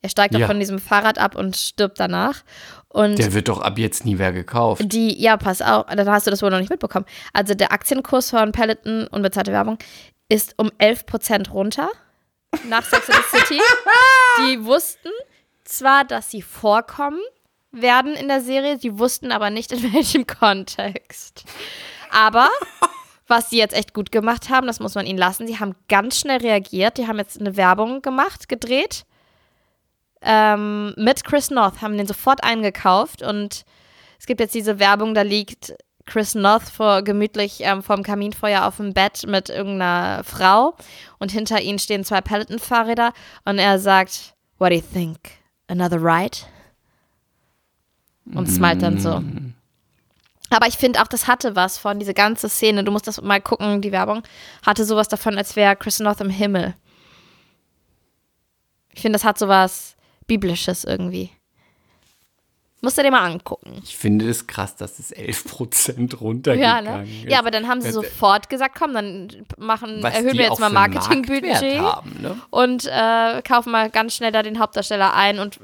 er 0.00 0.08
steigt 0.08 0.34
auch 0.36 0.40
Ja. 0.40 0.46
von 0.46 0.58
diesem 0.60 0.78
Fahrrad 0.78 1.18
ab 1.18 1.34
und 1.36 1.56
stirbt 1.56 1.98
danach. 1.98 2.42
Und 2.92 3.18
Der 3.18 3.32
wird 3.32 3.48
doch 3.48 3.60
ab 3.60 3.78
jetzt 3.78 4.04
nie 4.04 4.16
mehr 4.16 4.32
gekauft. 4.32 4.82
die, 4.84 5.20
ja, 5.20 5.36
pass 5.36 5.62
auf, 5.62 5.86
dann 5.86 6.08
hast 6.10 6.26
du 6.26 6.30
das 6.30 6.42
wohl 6.42 6.50
noch 6.50 6.58
nicht 6.60 6.70
mitbekommen. 6.70 7.06
Also 7.32 7.54
der 7.54 7.72
Aktienkurs 7.72 8.30
von 8.30 8.52
Peloton, 8.52 9.06
unbezahlte 9.06 9.52
Werbung, 9.52 9.78
ist 10.28 10.54
um 10.58 10.68
11% 10.78 11.50
runter 11.50 11.88
nach 12.68 12.84
Sex 12.84 13.08
and 13.08 13.18
the 13.30 13.38
City. 13.38 13.60
Die 14.40 14.64
wussten 14.64 15.10
zwar, 15.64 16.04
dass 16.04 16.30
sie 16.30 16.42
vorkommen 16.42 17.20
werden 17.70 18.14
in 18.14 18.28
der 18.28 18.42
Serie, 18.42 18.78
sie 18.78 18.98
wussten 18.98 19.32
aber 19.32 19.48
nicht, 19.50 19.72
in 19.72 19.94
welchem 19.94 20.26
Kontext. 20.26 21.44
Aber 22.10 22.50
was 23.26 23.48
sie 23.48 23.56
jetzt 23.56 23.74
echt 23.74 23.94
gut 23.94 24.12
gemacht 24.12 24.50
haben, 24.50 24.66
das 24.66 24.80
muss 24.80 24.94
man 24.94 25.06
ihnen 25.06 25.18
lassen, 25.18 25.46
sie 25.46 25.58
haben 25.58 25.74
ganz 25.88 26.20
schnell 26.20 26.38
reagiert. 26.38 26.98
Die 26.98 27.06
haben 27.08 27.18
jetzt 27.18 27.40
eine 27.40 27.56
Werbung 27.56 28.02
gemacht, 28.02 28.48
gedreht. 28.50 29.04
Ähm, 30.22 30.94
mit 30.96 31.24
Chris 31.24 31.50
North, 31.50 31.82
haben 31.82 31.96
den 31.96 32.06
sofort 32.06 32.44
eingekauft 32.44 33.22
und 33.22 33.64
es 34.18 34.26
gibt 34.26 34.40
jetzt 34.40 34.54
diese 34.54 34.78
Werbung, 34.78 35.14
da 35.14 35.22
liegt 35.22 35.74
Chris 36.06 36.34
North 36.34 36.68
vor, 36.68 37.02
gemütlich 37.02 37.60
ähm, 37.60 37.82
vorm 37.82 38.02
Kaminfeuer 38.02 38.64
auf 38.64 38.76
dem 38.76 38.92
Bett 38.92 39.24
mit 39.26 39.48
irgendeiner 39.48 40.22
Frau 40.24 40.76
und 41.18 41.32
hinter 41.32 41.60
ihnen 41.60 41.78
stehen 41.78 42.04
zwei 42.04 42.20
Peloton-Fahrräder 42.20 43.12
und 43.44 43.58
er 43.58 43.78
sagt, 43.78 44.34
What 44.58 44.70
do 44.70 44.76
you 44.76 44.82
think? 44.92 45.18
Another 45.66 46.00
ride? 46.00 46.38
Und 48.32 48.46
smilet 48.46 48.82
dann 48.82 49.00
so. 49.00 49.20
Aber 50.50 50.66
ich 50.68 50.76
finde 50.76 51.02
auch, 51.02 51.08
das 51.08 51.26
hatte 51.26 51.56
was 51.56 51.78
von, 51.78 51.98
diese 51.98 52.14
ganze 52.14 52.48
Szene, 52.48 52.84
du 52.84 52.92
musst 52.92 53.08
das 53.08 53.20
mal 53.20 53.40
gucken, 53.40 53.80
die 53.80 53.90
Werbung, 53.90 54.22
hatte 54.64 54.84
sowas 54.84 55.08
davon, 55.08 55.36
als 55.36 55.56
wäre 55.56 55.74
Chris 55.74 55.98
North 55.98 56.20
im 56.20 56.30
Himmel. 56.30 56.74
Ich 58.92 59.00
finde, 59.00 59.16
das 59.16 59.24
hat 59.24 59.38
sowas 59.38 59.96
Biblisches 60.26 60.84
irgendwie. 60.84 61.30
Musst 62.84 62.98
du 62.98 63.02
dir 63.02 63.12
mal 63.12 63.20
angucken. 63.30 63.80
Ich 63.84 63.96
finde 63.96 64.28
es 64.28 64.48
krass, 64.48 64.74
dass 64.74 64.98
es 64.98 65.12
11% 65.14 66.10
Ja, 66.14 66.18
runtergegangen 66.20 67.02
ne? 67.04 67.08
ist. 67.24 67.30
ja, 67.30 67.38
aber 67.38 67.52
dann 67.52 67.68
haben 67.68 67.80
sie 67.80 67.86
Das- 67.88 67.94
sofort 67.94 68.50
gesagt, 68.50 68.74
komm, 68.76 68.92
dann 68.92 69.28
machen, 69.56 70.02
Was 70.02 70.14
erhöhen 70.16 70.36
wir 70.36 70.46
jetzt 70.46 70.58
mal 70.58 70.68
Marketingbudget 70.68 71.62
ne? 72.20 72.40
und 72.50 72.86
äh, 72.86 73.40
kaufen 73.42 73.70
mal 73.70 73.88
ganz 73.88 74.16
schnell 74.16 74.32
da 74.32 74.42
den 74.42 74.58
Hauptdarsteller 74.58 75.14
ein 75.14 75.38
und 75.38 75.60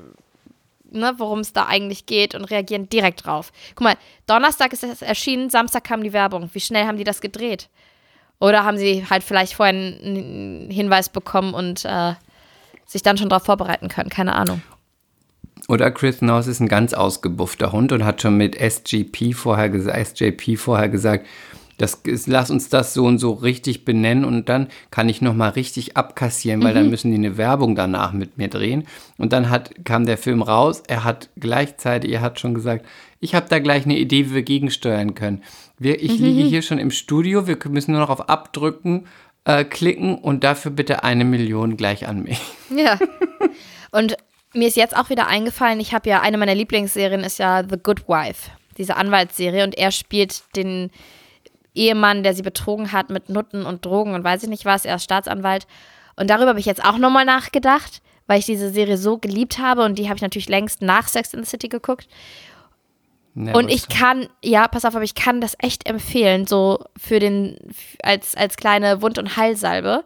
ne, 0.93 1.13
worum 1.19 1.41
es 1.41 1.53
da 1.53 1.67
eigentlich 1.67 2.07
geht 2.07 2.37
und 2.37 2.45
reagieren 2.45 2.89
direkt 2.89 3.27
drauf. 3.27 3.51
Guck 3.75 3.83
mal, 3.83 3.97
Donnerstag 4.29 4.73
ist 4.73 4.85
es 4.85 5.03
erschienen, 5.03 5.51
Samstag 5.51 5.83
kam 5.83 6.05
die 6.05 6.13
Werbung. 6.13 6.49
Wie 6.53 6.61
schnell 6.61 6.87
haben 6.87 6.99
die 6.99 7.05
das 7.05 7.21
gedreht? 7.21 7.69
Oder 8.39 8.63
haben 8.65 8.79
sie 8.79 9.05
halt 9.11 9.25
vielleicht 9.25 9.55
vorher 9.55 9.75
einen 9.75 10.71
Hinweis 10.71 11.09
bekommen 11.09 11.53
und 11.53 11.85
äh, 11.85 12.15
sich 12.89 13.03
dann 13.03 13.17
schon 13.17 13.29
darauf 13.29 13.45
vorbereiten 13.45 13.87
können? 13.89 14.11
Keine 14.11 14.35
Ahnung. 14.35 14.63
Oder 15.69 15.91
Chris 15.91 16.23
North 16.23 16.47
ist 16.47 16.61
ein 16.61 16.69
ganz 16.69 16.95
ausgebuffter 16.95 17.73
Hund 17.73 17.93
und 17.93 18.05
hat 18.05 18.23
schon 18.23 18.37
mit 18.37 18.57
SGP 18.57 19.35
vorher 19.35 19.71
SJP 19.71 20.57
vorher 20.57 20.89
gesagt, 20.89 21.27
das 21.79 21.95
ist, 21.95 22.27
lass 22.27 22.51
uns 22.51 22.69
das 22.69 22.93
so 22.93 23.05
und 23.05 23.19
so 23.19 23.31
richtig 23.33 23.85
benennen 23.85 24.25
und 24.25 24.49
dann 24.49 24.67
kann 24.91 25.09
ich 25.09 25.23
nochmal 25.23 25.51
richtig 25.51 25.97
abkassieren, 25.97 26.63
weil 26.65 26.75
dann 26.75 26.91
müssen 26.91 27.13
die 27.13 27.17
eine 27.17 27.37
Werbung 27.37 27.77
danach 27.77 28.13
mit 28.13 28.37
mir 28.37 28.49
drehen. 28.49 28.85
Und 29.17 29.33
dann 29.33 29.49
hat, 29.49 29.85
kam 29.85 30.05
der 30.05 30.19
Film 30.19 30.43
raus, 30.43 30.83
er 30.89 31.05
hat 31.05 31.31
gleichzeitig, 31.39 32.11
er 32.11 32.21
hat 32.21 32.41
schon 32.41 32.53
gesagt, 32.53 32.85
ich 33.21 33.37
habe 33.37 33.47
da 33.49 33.61
gleich 33.61 33.85
eine 33.85 33.97
Idee, 33.97 34.27
wie 34.27 34.35
wir 34.35 34.43
gegensteuern 34.43 35.15
können. 35.15 35.45
Wir, 35.79 36.03
ich 36.03 36.19
liege 36.19 36.49
hier 36.49 36.63
schon 36.63 36.79
im 36.81 36.91
Studio, 36.91 37.47
wir 37.47 37.57
müssen 37.69 37.93
nur 37.93 38.01
noch 38.01 38.11
auf 38.11 38.29
Abdrücken 38.29 39.07
äh, 39.49 39.65
klicken 39.65 40.19
und 40.19 40.45
dafür 40.45 40.71
bitte 40.71 41.03
eine 41.03 41.25
Million 41.25 41.77
gleich 41.77 42.07
an 42.07 42.23
mich. 42.23 42.41
Ja. 42.71 42.99
Und 43.91 44.17
mir 44.53 44.69
ist 44.69 44.77
jetzt 44.77 44.95
auch 44.95 45.09
wieder 45.09 45.27
eingefallen, 45.27 45.81
ich 45.81 45.95
habe 45.95 46.09
ja, 46.11 46.21
eine 46.21 46.37
meiner 46.37 46.55
Lieblingsserien 46.55 47.25
ist 47.25 47.39
ja 47.39 47.63
The 47.69 47.79
Good 47.83 48.07
Wife, 48.09 48.51
diese 48.77 48.97
Anwaltsserie. 48.97 49.65
Und 49.65 49.77
er 49.77 49.91
spielt 49.91 50.43
den 50.55 50.91
Ehemann, 51.75 52.23
der 52.23 52.35
sie 52.35 52.43
betrogen 52.43 52.93
hat 52.93 53.09
mit 53.09 53.31
Nutten 53.31 53.65
und 53.65 53.87
Drogen 53.87 54.13
und 54.15 54.23
weiß 54.23 54.43
ich 54.43 54.51
nicht 54.51 54.67
was. 54.67 54.85
Er 54.85 54.97
ist 54.97 55.05
Staatsanwalt. 55.05 55.67
Und 56.17 56.29
darüber 56.29 56.49
habe 56.49 56.61
ich 56.61 56.67
jetzt 56.67 56.85
auch 56.85 56.99
nochmal 56.99 57.25
nachgedacht, 57.25 58.03
weil 58.27 58.41
ich 58.41 58.47
diese 58.47 58.71
Serie 58.71 58.99
so 58.99 59.17
geliebt 59.17 59.59
habe. 59.59 59.83
Und 59.83 59.99
die 59.99 60.09
habe 60.09 60.17
ich 60.17 60.23
natürlich 60.23 60.51
längst 60.51 60.83
nach 60.83 61.09
Sex 61.09 61.33
in 61.33 61.43
the 61.43 61.49
City 61.49 61.69
geguckt. 61.69 62.07
Never 63.39 63.57
Und 63.57 63.69
ich 63.69 63.89
kann, 63.89 64.29
ja, 64.43 64.67
pass 64.67 64.85
auf, 64.85 64.97
aber 64.97 65.05
ich 65.05 65.15
kann 65.15 65.41
das 65.41 65.55
echt 65.61 65.89
empfehlen, 65.89 66.47
so 66.47 66.85
für 66.97 67.21
den, 67.21 67.57
als, 68.03 68.35
als 68.35 68.57
kleine 68.57 69.01
Wund- 69.01 69.19
und 69.19 69.37
Heilsalbe, 69.37 70.05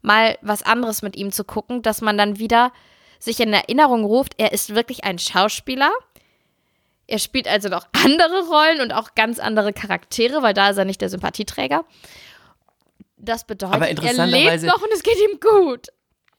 mal 0.00 0.38
was 0.40 0.62
anderes 0.62 1.02
mit 1.02 1.14
ihm 1.14 1.30
zu 1.30 1.44
gucken, 1.44 1.82
dass 1.82 2.00
man 2.00 2.16
dann 2.16 2.38
wieder 2.38 2.72
sich 3.18 3.38
in 3.40 3.52
Erinnerung 3.52 4.04
ruft, 4.04 4.32
er 4.38 4.52
ist 4.52 4.74
wirklich 4.74 5.04
ein 5.04 5.18
Schauspieler. 5.18 5.92
Er 7.06 7.18
spielt 7.18 7.46
also 7.46 7.68
noch 7.68 7.86
andere 8.04 8.46
Rollen 8.48 8.80
und 8.80 8.92
auch 8.92 9.14
ganz 9.14 9.38
andere 9.38 9.74
Charaktere, 9.74 10.42
weil 10.42 10.54
da 10.54 10.70
ist 10.70 10.78
er 10.78 10.86
nicht 10.86 11.02
der 11.02 11.10
Sympathieträger. 11.10 11.84
Das 13.18 13.44
bedeutet, 13.44 13.78
er 14.02 14.26
lebt 14.26 14.62
noch 14.62 14.80
und 14.80 14.90
es 14.94 15.02
geht 15.02 15.18
ihm 15.30 15.38
gut. 15.38 15.88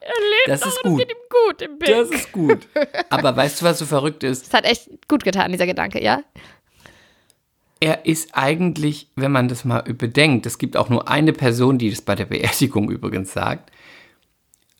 Er 0.01 0.09
lebt 0.09 0.47
Das 0.47 0.61
noch 0.61 0.67
ist 0.67 0.83
gut. 0.83 0.99
geht 0.99 1.11
ihm 1.11 1.17
gut 1.29 1.61
im 1.61 1.77
Bild. 1.77 1.91
Das 1.91 2.09
ist 2.09 2.31
gut. 2.31 2.67
Aber 3.09 3.35
weißt 3.35 3.61
du, 3.61 3.65
was 3.65 3.77
so 3.79 3.85
verrückt 3.85 4.23
ist? 4.23 4.47
Das 4.47 4.53
hat 4.53 4.65
echt 4.65 4.89
gut 5.07 5.23
getan, 5.23 5.51
dieser 5.51 5.67
Gedanke, 5.67 6.03
ja? 6.03 6.23
Er 7.79 8.05
ist 8.05 8.29
eigentlich, 8.33 9.09
wenn 9.15 9.31
man 9.31 9.47
das 9.47 9.63
mal 9.65 9.81
bedenkt, 9.81 10.45
es 10.45 10.57
gibt 10.57 10.75
auch 10.77 10.89
nur 10.89 11.07
eine 11.07 11.33
Person, 11.33 11.77
die 11.77 11.89
das 11.89 12.01
bei 12.01 12.15
der 12.15 12.25
Beerdigung 12.25 12.89
übrigens 12.91 13.33
sagt, 13.33 13.71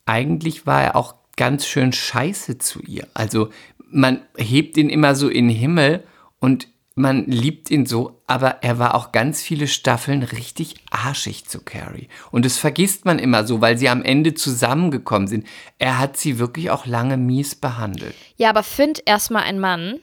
eigentlich 0.06 0.66
war 0.66 0.82
er 0.84 0.96
auch 0.96 1.16
ganz 1.38 1.66
schön 1.66 1.94
scheiße 1.94 2.58
zu 2.58 2.82
ihr. 2.82 3.08
Also 3.14 3.50
man 3.90 4.22
hebt 4.38 4.78
ihn 4.78 4.90
immer 4.90 5.16
so 5.16 5.30
in 5.30 5.48
den 5.48 5.58
Himmel 5.58 6.04
und 6.40 6.68
man 6.96 7.26
liebt 7.26 7.72
ihn 7.72 7.86
so, 7.86 8.22
aber 8.28 8.64
er 8.64 8.78
war 8.78 8.96
auch 8.96 9.12
ganz 9.12 9.42
viele 9.42 9.68
Staffeln 9.68 10.24
richtig 10.24 10.76
arschig 10.90 11.46
zu 11.48 11.62
Carrie. 11.62 12.10
Und 12.32 12.46
das 12.46 12.58
vergisst 12.58 13.06
man 13.06 13.18
immer 13.18 13.46
so, 13.48 13.62
weil 13.62 13.78
sie 13.78 13.88
am 13.90 14.04
Ende 14.04 14.34
zusammengekommen 14.34 15.28
sind. 15.28 15.48
Er 15.78 16.00
hat 16.00 16.18
sie 16.18 16.38
wirklich 16.38 16.70
auch 16.70 16.86
lange 16.86 17.18
mies 17.18 17.56
behandelt. 17.56 18.14
Ja, 18.36 18.50
aber 18.50 18.64
find 18.64 19.02
erstmal 19.06 19.44
einen 19.44 19.60
Mann. 19.60 20.00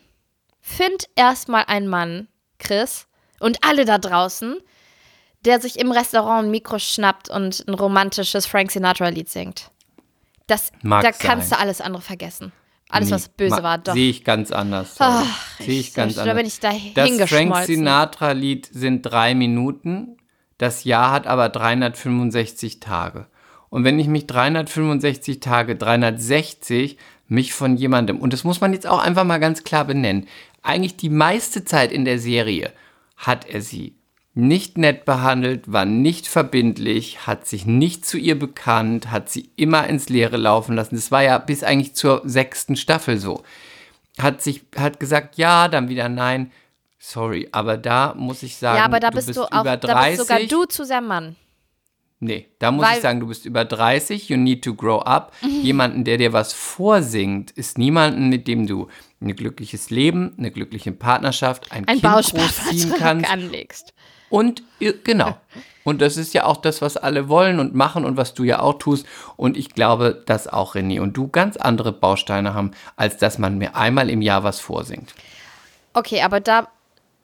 Find 0.60 1.08
erstmal 1.14 1.64
einen 1.66 1.88
Mann, 1.88 2.28
Chris, 2.58 3.06
und 3.40 3.64
alle 3.64 3.84
da 3.84 3.98
draußen, 3.98 4.56
der 5.44 5.60
sich 5.60 5.78
im 5.78 5.92
Restaurant 5.92 6.46
ein 6.46 6.50
Mikro 6.50 6.78
schnappt 6.78 7.30
und 7.30 7.64
ein 7.68 7.74
romantisches 7.74 8.46
Frank 8.46 8.70
Sinatra-Lied 8.70 9.28
singt. 9.28 9.70
Das, 10.46 10.72
Mag 10.82 11.04
da 11.04 11.12
sein. 11.12 11.20
kannst 11.28 11.52
du 11.52 11.58
alles 11.58 11.80
andere 11.80 12.02
vergessen. 12.02 12.52
Alles, 12.90 13.10
was 13.10 13.28
böse 13.28 13.62
war, 13.62 13.78
doch. 13.78 13.92
Sehe 13.92 14.10
ich 14.10 14.24
ganz 14.24 14.50
anders. 14.50 14.96
Ach, 14.98 15.24
Sehe 15.58 15.80
ich 15.80 15.88
ich- 15.88 15.94
ganz 15.94 16.14
da 16.14 16.22
anders. 16.22 16.36
bin 16.36 16.46
ich 16.46 16.60
da 16.60 16.70
das 16.94 17.10
Frank. 17.50 17.66
Sinatra-Lied 17.66 18.68
sind 18.72 19.02
drei 19.02 19.34
Minuten. 19.34 20.16
Das 20.56 20.84
Jahr 20.84 21.10
hat 21.12 21.26
aber 21.26 21.50
365 21.50 22.80
Tage. 22.80 23.26
Und 23.68 23.84
wenn 23.84 23.98
ich 23.98 24.06
mich 24.08 24.26
365 24.26 25.40
Tage, 25.40 25.76
360 25.76 26.96
mich 27.26 27.52
von 27.52 27.76
jemandem, 27.76 28.18
und 28.20 28.32
das 28.32 28.44
muss 28.44 28.60
man 28.62 28.72
jetzt 28.72 28.86
auch 28.86 29.00
einfach 29.00 29.24
mal 29.24 29.38
ganz 29.38 29.62
klar 29.64 29.84
benennen, 29.84 30.26
eigentlich 30.62 30.96
die 30.96 31.10
meiste 31.10 31.64
Zeit 31.64 31.92
in 31.92 32.04
der 32.06 32.18
Serie 32.18 32.72
hat 33.16 33.46
er 33.46 33.60
sie 33.60 33.94
nicht 34.38 34.78
nett 34.78 35.04
behandelt, 35.04 35.70
war 35.72 35.84
nicht 35.84 36.28
verbindlich, 36.28 37.26
hat 37.26 37.46
sich 37.46 37.66
nicht 37.66 38.06
zu 38.06 38.16
ihr 38.18 38.38
bekannt, 38.38 39.10
hat 39.10 39.28
sie 39.28 39.50
immer 39.56 39.86
ins 39.88 40.08
Leere 40.08 40.36
laufen 40.36 40.76
lassen. 40.76 40.94
Das 40.94 41.10
war 41.10 41.22
ja 41.22 41.38
bis 41.38 41.64
eigentlich 41.64 41.94
zur 41.94 42.22
sechsten 42.24 42.76
Staffel 42.76 43.18
so. 43.18 43.42
Hat 44.20 44.40
sich, 44.40 44.62
hat 44.76 45.00
gesagt, 45.00 45.36
ja, 45.38 45.66
dann 45.66 45.88
wieder 45.88 46.08
nein. 46.08 46.52
Sorry, 47.00 47.48
aber 47.50 47.76
da 47.76 48.14
muss 48.16 48.42
ich 48.44 48.56
sagen, 48.56 48.78
ja, 48.78 48.84
aber 48.84 49.00
da 49.00 49.10
du 49.10 49.16
bist 49.16 49.26
bist 49.26 49.38
du 49.38 49.44
auch, 49.44 49.60
über 49.62 49.76
da 49.76 49.88
bist 49.88 50.18
30. 50.18 50.18
sogar 50.18 50.40
du 50.40 50.64
zu 50.66 50.84
sehr 50.84 51.00
Mann. 51.00 51.34
Nee, 52.20 52.48
da 52.60 52.70
muss 52.72 52.84
Weil- 52.86 52.96
ich 52.96 53.02
sagen, 53.02 53.20
du 53.20 53.26
bist 53.28 53.44
über 53.44 53.64
30, 53.64 54.28
you 54.28 54.36
need 54.36 54.62
to 54.64 54.74
grow 54.74 55.00
up. 55.02 55.32
Mhm. 55.42 55.48
Jemanden, 55.62 56.04
der 56.04 56.16
dir 56.16 56.32
was 56.32 56.52
vorsingt, 56.52 57.50
ist 57.52 57.76
niemanden, 57.78 58.28
mit 58.28 58.46
dem 58.48 58.66
du 58.68 58.88
ein 59.20 59.34
glückliches 59.34 59.90
Leben, 59.90 60.34
eine 60.38 60.50
glückliche 60.52 60.92
Partnerschaft, 60.92 61.70
ein, 61.72 61.86
Ein 61.88 62.00
Kind 62.00 62.12
großziehen 62.32 62.94
kannst. 62.98 63.30
anlegst. 63.30 63.94
Und 64.30 64.62
genau. 65.04 65.36
Und 65.84 66.02
das 66.02 66.18
ist 66.18 66.34
ja 66.34 66.44
auch 66.44 66.58
das, 66.58 66.82
was 66.82 66.98
alle 66.98 67.30
wollen 67.30 67.58
und 67.58 67.74
machen 67.74 68.04
und 68.04 68.18
was 68.18 68.34
du 68.34 68.44
ja 68.44 68.60
auch 68.60 68.74
tust. 68.74 69.06
Und 69.38 69.56
ich 69.56 69.70
glaube, 69.70 70.22
dass 70.26 70.46
auch 70.46 70.74
René 70.74 71.00
und 71.00 71.14
du 71.14 71.28
ganz 71.28 71.56
andere 71.56 71.92
Bausteine 71.92 72.52
haben, 72.52 72.72
als 72.96 73.16
dass 73.16 73.38
man 73.38 73.56
mir 73.56 73.74
einmal 73.74 74.10
im 74.10 74.20
Jahr 74.20 74.44
was 74.44 74.60
vorsingt. 74.60 75.14
Okay, 75.94 76.20
aber 76.20 76.40
da 76.40 76.68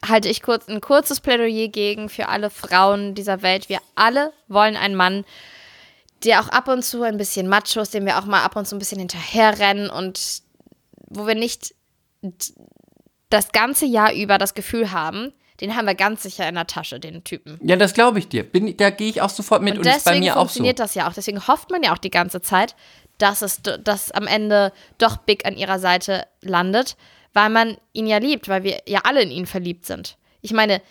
halte 0.08 0.30
ich 0.30 0.40
kurz 0.40 0.66
ein 0.66 0.80
kurzes 0.80 1.20
Plädoyer 1.20 1.68
gegen 1.68 2.08
für 2.08 2.28
alle 2.28 2.48
Frauen 2.48 3.14
dieser 3.14 3.42
Welt. 3.42 3.68
Wir 3.68 3.80
alle 3.96 4.32
wollen 4.48 4.76
einen 4.76 4.94
Mann, 4.94 5.26
der 6.24 6.40
auch 6.40 6.48
ab 6.48 6.68
und 6.68 6.82
zu 6.82 7.02
ein 7.02 7.18
bisschen 7.18 7.48
macho 7.48 7.80
ist, 7.80 7.92
dem 7.92 8.06
wir 8.06 8.18
auch 8.18 8.24
mal 8.24 8.44
ab 8.44 8.56
und 8.56 8.66
zu 8.66 8.76
ein 8.76 8.78
bisschen 8.78 8.98
hinterherrennen 8.98 9.90
und 9.90 10.42
wo 11.10 11.26
wir 11.26 11.34
nicht 11.34 11.74
das 13.28 13.52
ganze 13.52 13.84
Jahr 13.84 14.14
über 14.14 14.38
das 14.38 14.54
Gefühl 14.54 14.90
haben, 14.90 15.34
den 15.60 15.76
haben 15.76 15.86
wir 15.86 15.94
ganz 15.94 16.22
sicher 16.22 16.48
in 16.48 16.54
der 16.56 16.66
Tasche, 16.66 16.98
den 16.98 17.22
Typen. 17.24 17.58
Ja, 17.62 17.76
das 17.76 17.94
glaube 17.94 18.18
ich 18.18 18.28
dir. 18.28 18.42
Bin, 18.42 18.76
da 18.76 18.90
gehe 18.90 19.08
ich 19.08 19.22
auch 19.22 19.30
sofort 19.30 19.62
mit 19.62 19.74
und, 19.74 19.80
Und 19.80 19.86
ist 19.86 20.04
bei 20.04 20.10
deswegen 20.12 20.24
mir 20.24 20.32
auch 20.32 20.36
so. 20.36 20.40
funktioniert 20.40 20.78
das 20.80 20.94
ja 20.94 21.08
auch. 21.08 21.12
Deswegen 21.12 21.46
hofft 21.46 21.70
man 21.70 21.82
ja 21.82 21.92
auch 21.92 21.98
die 21.98 22.10
ganze 22.10 22.40
Zeit, 22.42 22.74
dass 23.18 23.42
es 23.42 23.62
dass 23.62 24.10
am 24.10 24.26
Ende 24.26 24.72
doch 24.98 25.18
Big 25.18 25.46
an 25.46 25.56
ihrer 25.56 25.78
Seite 25.78 26.26
landet, 26.40 26.96
weil 27.32 27.50
man 27.50 27.76
ihn 27.92 28.06
ja 28.06 28.18
liebt, 28.18 28.48
weil 28.48 28.64
wir 28.64 28.82
ja 28.86 29.00
alle 29.04 29.22
in 29.22 29.30
ihn 29.30 29.46
verliebt 29.46 29.86
sind. 29.86 30.16
Ich 30.40 30.52
meine, 30.52 30.82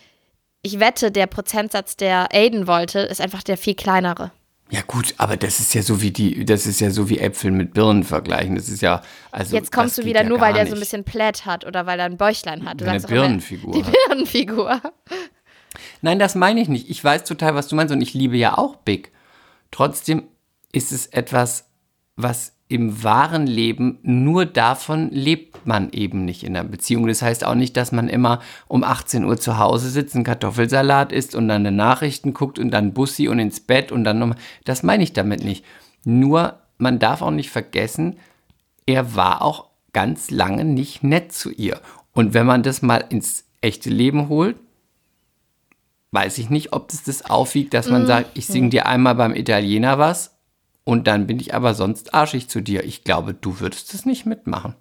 ich 0.62 0.80
wette, 0.80 1.12
der 1.12 1.28
Prozentsatz, 1.28 1.98
der 1.98 2.34
Aiden 2.34 2.68
wollte, 2.68 3.00
ist 3.00 3.20
einfach 3.20 3.44
der 3.44 3.58
viel 3.58 3.76
kleinere. 3.76 4.32
Ja 4.74 4.82
gut, 4.88 5.14
aber 5.18 5.38
das 5.38 5.60
ist 5.60 5.76
ja 5.76 5.84
so 5.84 6.02
wie 6.02 6.10
die, 6.10 6.46
das 6.46 6.66
ist 6.66 6.82
ja 6.82 6.90
so 6.90 7.08
wie 7.08 7.20
Äpfel 7.20 7.52
mit 7.52 7.76
Birnen 7.76 8.04
vergleichen. 8.04 8.56
Das 8.56 8.70
ist 8.70 8.82
ja, 8.82 9.04
also 9.32 9.56
Jetzt 9.56 9.72
kommst 9.72 10.00
du 10.00 10.04
wieder 10.04 10.24
ja 10.24 10.28
nur, 10.28 10.42
weil 10.42 10.56
der 10.56 10.66
so 10.66 10.74
ein 10.74 10.80
bisschen 10.80 11.04
Plätt 11.04 11.46
hat 11.46 11.64
oder 11.64 11.86
weil 11.86 12.00
er 12.00 12.08
ein 12.08 12.18
Bäuchlein 12.18 12.66
hat. 12.66 12.82
Du 12.82 12.90
Eine 12.90 13.00
Birnenfigur 13.00 13.72
Die. 13.72 13.84
Birnenfigur. 14.08 14.82
Nein, 16.02 16.18
das 16.18 16.34
meine 16.34 16.60
ich 16.60 16.70
nicht. 16.70 16.90
Ich 16.90 17.04
weiß 17.04 17.24
total, 17.24 17.54
was 17.54 17.68
du 17.68 17.76
meinst 17.76 17.94
und 17.94 18.02
ich 18.02 18.16
liebe 18.16 18.36
ja 18.36 18.58
auch 18.58 18.78
Big. 18.78 19.12
Trotzdem 19.70 20.24
ist 20.72 20.92
es 20.92 21.06
etwas, 21.06 21.70
was 22.16 22.53
im 22.68 23.04
wahren 23.04 23.46
Leben 23.46 24.00
nur 24.04 24.46
davon 24.46 25.12
lebt 25.12 25.68
man 25.68 25.92
eben 25.92 26.26
nicht 26.26 26.44
in 26.44 26.56
einer 26.56 26.68
Beziehung. 26.68 27.08
Das 27.08 27.22
heißt 27.22 27.46
auch 27.46 27.56
nicht, 27.56 27.78
dass 27.78 27.92
man 27.92 28.10
immer 28.10 28.42
um 28.68 28.84
18 28.84 29.26
Uhr 29.26 29.38
zu 29.38 29.58
Hause 29.58 29.90
sitzt, 29.90 30.16
einen 30.16 30.24
Kartoffelsalat 30.24 31.12
isst 31.12 31.36
und 31.36 31.48
dann 31.48 31.66
eine 31.66 31.76
Nachrichten 31.76 32.34
guckt 32.34 32.60
und 32.60 32.72
dann 32.72 32.94
Bussi 32.94 33.28
und 33.28 33.40
ins 33.40 33.60
Bett 33.60 33.92
und 33.92 34.04
dann 34.04 34.20
nochmal. 34.20 34.38
Das 34.64 34.82
meine 34.84 35.04
ich 35.04 35.14
damit 35.14 35.44
nicht. 35.44 35.64
Nur, 36.04 36.60
man 36.78 37.00
darf 37.00 37.22
auch 37.22 37.32
nicht 37.32 37.50
vergessen, 37.50 38.18
er 38.86 39.16
war 39.16 39.42
auch 39.42 39.70
ganz 39.94 40.32
lange 40.32 40.66
nicht 40.66 41.04
nett 41.04 41.32
zu 41.32 41.52
ihr. 41.52 41.80
Und 42.12 42.34
wenn 42.34 42.46
man 42.46 42.64
das 42.64 42.82
mal 42.82 43.04
ins 43.10 43.46
echte 43.62 43.90
Leben 43.90 44.30
holt, 44.30 44.58
weiß 46.12 46.38
ich 46.38 46.50
nicht, 46.50 46.74
ob 46.74 46.90
das 46.90 47.04
das 47.04 47.26
aufwiegt, 47.26 47.74
dass 47.74 47.90
man 47.90 48.06
sagt, 48.06 48.38
ich 48.38 48.46
singe 48.48 48.70
dir 48.70 48.86
einmal 48.86 49.16
beim 49.16 49.36
Italiener 49.36 49.98
was 49.98 50.34
und 50.86 51.08
dann 51.08 51.28
bin 51.28 51.40
ich 51.40 51.54
aber 51.54 51.74
sonst 51.74 52.14
arschig 52.14 52.50
zu 52.50 52.62
dir. 52.62 52.84
Ich 52.84 53.04
glaube, 53.04 53.34
du 53.34 53.60
würdest 53.60 53.94
das 53.94 54.06
nicht 54.06 54.26
mitmachen. 54.26 54.76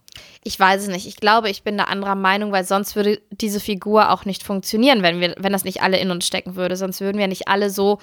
Ich 0.44 0.58
weiß 0.58 0.82
es 0.82 0.88
nicht. 0.88 1.06
Ich 1.06 1.16
glaube, 1.16 1.48
ich 1.48 1.62
bin 1.62 1.78
da 1.78 1.84
anderer 1.84 2.16
Meinung, 2.16 2.50
weil 2.52 2.64
sonst 2.64 2.96
würde 2.96 3.20
diese 3.30 3.60
Figur 3.60 4.10
auch 4.10 4.24
nicht 4.24 4.42
funktionieren, 4.42 5.02
wenn, 5.02 5.20
wir, 5.20 5.34
wenn 5.38 5.52
das 5.52 5.64
nicht 5.64 5.82
alle 5.82 5.98
in 5.98 6.10
uns 6.10 6.26
stecken 6.26 6.56
würde. 6.56 6.76
Sonst 6.76 7.00
würden 7.00 7.18
wir 7.18 7.28
nicht 7.28 7.48
alle 7.48 7.70
so 7.70 7.98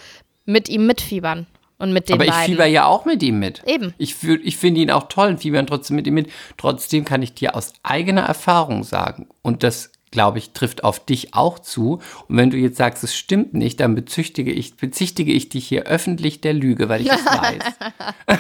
mit 0.45 0.69
ihm 0.69 0.87
mitfiebern 0.87 1.45
und 1.77 1.91
mit 1.91 2.09
den 2.09 2.15
aber 2.15 2.25
ich 2.25 2.31
beiden. 2.31 2.45
fieber 2.45 2.65
ja 2.65 2.85
auch 2.85 3.05
mit 3.05 3.21
ihm 3.21 3.39
mit. 3.39 3.63
Eben. 3.65 3.93
Ich, 3.97 4.15
ich 4.23 4.57
finde 4.57 4.81
ihn 4.81 4.91
auch 4.91 5.09
toll 5.09 5.27
und 5.27 5.39
fiebern 5.39 5.67
trotzdem 5.67 5.97
mit 5.97 6.07
ihm 6.07 6.13
mit. 6.13 6.29
Trotzdem 6.57 7.03
kann 7.05 7.21
ich 7.21 7.33
dir 7.33 7.55
aus 7.55 7.73
eigener 7.83 8.21
Erfahrung 8.21 8.83
sagen, 8.83 9.27
und 9.41 9.63
das, 9.63 9.91
glaube 10.11 10.39
ich, 10.39 10.51
trifft 10.51 10.83
auf 10.83 11.03
dich 11.03 11.33
auch 11.33 11.59
zu. 11.59 12.01
Und 12.27 12.37
wenn 12.37 12.49
du 12.49 12.57
jetzt 12.57 12.77
sagst, 12.77 13.03
es 13.03 13.15
stimmt 13.15 13.53
nicht, 13.53 13.79
dann 13.79 13.95
bezichtige 13.95 14.51
ich, 14.51 14.75
bezichtige 14.77 15.31
ich 15.31 15.49
dich 15.49 15.67
hier 15.67 15.83
öffentlich 15.83 16.41
der 16.41 16.53
Lüge, 16.53 16.89
weil 16.89 17.01
ich 17.01 17.11
es 17.11 17.25
weiß. 17.25 18.37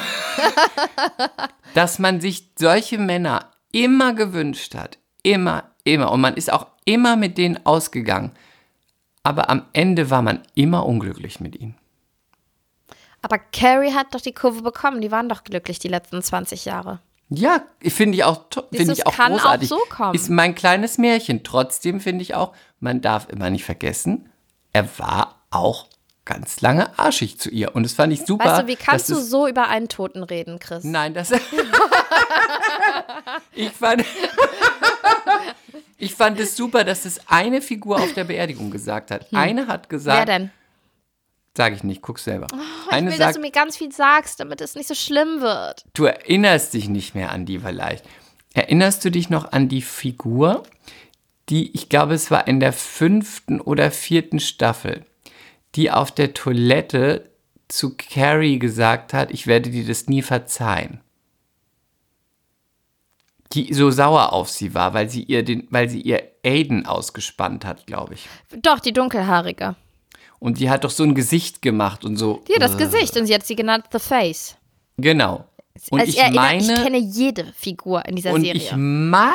Dass 1.73 1.99
man 1.99 2.21
sich 2.21 2.49
solche 2.57 2.97
Männer 2.97 3.51
immer 3.71 4.13
gewünscht 4.13 4.75
hat. 4.75 4.97
Immer, 5.23 5.63
immer. 5.83 6.11
Und 6.11 6.21
man 6.21 6.35
ist 6.35 6.51
auch 6.51 6.67
immer 6.85 7.15
mit 7.15 7.37
denen 7.37 7.65
ausgegangen. 7.65 8.31
Aber 9.23 9.49
am 9.49 9.65
Ende 9.73 10.09
war 10.09 10.21
man 10.21 10.41
immer 10.55 10.85
unglücklich 10.85 11.39
mit 11.39 11.59
ihnen. 11.59 11.75
Aber 13.21 13.37
Carrie 13.37 13.93
hat 13.93 14.13
doch 14.13 14.21
die 14.21 14.33
Kurve 14.33 14.61
bekommen. 14.61 15.01
Die 15.01 15.11
waren 15.11 15.29
doch 15.29 15.43
glücklich 15.43 15.77
die 15.77 15.89
letzten 15.89 16.21
20 16.21 16.65
Jahre. 16.65 16.99
Ja, 17.29 17.61
finde 17.83 18.17
ich 18.17 18.23
auch, 18.23 18.45
finde 18.71 18.93
ich 18.93 19.05
auch 19.05 19.15
kann 19.15 19.33
auch 19.33 19.37
großartig. 19.37 19.69
so 19.69 19.77
kommen. 19.89 20.15
Ist 20.15 20.29
mein 20.29 20.55
kleines 20.55 20.97
Märchen. 20.97 21.43
Trotzdem 21.43 22.01
finde 22.01 22.23
ich 22.23 22.33
auch, 22.33 22.53
man 22.79 23.01
darf 23.01 23.29
immer 23.29 23.51
nicht 23.51 23.65
vergessen, 23.65 24.29
er 24.73 24.87
war 24.97 25.43
auch 25.51 25.87
ganz 26.25 26.61
lange 26.61 26.97
arschig 26.97 27.39
zu 27.39 27.49
ihr. 27.49 27.75
Und 27.75 27.83
das 27.83 27.93
fand 27.93 28.13
ich 28.13 28.25
super. 28.25 28.45
Weißt 28.45 28.63
du, 28.63 28.67
wie 28.67 28.75
kannst 28.75 29.09
du 29.09 29.15
so 29.15 29.47
über 29.47 29.67
einen 29.67 29.89
Toten 29.89 30.23
reden, 30.23 30.59
Chris? 30.59 30.83
Nein, 30.83 31.13
das. 31.13 31.31
ich 33.53 33.71
fand. 33.71 34.05
ich 35.97 36.13
fand 36.13 36.39
es 36.39 36.55
super, 36.55 36.83
dass 36.83 37.05
es 37.05 37.19
eine 37.27 37.61
Figur 37.61 37.97
auf 37.97 38.13
der 38.13 38.25
Beerdigung 38.25 38.71
gesagt 38.71 39.11
hat. 39.11 39.27
Eine 39.33 39.67
hat 39.67 39.83
Wer 39.83 39.97
gesagt. 39.97 40.29
denn? 40.29 40.51
Sag 41.55 41.73
ich 41.73 41.83
nicht, 41.83 42.01
guck 42.01 42.19
selber. 42.19 42.47
Ich 42.87 42.93
eine 42.93 43.11
will, 43.11 43.17
dass 43.17 43.27
sagt, 43.27 43.37
du 43.37 43.41
mir 43.41 43.51
ganz 43.51 43.77
viel 43.77 43.91
sagst, 43.91 44.39
damit 44.39 44.61
es 44.61 44.75
nicht 44.75 44.87
so 44.87 44.95
schlimm 44.95 45.41
wird. 45.41 45.85
Du 45.93 46.05
erinnerst 46.05 46.73
dich 46.73 46.87
nicht 46.87 47.15
mehr 47.15 47.31
an 47.31 47.45
die 47.45 47.59
vielleicht. 47.59 48.05
Erinnerst 48.53 49.03
du 49.03 49.11
dich 49.11 49.29
noch 49.29 49.51
an 49.51 49.67
die 49.67 49.81
Figur, 49.81 50.63
die, 51.49 51.71
ich 51.75 51.89
glaube, 51.89 52.13
es 52.13 52.31
war 52.31 52.47
in 52.47 52.59
der 52.59 52.73
fünften 52.73 53.59
oder 53.59 53.91
vierten 53.91 54.39
Staffel, 54.39 55.05
die 55.75 55.91
auf 55.91 56.11
der 56.11 56.33
Toilette 56.33 57.29
zu 57.67 57.95
Carrie 57.95 58.59
gesagt 58.59 59.13
hat, 59.13 59.31
ich 59.31 59.47
werde 59.47 59.69
dir 59.69 59.85
das 59.85 60.07
nie 60.07 60.21
verzeihen. 60.21 61.01
Die 63.53 63.73
so 63.73 63.89
sauer 63.89 64.33
auf 64.33 64.49
sie 64.49 64.75
war, 64.75 64.93
weil 64.93 65.09
sie 65.09 65.23
ihr 65.23 65.43
den, 65.43 65.67
weil 65.71 65.89
sie 65.89 66.01
ihr 66.01 66.23
Aiden 66.45 66.85
ausgespannt 66.85 67.65
hat, 67.65 67.87
glaube 67.87 68.13
ich. 68.13 68.27
Doch, 68.61 68.79
die 68.79 68.93
dunkelhaarige. 68.93 69.75
Und 70.39 70.59
die 70.59 70.69
hat 70.69 70.83
doch 70.85 70.89
so 70.89 71.03
ein 71.03 71.15
Gesicht 71.15 71.61
gemacht 71.61 72.05
und 72.05 72.15
so. 72.15 72.41
Hat 72.53 72.61
das 72.61 72.75
äh, 72.75 72.77
Gesicht 72.77 73.17
und 73.17 73.25
sie 73.25 73.33
hat 73.33 73.45
sie 73.45 73.55
genannt 73.55 73.85
The 73.91 73.99
Face. 73.99 74.55
Genau. 74.97 75.45
Und 75.91 75.99
also 76.01 76.09
ich 76.11 76.19
erinnere- 76.19 76.35
meine, 76.35 76.73
ich 76.73 76.83
kenne 76.83 76.97
jede 76.97 77.45
Figur 77.55 78.05
in 78.05 78.15
dieser 78.15 78.31
Und 78.33 78.41
Serie. 78.41 78.61
ich 78.61 78.71
meine, 78.75 79.33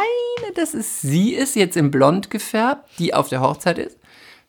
dass 0.55 0.75
es 0.75 1.01
sie 1.01 1.33
ist, 1.35 1.57
jetzt 1.57 1.77
in 1.77 1.91
blond 1.91 2.31
gefärbt, 2.31 2.89
die 2.99 3.15
auf 3.15 3.29
der 3.29 3.41
Hochzeit 3.41 3.79
ist. 3.79 3.97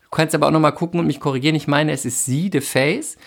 Du 0.03 0.09
kannst 0.11 0.33
aber 0.35 0.47
auch 0.47 0.51
nochmal 0.51 0.73
gucken 0.73 0.99
und 0.99 1.07
mich 1.07 1.19
korrigieren. 1.19 1.55
Ich 1.55 1.67
meine, 1.67 1.91
es 1.91 2.05
ist 2.05 2.25
sie, 2.25 2.49
The 2.51 2.61
Face, 2.61 3.17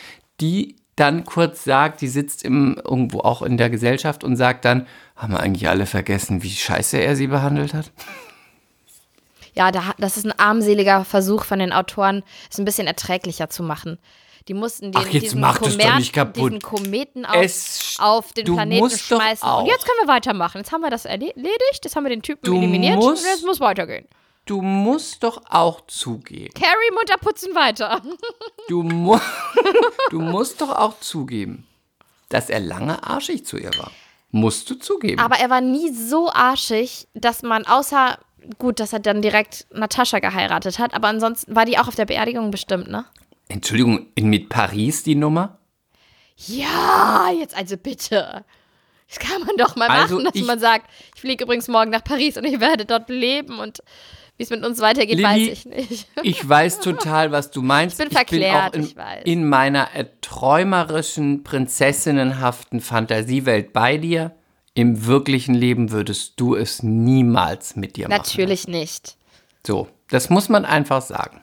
die 0.40 0.76
dann 0.96 1.24
kurz 1.24 1.64
sagt, 1.64 2.00
die 2.00 2.08
sitzt 2.08 2.42
im, 2.44 2.80
irgendwo 2.84 3.20
auch 3.20 3.42
in 3.42 3.56
der 3.56 3.70
Gesellschaft 3.70 4.24
und 4.24 4.36
sagt 4.36 4.64
dann, 4.64 4.86
haben 5.16 5.32
wir 5.32 5.40
eigentlich 5.40 5.68
alle 5.68 5.86
vergessen, 5.86 6.42
wie 6.42 6.50
scheiße 6.50 6.98
er 6.98 7.14
sie 7.14 7.28
behandelt 7.28 7.72
hat? 7.74 7.90
Ja, 9.54 9.70
da, 9.70 9.94
das 9.98 10.16
ist 10.16 10.24
ein 10.26 10.38
armseliger 10.38 11.04
Versuch 11.04 11.44
von 11.44 11.58
den 11.58 11.72
Autoren, 11.72 12.22
es 12.50 12.58
ein 12.58 12.64
bisschen 12.64 12.86
erträglicher 12.86 13.48
zu 13.50 13.62
machen. 13.62 13.98
Die 14.48 14.54
mussten 14.54 14.92
den, 14.92 15.02
Ach, 15.02 15.08
diesen, 15.08 15.42
kaputt. 15.42 16.36
diesen 16.36 16.60
Kometen 16.62 17.26
auf, 17.26 17.36
Es- 17.36 17.96
auf 17.98 18.32
den 18.32 18.46
Planeten 18.46 18.88
schmeißen. 18.90 19.46
Und 19.48 19.66
jetzt 19.66 19.84
können 19.84 19.98
wir 20.02 20.08
weitermachen. 20.08 20.58
Jetzt 20.58 20.72
haben 20.72 20.80
wir 20.80 20.88
das 20.90 21.04
erle- 21.04 21.34
erledigt, 21.36 21.80
jetzt 21.84 21.94
haben 21.96 22.04
wir 22.04 22.10
den 22.10 22.22
Typen 22.22 22.46
Du 22.46 22.56
eliminiert 22.56 22.96
musst- 22.96 23.24
und 23.24 23.30
jetzt 23.30 23.44
muss 23.44 23.60
weitergehen. 23.60 24.06
Du 24.46 24.62
musst 24.62 25.22
doch 25.22 25.42
auch 25.50 25.82
zugeben. 25.88 26.54
Carrie 26.54 26.90
munter 26.94 27.18
putzen 27.20 27.54
weiter. 27.54 28.00
Du, 28.68 28.82
mu 28.82 29.18
du 30.10 30.20
musst 30.20 30.60
doch 30.62 30.70
auch 30.70 30.98
zugeben, 31.00 31.66
dass 32.30 32.48
er 32.50 32.60
lange 32.60 33.02
arschig 33.02 33.44
zu 33.46 33.56
ihr 33.58 33.70
war. 33.78 33.90
Musst 34.30 34.68
du 34.70 34.74
zugeben. 34.74 35.20
Aber 35.20 35.36
er 35.36 35.48
war 35.50 35.60
nie 35.62 35.90
so 35.92 36.30
arschig, 36.30 37.08
dass 37.14 37.42
man 37.42 37.66
außer, 37.66 38.18
gut, 38.58 38.80
dass 38.80 38.92
er 38.92 39.00
dann 39.00 39.22
direkt 39.22 39.66
Natascha 39.72 40.18
geheiratet 40.20 40.78
hat, 40.78 40.94
aber 40.94 41.08
ansonsten 41.08 41.54
war 41.54 41.64
die 41.64 41.78
auch 41.78 41.88
auf 41.88 41.94
der 41.96 42.06
Beerdigung 42.06 42.50
bestimmt, 42.50 42.88
ne? 42.88 43.04
Entschuldigung, 43.48 44.06
mit 44.20 44.48
Paris 44.48 45.02
die 45.02 45.14
Nummer? 45.14 45.58
Ja, 46.36 47.30
jetzt 47.38 47.56
also 47.56 47.76
bitte. 47.76 48.44
Das 49.08 49.18
kann 49.18 49.40
man 49.46 49.56
doch 49.56 49.74
mal 49.74 49.88
Also 49.88 50.16
machen, 50.16 50.26
dass 50.26 50.34
ich- 50.34 50.44
man 50.46 50.58
sagt, 50.58 50.86
ich 51.14 51.20
fliege 51.20 51.44
übrigens 51.44 51.66
morgen 51.68 51.90
nach 51.90 52.04
Paris 52.04 52.36
und 52.36 52.44
ich 52.44 52.60
werde 52.60 52.84
dort 52.84 53.08
leben 53.08 53.58
und 53.58 53.80
wie 54.36 54.44
es 54.44 54.50
mit 54.50 54.64
uns 54.64 54.78
weitergeht, 54.80 55.16
Lilly, 55.16 55.24
weiß 55.24 55.48
ich 55.48 55.64
nicht. 55.66 56.08
Ich 56.22 56.48
weiß 56.48 56.78
total, 56.80 57.32
was 57.32 57.50
du 57.50 57.60
meinst. 57.60 57.98
Ich 57.98 58.06
bin 58.06 58.14
verklärt, 58.16 58.70
auch 58.74 58.74
in, 58.78 58.84
ich 58.84 58.94
weiß. 58.96 59.22
in 59.24 59.48
meiner 59.48 59.88
träumerischen, 60.20 61.42
prinzessinnenhaften 61.42 62.80
Fantasiewelt 62.80 63.72
bei 63.72 63.96
dir. 63.96 64.36
Im 64.78 65.06
wirklichen 65.06 65.56
Leben 65.56 65.90
würdest 65.90 66.34
du 66.38 66.54
es 66.54 66.84
niemals 66.84 67.74
mit 67.74 67.96
dir 67.96 68.08
machen. 68.08 68.18
Natürlich 68.22 68.68
nicht. 68.68 69.16
So, 69.66 69.88
das 70.08 70.30
muss 70.30 70.48
man 70.48 70.64
einfach 70.64 71.02
sagen. 71.02 71.40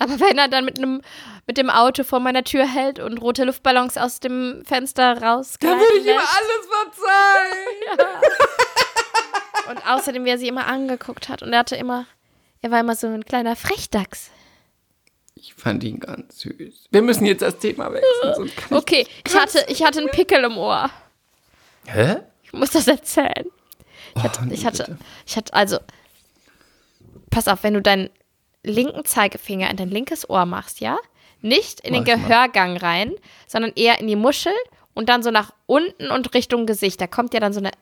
Aber 0.00 0.18
wenn 0.18 0.36
er 0.36 0.48
dann 0.48 0.64
mit 0.64 0.78
einem 0.78 1.00
mit 1.46 1.56
dem 1.56 1.70
Auto 1.70 2.02
vor 2.02 2.18
meiner 2.18 2.42
Tür 2.42 2.66
hält 2.66 2.98
und 2.98 3.18
rote 3.18 3.44
Luftballons 3.44 3.96
aus 3.98 4.18
dem 4.18 4.64
Fenster 4.66 5.22
rausgleiten 5.22 5.78
lässt, 6.04 6.08
alles 6.08 6.66
verzeihen. 6.90 8.08
Und 9.70 9.86
außerdem, 9.88 10.24
wie 10.24 10.30
er 10.30 10.38
sie 10.38 10.48
immer 10.48 10.66
angeguckt 10.66 11.28
hat. 11.28 11.42
Und 11.42 11.52
er 11.52 11.60
hatte 11.60 11.76
immer, 11.76 12.06
er 12.62 12.72
war 12.72 12.80
immer 12.80 12.96
so 12.96 13.06
ein 13.06 13.24
kleiner 13.24 13.54
Frechdachs. 13.54 14.30
Ich 15.36 15.54
fand 15.54 15.84
ihn 15.84 16.00
ganz 16.00 16.40
süß. 16.40 16.88
Wir 16.90 17.00
müssen 17.02 17.24
jetzt 17.26 17.42
das 17.42 17.58
Thema 17.60 17.92
wechseln. 17.92 18.44
ich- 18.46 18.72
Okay, 18.72 19.06
ich 19.26 19.38
hatte, 19.38 19.64
ich 19.68 19.84
hatte 19.84 20.00
einen 20.00 20.10
Pickel 20.10 20.42
im 20.42 20.58
Ohr. 20.58 20.90
Hä? 21.86 22.16
Ich 22.42 22.52
muss 22.52 22.70
das 22.70 22.88
erzählen. 22.88 23.46
Ich 24.16 24.22
hatte, 24.22 24.40
Oh, 24.42 24.44
nee, 24.46 24.54
ich 24.54 24.64
hatte, 24.66 24.98
ich 25.26 25.36
hatte, 25.36 25.52
also, 25.54 25.78
pass 27.30 27.48
auf, 27.48 27.62
wenn 27.62 27.74
du 27.74 27.82
deinen 27.82 28.10
linken 28.62 29.04
Zeigefinger 29.04 29.70
in 29.70 29.76
dein 29.76 29.90
linkes 29.90 30.28
Ohr 30.28 30.46
machst, 30.46 30.80
ja? 30.80 30.98
Nicht 31.40 31.80
in 31.80 31.92
den 31.92 32.02
ich 32.02 32.08
mal. 32.08 32.16
Gehörgang 32.16 32.76
rein, 32.76 33.12
sondern 33.46 33.72
eher 33.76 34.00
in 34.00 34.06
die 34.06 34.16
Muschel 34.16 34.52
und 34.94 35.08
dann 35.08 35.22
so 35.22 35.30
nach 35.30 35.52
unten 35.66 36.10
und 36.10 36.32
Richtung 36.34 36.64
Gesicht. 36.66 37.00
Da 37.00 37.06
kommt 37.06 37.34
ja 37.34 37.40
dann 37.40 37.52
so 37.52 37.60
eine, 37.60 37.72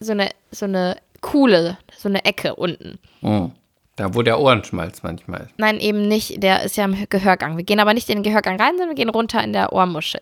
so 0.00 0.12
eine, 0.12 0.30
so 0.50 0.64
eine 0.64 0.96
Kuhle, 1.20 1.76
so 1.96 2.08
eine 2.08 2.24
Ecke 2.24 2.54
unten. 2.54 2.98
Hm. 3.20 3.52
Da, 3.96 4.14
wo 4.14 4.22
der 4.22 4.38
Ohrenschmalz 4.38 5.02
manchmal 5.02 5.40
ist. 5.40 5.54
Nein, 5.58 5.80
eben 5.80 6.06
nicht, 6.06 6.40
der 6.40 6.62
ist 6.62 6.76
ja 6.76 6.84
im 6.84 7.08
Gehörgang. 7.10 7.56
Wir 7.56 7.64
gehen 7.64 7.80
aber 7.80 7.94
nicht 7.94 8.08
in 8.08 8.18
den 8.18 8.22
Gehörgang 8.22 8.58
rein, 8.60 8.70
sondern 8.78 8.90
wir 8.90 8.94
gehen 8.94 9.08
runter 9.08 9.42
in 9.42 9.52
der 9.52 9.72
Ohrmuschel. 9.72 10.20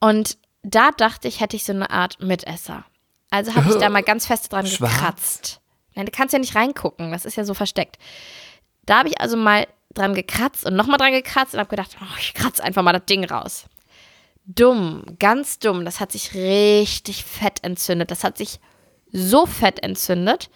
Und 0.00 0.38
da 0.62 0.90
dachte 0.90 1.28
ich, 1.28 1.40
hätte 1.40 1.56
ich 1.56 1.64
so 1.64 1.72
eine 1.72 1.90
Art 1.90 2.20
Mitesser. 2.20 2.84
Also 3.30 3.54
habe 3.54 3.70
ich 3.70 3.76
da 3.76 3.88
mal 3.90 4.02
ganz 4.02 4.26
fest 4.26 4.52
dran 4.52 4.66
Schwarz? 4.66 4.92
gekratzt. 4.92 5.60
Nein, 5.94 6.06
du 6.06 6.12
kannst 6.12 6.32
ja 6.32 6.38
nicht 6.38 6.54
reingucken, 6.54 7.10
das 7.10 7.24
ist 7.24 7.36
ja 7.36 7.44
so 7.44 7.54
versteckt. 7.54 7.98
Da 8.84 8.98
habe 8.98 9.08
ich 9.08 9.20
also 9.20 9.36
mal 9.36 9.66
dran 9.94 10.14
gekratzt 10.14 10.64
und 10.64 10.76
nochmal 10.76 10.98
dran 10.98 11.12
gekratzt 11.12 11.54
und 11.54 11.60
habe 11.60 11.70
gedacht, 11.70 11.96
oh, 12.00 12.16
ich 12.18 12.34
kratze 12.34 12.62
einfach 12.62 12.82
mal 12.82 12.92
das 12.92 13.06
Ding 13.06 13.24
raus. 13.24 13.66
Dumm, 14.46 15.04
ganz 15.18 15.58
dumm. 15.58 15.84
Das 15.84 16.00
hat 16.00 16.12
sich 16.12 16.34
richtig 16.34 17.24
fett 17.24 17.62
entzündet. 17.62 18.10
Das 18.10 18.24
hat 18.24 18.38
sich 18.38 18.58
so 19.12 19.46
fett 19.46 19.82
entzündet, 19.82 20.50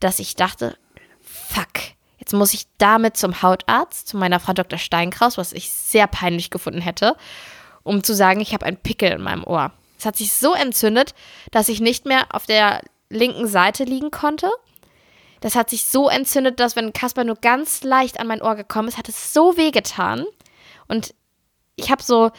dass 0.00 0.18
ich 0.18 0.36
dachte, 0.36 0.76
fuck, 1.20 1.68
jetzt 2.18 2.32
muss 2.32 2.54
ich 2.54 2.66
damit 2.78 3.16
zum 3.16 3.42
Hautarzt, 3.42 4.08
zu 4.08 4.16
meiner 4.16 4.40
Frau 4.40 4.52
Dr. 4.52 4.78
Steinkraus, 4.78 5.38
was 5.38 5.52
ich 5.52 5.70
sehr 5.70 6.06
peinlich 6.06 6.50
gefunden 6.50 6.80
hätte, 6.80 7.16
um 7.82 8.02
zu 8.02 8.14
sagen, 8.14 8.40
ich 8.40 8.52
habe 8.52 8.66
einen 8.66 8.76
Pickel 8.76 9.12
in 9.12 9.22
meinem 9.22 9.44
Ohr. 9.44 9.72
Es 9.98 10.06
hat 10.06 10.16
sich 10.16 10.32
so 10.32 10.54
entzündet, 10.54 11.14
dass 11.50 11.68
ich 11.68 11.80
nicht 11.80 12.06
mehr 12.06 12.26
auf 12.30 12.46
der 12.46 12.82
linken 13.08 13.46
Seite 13.46 13.84
liegen 13.84 14.10
konnte. 14.10 14.50
Das 15.40 15.54
hat 15.54 15.70
sich 15.70 15.84
so 15.84 16.08
entzündet, 16.08 16.60
dass 16.60 16.76
wenn 16.76 16.92
Kasper 16.92 17.24
nur 17.24 17.36
ganz 17.36 17.82
leicht 17.82 18.18
an 18.18 18.26
mein 18.26 18.42
Ohr 18.42 18.54
gekommen 18.54 18.88
ist, 18.88 18.98
hat 18.98 19.08
es 19.08 19.32
so 19.32 19.56
wehgetan. 19.56 20.24
Und 20.88 21.14
ich 21.76 21.90
habe 21.90 22.02
so, 22.02 22.30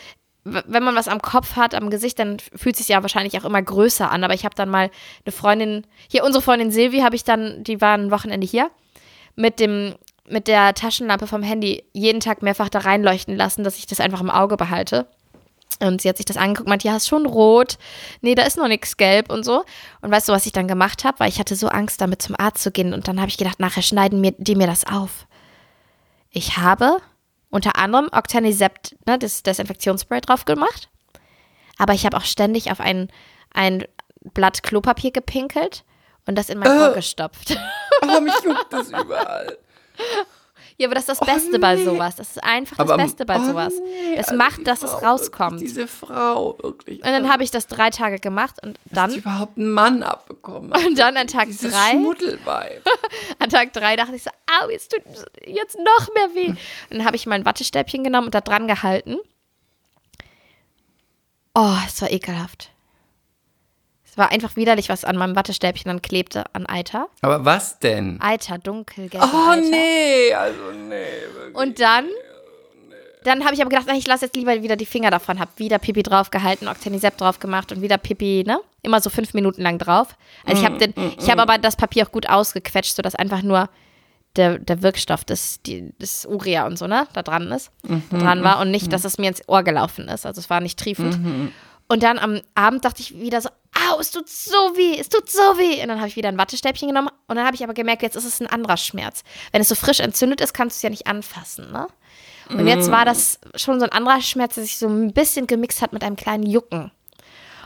wenn 0.46 0.84
man 0.84 0.96
was 0.96 1.08
am 1.08 1.22
Kopf 1.22 1.56
hat, 1.56 1.76
am 1.76 1.89
Gesicht, 1.89 2.20
dann 2.20 2.39
fühlt 2.39 2.76
es 2.76 2.80
sich 2.80 2.89
ja 2.89 3.02
wahrscheinlich 3.02 3.38
auch 3.39 3.46
immer 3.46 3.62
größer 3.62 4.10
an. 4.10 4.24
Aber 4.24 4.34
ich 4.34 4.46
habe 4.46 4.56
dann 4.56 4.70
mal 4.70 4.89
eine 5.26 5.32
Freundin, 5.32 5.86
hier 6.10 6.24
unsere 6.24 6.41
Freundin 6.41 6.72
Silvi, 6.72 7.00
habe 7.00 7.16
ich 7.16 7.24
dann, 7.24 7.64
die 7.64 7.82
war 7.82 7.98
ein 7.98 8.12
Wochenende 8.12 8.48
hier, 8.48 8.72
mit 9.36 9.60
dem 9.60 9.96
mit 10.26 10.48
der 10.48 10.74
Taschenlampe 10.74 11.28
vom 11.28 11.44
Handy 11.44 11.84
jeden 11.91 12.22
Tag 12.22 12.41
mehrfach 12.41 12.70
da 12.70 12.80
reinleuchten 12.80 13.36
lassen, 13.36 13.64
dass 13.64 13.78
ich 13.78 13.88
das 13.88 14.00
einfach 14.00 14.22
im 14.22 14.30
Auge 14.30 14.56
behalte. 14.56 15.08
Und 15.84 16.02
sie 16.02 16.10
hat 16.10 16.18
sich 16.18 16.26
das 16.26 16.38
angeguckt 16.38 16.68
und 16.68 16.70
meint, 16.70 16.84
ja, 16.84 16.96
ist 16.96 17.08
schon 17.08 17.26
rot. 17.26 17.78
Nee, 18.22 18.36
da 18.36 18.44
ist 18.44 18.58
noch 18.58 18.68
nichts 18.68 18.98
gelb 18.98 19.32
und 19.32 19.44
so. 19.44 19.66
Und 20.02 20.12
weißt 20.12 20.30
du, 20.30 20.34
was 20.34 20.46
ich 20.46 20.52
dann 20.52 20.68
gemacht 20.68 21.04
habe? 21.04 21.20
Weil 21.20 21.30
ich 21.30 21.40
hatte 21.40 21.56
so 21.56 21.68
Angst, 21.68 22.02
damit 22.02 22.22
zum 22.22 22.36
Arzt 22.38 22.64
zu 22.64 22.72
gehen. 22.72 22.94
Und 22.94 23.08
dann 23.08 23.20
habe 23.20 23.30
ich 23.30 23.38
gedacht, 23.38 23.60
nachher 23.60 23.82
schneiden 23.82 24.22
mir, 24.22 24.34
die 24.38 24.56
mir 24.56 24.68
das 24.68 24.86
auf. 24.86 25.28
Ich 26.30 26.58
habe 26.58 26.98
unter 27.50 27.78
anderem 27.78 28.10
Octanisept, 28.12 28.96
ne, 29.06 29.20
das 29.20 29.44
Desinfektionsspray 29.44 30.22
drauf 30.22 30.46
gemacht. 30.46 30.90
Aber 31.78 31.94
ich 31.94 32.06
habe 32.06 32.18
auch 32.18 32.26
ständig 32.26 32.72
auf 32.72 32.80
ein, 32.80 33.10
ein 33.54 33.86
Blatt 34.34 34.64
Klopapier 34.64 35.12
gepinkelt 35.12 35.84
und 36.26 36.36
das 36.36 36.50
in 36.50 36.60
mein 36.60 36.80
Ohr 36.80 36.94
gestopft. 36.94 37.58
Aber 38.02 38.22
mich 38.22 38.34
juckt 38.44 38.72
das 38.72 38.90
überall. 38.90 39.58
Ja, 40.78 40.88
aber 40.88 40.95
das 40.95 41.07
ist 41.07 41.19
das 41.21 41.28
Beste 41.28 41.59
bei 41.59 41.78
sowas. 41.78 42.15
Das 42.15 42.30
ist 42.32 42.43
einfach 42.43 42.78
das 42.78 42.89
Aber- 42.89 42.97
Beste 43.01 43.26
bei 43.26 43.38
oh 43.39 43.43
sowas. 43.45 43.74
nee, 43.80 44.15
es 44.15 44.30
also 44.30 44.38
macht, 44.38 44.65
dass 44.65 44.82
es 44.84 44.91
Frau, 44.91 45.05
rauskommt. 45.11 45.51
wirklich, 45.53 45.69
Diese 45.74 45.88
Frau, 45.88 46.57
wirklich. 46.61 46.97
Und 46.99 47.05
dann 47.05 47.32
habe 47.32 47.43
ich 47.43 47.51
das 47.51 47.67
drei 47.67 47.89
Tage 47.91 48.17
gemacht 48.19 48.55
und 48.63 48.78
Dass 48.86 49.13
die 49.13 49.21
dann, 49.21 49.34
überhaupt 49.34 49.57
einen 49.57 49.71
Mann 49.71 50.01
abbekommen 50.03 50.74
hat. 50.74 50.84
und 50.86 50.97
dann 50.97 51.15
an 51.15 51.28
Tag 51.28 51.45
Dieses 51.45 51.71
drei, 51.71 51.91
Schmuddelweib. 51.91 52.84
an 53.39 53.49
Tag 53.49 53.71
drei 53.74 53.95
dachte 53.95 54.15
ich 54.15 54.24
so, 54.24 54.32
au, 54.63 54.69
jetzt 54.69 54.91
tut 54.91 55.03
jetzt 55.45 55.78
noch 55.78 56.13
mehr 56.15 56.34
weh. 56.36 56.47
Und 56.49 56.57
dann 56.89 57.05
habe 57.05 57.15
ich 57.15 57.26
mein 57.28 57.45
Wattestäbchen 57.45 58.03
genommen 58.03 58.28
und 58.28 58.36
da 58.36 58.41
dran 58.41 58.67
gehalten. 58.67 59.17
Oh, 61.55 61.76
es 61.88 62.01
war 62.01 62.11
ekelhaft. 62.11 62.71
Es 64.14 64.18
war 64.20 64.32
einfach 64.32 64.55
widerlich, 64.55 64.89
was 64.89 65.05
an 65.05 65.18
meinem 65.18 65.36
Wattestäbchen 65.36 65.89
dann 65.89 66.03
klebte, 66.03 66.43
an 66.53 66.68
Eiter. 66.68 67.07
Aber 67.22 67.45
was 67.45 67.80
denn? 67.80 68.22
Eiter, 68.22 68.59
dunkelgelb. 68.59 69.24
Oh 69.24 69.49
Eiter. 69.49 69.61
nee, 69.72 70.32
also 70.36 70.59
nee. 70.88 71.03
Wirklich. 71.34 71.55
Und 71.55 71.80
dann, 71.80 72.05
dann 73.24 73.43
habe 73.43 73.55
ich 73.55 73.61
aber 73.61 73.72
gedacht, 73.72 73.88
ach, 73.89 73.95
ich 73.95 74.05
lasse 74.05 74.26
jetzt 74.26 74.36
lieber 74.36 74.61
wieder 74.61 74.76
die 74.76 74.86
Finger 74.86 75.09
davon. 75.09 75.39
Habe 75.39 75.49
wieder 75.55 75.80
Pipi 75.80 76.03
draufgehalten, 76.03 76.68
Octanisept 76.68 77.22
drauf 77.22 77.39
gemacht 77.39 77.72
und 77.72 77.82
wieder 77.82 77.97
Pipi, 77.97 78.43
ne? 78.45 78.59
Immer 78.84 79.01
so 79.01 79.09
fünf 79.09 79.34
Minuten 79.34 79.64
lang 79.64 79.80
drauf. 79.80 80.09
Also 80.45 80.61
ich 80.61 80.70
habe 80.70 80.78
den, 80.78 80.93
ich 81.20 81.32
habe 81.32 81.41
aber 81.41 81.57
das 81.57 81.76
Papier 81.76 82.05
auch 82.05 82.11
gut 82.11 82.30
ausgequetscht, 82.30 82.95
sodass 82.95 83.16
einfach 83.16 83.41
nur 83.41 83.68
der, 84.36 84.59
der 84.59 84.84
Wirkstoff 84.84 85.26
des, 85.26 85.64
die, 85.64 85.91
des 85.97 86.28
Urea 86.28 86.68
und 86.68 86.78
so, 86.78 86.86
ne, 86.86 87.07
da 87.14 87.24
dran 87.24 87.51
ist, 87.51 87.72
da 88.11 88.18
dran 88.20 88.43
war 88.43 88.59
und 88.59 88.70
nicht, 88.70 88.93
dass 88.93 89.05
es 89.05 89.18
mir 89.18 89.30
ins 89.30 89.41
Ohr 89.47 89.64
gelaufen 89.64 90.07
ist. 90.07 90.28
Also 90.28 90.39
es 90.39 90.51
war 90.51 90.59
nicht 90.59 90.78
triefend. 90.78 91.51
Und 91.94 92.02
dann 92.02 92.18
am 92.18 92.41
Abend 92.56 92.84
dachte 92.86 93.04
ich 93.04 93.20
wieder 93.20 93.39
so, 93.39 93.50
au, 93.50 94.00
es 94.00 94.10
tut 94.10 94.28
so 94.28 94.76
weh, 94.76 94.98
es 95.00 95.10
tut 95.10 95.30
so 95.30 95.38
weh. 95.60 95.80
Und 95.84 95.89
dann 95.89 96.00
habe 96.00 96.08
ich 96.08 96.16
wieder 96.16 96.28
ein 96.28 96.39
Wattestäbchen 96.39 96.88
genommen 96.88 97.10
und 97.28 97.36
dann 97.36 97.46
habe 97.46 97.56
ich 97.56 97.64
aber 97.64 97.76
gemerkt, 97.76 98.02
jetzt 98.02 98.16
ist 98.16 98.26
es 98.26 98.41
ein 98.41 98.48
anderer 98.48 98.78
Schmerz. 98.78 99.24
Wenn 99.52 99.62
es 99.62 99.70
so 99.70 99.76
frisch 99.76 100.00
entzündet 100.00 100.41
ist, 100.41 100.56
kannst 100.56 100.78
du 100.78 100.80
es 100.80 100.82
ja 100.82 100.89
nicht 100.89 101.06
anfassen, 101.06 101.72
ne? 101.72 101.86
Und 102.50 102.68
jetzt 102.68 102.89
war 102.89 103.06
das 103.06 103.39
schon 103.56 103.80
so 103.80 103.86
ein 103.86 103.91
anderer 103.91 104.22
Schmerz, 104.22 104.56
der 104.56 104.64
sich 104.64 104.80
so 104.80 104.88
ein 104.88 105.14
bisschen 105.14 105.46
gemixt 105.46 105.84
hat 105.84 105.94
mit 105.94 106.04
einem 106.04 106.16
kleinen 106.16 106.48
Jucken. 106.48 106.89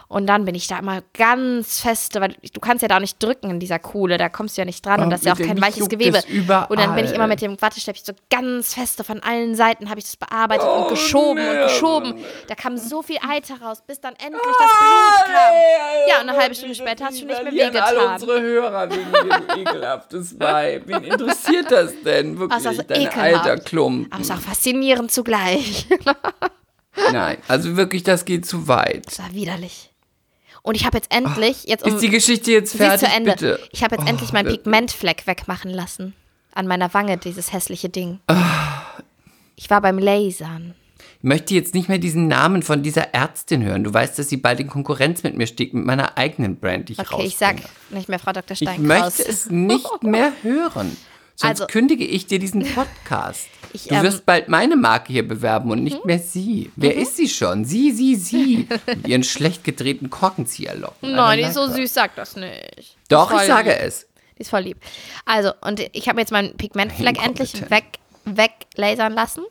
Und 0.09 0.25
dann 0.27 0.45
bin 0.45 0.55
ich 0.55 0.67
da 0.67 0.79
immer 0.79 1.01
ganz 1.13 1.81
fest, 1.81 2.15
weil 2.21 2.33
du 2.53 2.59
kannst 2.61 2.81
ja 2.81 2.87
da 2.87 2.95
auch 2.95 3.01
nicht 3.01 3.21
drücken 3.21 3.49
in 3.49 3.59
dieser 3.59 3.77
Kuhle, 3.77 4.17
da 4.17 4.29
kommst 4.29 4.55
du 4.57 4.61
ja 4.61 4.65
nicht 4.65 4.85
dran 4.85 5.01
und 5.01 5.07
Oh, 5.07 5.09
das 5.09 5.19
ist 5.19 5.25
ja 5.25 5.33
auch 5.33 5.37
kein 5.37 5.61
weiches 5.61 5.89
Gewebe. 5.89 6.19
es. 6.19 6.25
Und 6.69 6.79
dann 6.79 6.95
bin 6.95 7.03
ich 7.03 7.11
immer 7.11 7.27
mit 7.27 7.41
dem 7.41 7.61
Wattestäbchen 7.61 8.05
so 8.05 8.13
ganz 8.29 8.73
feste 8.73 9.03
von 9.03 9.21
allen 9.21 9.55
Seiten 9.55 9.89
habe 9.89 9.99
ich 9.99 10.05
das 10.05 10.15
bearbeitet 10.15 10.65
Oh, 10.65 10.83
und 10.83 10.89
geschoben 10.89 11.43
nee, 11.43 11.49
und 11.49 11.63
geschoben. 11.67 12.13
Da 12.47 12.55
kam 12.55 12.77
so 12.77 13.01
viel 13.01 13.17
Eiter 13.27 13.55
raus, 13.61 13.83
bis 13.85 13.99
dann 13.99 14.13
endlich 14.15 14.41
das 14.41 14.55
Blut 14.79 15.25
kam. 15.25 15.53
Ja, 16.07 16.21
und 16.21 16.29
eine 16.29 16.37
halbe 16.39 16.55
Stunde 16.55 16.75
später 16.75 17.05
hast 17.05 17.21
du 17.21 17.25
nicht 17.25 17.27
mehr 17.27 17.41
verlieren 17.43 17.75
alle 17.75 17.97
wehgetan. 17.97 18.13
unsere 18.13 18.41
Hörer 18.41 18.89
wegen 18.89 19.11
dem 19.11 19.57
ekelhaftes 19.67 20.39
Weib. 20.39 20.83
Wen 20.85 21.03
interessiert 21.03 21.69
das 21.69 21.91
denn 22.05 22.39
wirklich? 22.39 22.63
Ist 22.65 22.89
Dein 22.89 23.01
ekelhaft. 23.01 23.45
alter 23.45 23.57
Klumpen. 23.61 24.09
Aber 24.11 24.21
es 24.21 24.29
ist 24.29 24.35
auch 24.35 24.39
faszinierend 24.39 25.11
zugleich. 25.11 25.85
Nein, 27.11 27.37
also 27.47 27.75
wirklich, 27.77 28.03
das 28.03 28.25
geht 28.25 28.45
zu 28.45 28.67
weit. 28.67 29.05
Das 29.05 29.19
war 29.19 29.33
widerlich. 29.33 29.86
Und 30.67 30.75
ich 30.75 30.85
habe 30.85 30.97
jetzt 30.97 31.11
endlich, 31.13 31.63
jetzt 31.63 31.85
um 31.85 31.93
Ist 31.95 32.01
die 32.01 32.09
Geschichte 32.09 32.51
jetzt 32.51 32.75
fertig, 32.75 33.07
zu 33.07 33.15
Ende. 33.15 33.31
bitte? 33.31 33.59
Ich 33.71 33.83
habe 33.83 33.95
jetzt 33.95 34.03
Oh, 34.05 34.09
endlich 34.09 34.33
meinen. 34.33 34.47
Pigmentfleck 34.49 35.25
wegmachen 35.25 35.71
lassen. 35.71 36.13
An 36.53 36.67
meiner 36.67 36.93
Wange, 36.93 37.17
dieses 37.17 37.53
hässliche 37.53 37.87
Ding. 37.89 38.19
Ah. 38.27 38.81
Ich 39.55 39.69
war 39.69 39.79
beim 39.81 39.97
Lasern. 39.97 40.75
Ich 41.19 41.23
möchte 41.23 41.53
jetzt 41.55 41.73
nicht 41.73 41.87
mehr 41.87 41.99
diesen 41.99 42.27
Namen 42.27 42.63
von 42.63 42.83
dieser 42.83 43.13
Ärztin 43.13 43.63
hören. 43.63 43.83
Du 43.85 43.93
weißt, 43.93 44.19
dass 44.19 44.27
sie 44.29 44.37
bald 44.37 44.59
in 44.59 44.67
Konkurrenz 44.67 45.23
mit 45.23 45.35
mir 45.37 45.47
steht, 45.47 45.73
mit 45.73 45.85
meiner 45.85 46.17
eigenen 46.17 46.57
Brand, 46.59 46.89
die 46.89 46.93
ich 46.93 46.99
Okay, 46.99 47.23
ich 47.25 47.37
sag 47.37 47.55
rausbringe. 47.55 47.69
nicht 47.91 48.09
mehr 48.09 48.19
Frau 48.19 48.33
Dr. 48.33 48.51
Ich 48.51 48.57
Steinkraus. 48.59 48.87
möchte 49.17 49.23
es 49.23 49.49
nicht 49.49 50.03
mehr 50.03 50.33
hören. 50.43 50.97
Sonst 51.35 51.61
Also- 51.61 51.67
kündige 51.67 52.03
ich 52.05 52.27
dir 52.27 52.39
diesen 52.39 52.63
Podcast. 52.75 53.47
Ich, 53.73 53.87
du 53.87 53.95
ähm, 53.95 54.03
wirst 54.03 54.25
bald 54.25 54.47
meine 54.47 54.75
Marke 54.75 55.13
hier 55.13 55.27
bewerben 55.27 55.71
und 55.71 55.83
nicht 55.83 56.05
mehr 56.05 56.19
sie. 56.19 56.71
Wer 56.75 56.95
ist 56.95 57.17
sie 57.17 57.29
schon? 57.29 57.65
Sie, 57.65 57.91
sie, 57.91 58.15
sie. 58.15 58.67
Mit 58.87 59.07
ihren 59.07 59.23
schlecht 59.23 59.63
gedrehten 59.63 60.09
Korkenzieherlocken. 60.09 61.13
Nein, 61.13 61.39
die 61.39 61.45
ist 61.45 61.53
so 61.53 61.67
süß, 61.67 61.93
sag 61.93 62.15
das 62.15 62.35
nicht. 62.35 62.95
Doch, 63.09 63.31
ich 63.31 63.47
sage 63.47 63.69
lieb. 63.69 63.79
es. 63.81 64.07
Die 64.37 64.41
ist 64.41 64.49
voll 64.49 64.61
lieb. 64.61 64.77
Also, 65.25 65.51
und 65.61 65.79
ich 65.93 66.09
habe 66.09 66.19
jetzt 66.19 66.31
meinen 66.31 66.55
Pigmentfleck 66.57 67.23
endlich 67.23 67.69
weg, 67.69 67.99
weglasern 68.25 69.13
lassen, 69.13 69.43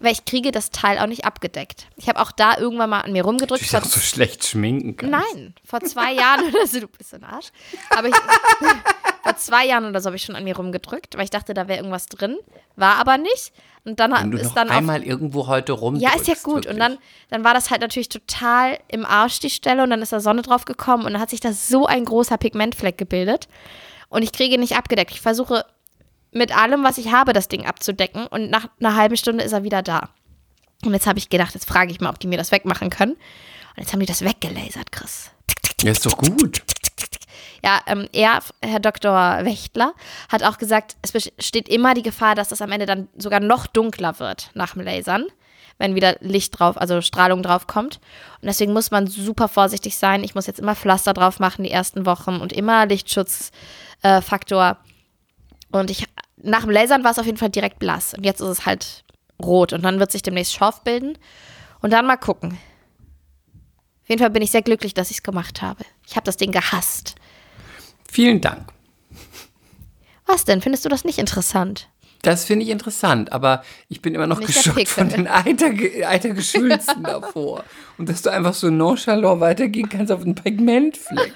weil 0.00 0.12
ich 0.12 0.24
kriege 0.24 0.50
das 0.50 0.70
Teil 0.70 0.98
auch 0.98 1.06
nicht 1.06 1.24
abgedeckt. 1.24 1.86
Ich 1.96 2.08
habe 2.08 2.20
auch 2.20 2.32
da 2.32 2.56
irgendwann 2.58 2.90
mal 2.90 3.00
an 3.00 3.12
mir 3.12 3.24
rumgedrückt. 3.24 3.60
Du 3.60 3.64
dich 3.64 3.76
auch 3.76 3.84
so 3.84 4.00
schlecht 4.00 4.44
schminken 4.46 4.96
kannst. 4.96 5.12
Nein, 5.34 5.54
vor 5.64 5.80
zwei 5.80 6.12
Jahren 6.12 6.48
oder 6.48 6.66
so, 6.66 6.80
du 6.80 6.88
bist 6.88 7.10
so 7.10 7.16
ein 7.16 7.24
Arsch. 7.24 7.48
Aber 7.90 8.08
ich, 8.08 8.14
vor 9.24 9.36
zwei 9.36 9.66
Jahren 9.66 9.86
oder 9.86 10.00
so 10.00 10.06
habe 10.06 10.16
ich 10.16 10.22
schon 10.22 10.36
an 10.36 10.44
mir 10.44 10.56
rumgedrückt, 10.56 11.16
weil 11.16 11.24
ich 11.24 11.30
dachte, 11.30 11.54
da 11.54 11.66
wäre 11.66 11.78
irgendwas 11.78 12.06
drin. 12.06 12.36
War 12.76 12.96
aber 12.96 13.16
nicht. 13.18 13.52
Und 13.84 13.98
dann 13.98 14.12
Wenn 14.12 14.30
du 14.30 14.38
ist 14.38 14.48
noch 14.48 14.54
dann 14.54 14.68
auf, 14.68 14.76
einmal 14.76 15.02
irgendwo 15.02 15.46
heute 15.46 15.72
rum 15.72 15.96
Ja, 15.96 16.10
ist 16.14 16.28
ja 16.28 16.34
gut. 16.42 16.66
Und 16.66 16.78
dann, 16.78 16.98
dann 17.30 17.42
war 17.42 17.54
das 17.54 17.70
halt 17.70 17.80
natürlich 17.80 18.08
total 18.08 18.78
im 18.88 19.04
Arsch, 19.04 19.40
die 19.40 19.50
Stelle. 19.50 19.82
Und 19.82 19.90
dann 19.90 20.02
ist 20.02 20.12
da 20.12 20.20
Sonne 20.20 20.42
drauf 20.42 20.66
gekommen 20.66 21.04
und 21.04 21.12
dann 21.14 21.20
hat 21.22 21.30
sich 21.30 21.40
da 21.40 21.52
so 21.52 21.86
ein 21.86 22.04
großer 22.04 22.36
Pigmentfleck 22.36 22.98
gebildet. 22.98 23.48
Und 24.08 24.22
ich 24.22 24.32
kriege 24.32 24.54
ihn 24.54 24.60
nicht 24.60 24.76
abgedeckt. 24.76 25.10
Ich 25.10 25.20
versuche 25.20 25.64
mit 26.30 26.56
allem, 26.56 26.84
was 26.84 26.98
ich 26.98 27.10
habe, 27.12 27.32
das 27.32 27.48
Ding 27.48 27.66
abzudecken. 27.66 28.26
Und 28.26 28.50
nach 28.50 28.68
einer 28.78 28.94
halben 28.94 29.16
Stunde 29.16 29.42
ist 29.42 29.52
er 29.52 29.64
wieder 29.64 29.82
da. 29.82 30.10
Und 30.84 30.92
jetzt 30.92 31.06
habe 31.06 31.18
ich 31.18 31.30
gedacht, 31.30 31.54
jetzt 31.54 31.66
frage 31.66 31.90
ich 31.90 32.00
mal, 32.00 32.10
ob 32.10 32.20
die 32.20 32.26
mir 32.26 32.36
das 32.36 32.52
wegmachen 32.52 32.90
können. 32.90 33.12
Und 33.12 33.82
jetzt 33.82 33.92
haben 33.92 34.00
die 34.00 34.06
das 34.06 34.22
weggelasert, 34.22 34.92
Chris. 34.92 35.30
Ja, 35.82 35.92
ist 35.92 36.06
doch 36.06 36.16
gut. 36.16 36.62
Ja, 37.64 37.80
ähm, 37.86 38.08
er, 38.12 38.40
Herr 38.60 38.78
Dr. 38.78 39.42
Wächtler, 39.42 39.94
hat 40.28 40.42
auch 40.42 40.58
gesagt, 40.58 40.96
es 41.00 41.12
besteht 41.12 41.66
immer 41.66 41.94
die 41.94 42.02
Gefahr, 42.02 42.34
dass 42.34 42.52
es 42.52 42.60
am 42.60 42.70
Ende 42.70 42.84
dann 42.84 43.08
sogar 43.16 43.40
noch 43.40 43.66
dunkler 43.66 44.18
wird 44.18 44.50
nach 44.52 44.74
dem 44.74 44.82
Lasern, 44.82 45.24
wenn 45.78 45.94
wieder 45.94 46.18
Licht 46.20 46.58
drauf, 46.58 46.78
also 46.78 47.00
Strahlung 47.00 47.42
drauf 47.42 47.66
kommt. 47.66 48.00
Und 48.42 48.48
deswegen 48.48 48.74
muss 48.74 48.90
man 48.90 49.06
super 49.06 49.48
vorsichtig 49.48 49.96
sein. 49.96 50.24
Ich 50.24 50.34
muss 50.34 50.46
jetzt 50.46 50.60
immer 50.60 50.74
Pflaster 50.74 51.14
drauf 51.14 51.40
machen 51.40 51.64
die 51.64 51.70
ersten 51.70 52.04
Wochen 52.04 52.36
und 52.36 52.52
immer 52.52 52.84
Lichtschutzfaktor. 52.84 54.76
Äh, 55.72 55.74
und 55.74 55.90
ich, 55.90 56.04
nach 56.36 56.64
dem 56.64 56.70
Lasern 56.70 57.02
war 57.02 57.12
es 57.12 57.18
auf 57.18 57.24
jeden 57.24 57.38
Fall 57.38 57.48
direkt 57.48 57.78
blass. 57.78 58.12
Und 58.12 58.26
jetzt 58.26 58.42
ist 58.42 58.48
es 58.48 58.66
halt 58.66 59.04
rot. 59.42 59.72
Und 59.72 59.80
dann 59.86 60.00
wird 60.00 60.12
sich 60.12 60.20
demnächst 60.20 60.52
Schorf 60.52 60.82
bilden. 60.82 61.16
Und 61.80 61.94
dann 61.94 62.04
mal 62.06 62.18
gucken. 62.18 62.58
Auf 64.02 64.10
jeden 64.10 64.20
Fall 64.20 64.28
bin 64.28 64.42
ich 64.42 64.50
sehr 64.50 64.60
glücklich, 64.60 64.92
dass 64.92 65.10
ich 65.10 65.16
es 65.16 65.22
gemacht 65.22 65.62
habe. 65.62 65.82
Ich 66.06 66.14
habe 66.14 66.26
das 66.26 66.36
Ding 66.36 66.52
gehasst. 66.52 67.14
Vielen 68.14 68.40
Dank. 68.40 68.68
Was 70.24 70.44
denn? 70.44 70.62
Findest 70.62 70.84
du 70.84 70.88
das 70.88 71.04
nicht 71.04 71.18
interessant? 71.18 71.88
Das 72.22 72.44
finde 72.44 72.64
ich 72.64 72.70
interessant, 72.70 73.32
aber 73.32 73.64
ich 73.88 74.02
bin 74.02 74.14
immer 74.14 74.28
noch 74.28 74.38
Nicht 74.38 74.54
geschockt 74.54 74.86
von 74.86 75.08
den 75.08 75.26
Eiterge 75.26 76.06
Eitergeschwülsten 76.06 77.02
davor. 77.02 77.64
Und 77.98 78.08
dass 78.08 78.22
du 78.22 78.30
einfach 78.30 78.54
so 78.54 78.70
nonchalant 78.70 79.40
weitergehen 79.40 79.88
kannst 79.88 80.12
auf 80.12 80.22
einen 80.22 80.36
Pigmentfleck. 80.36 81.34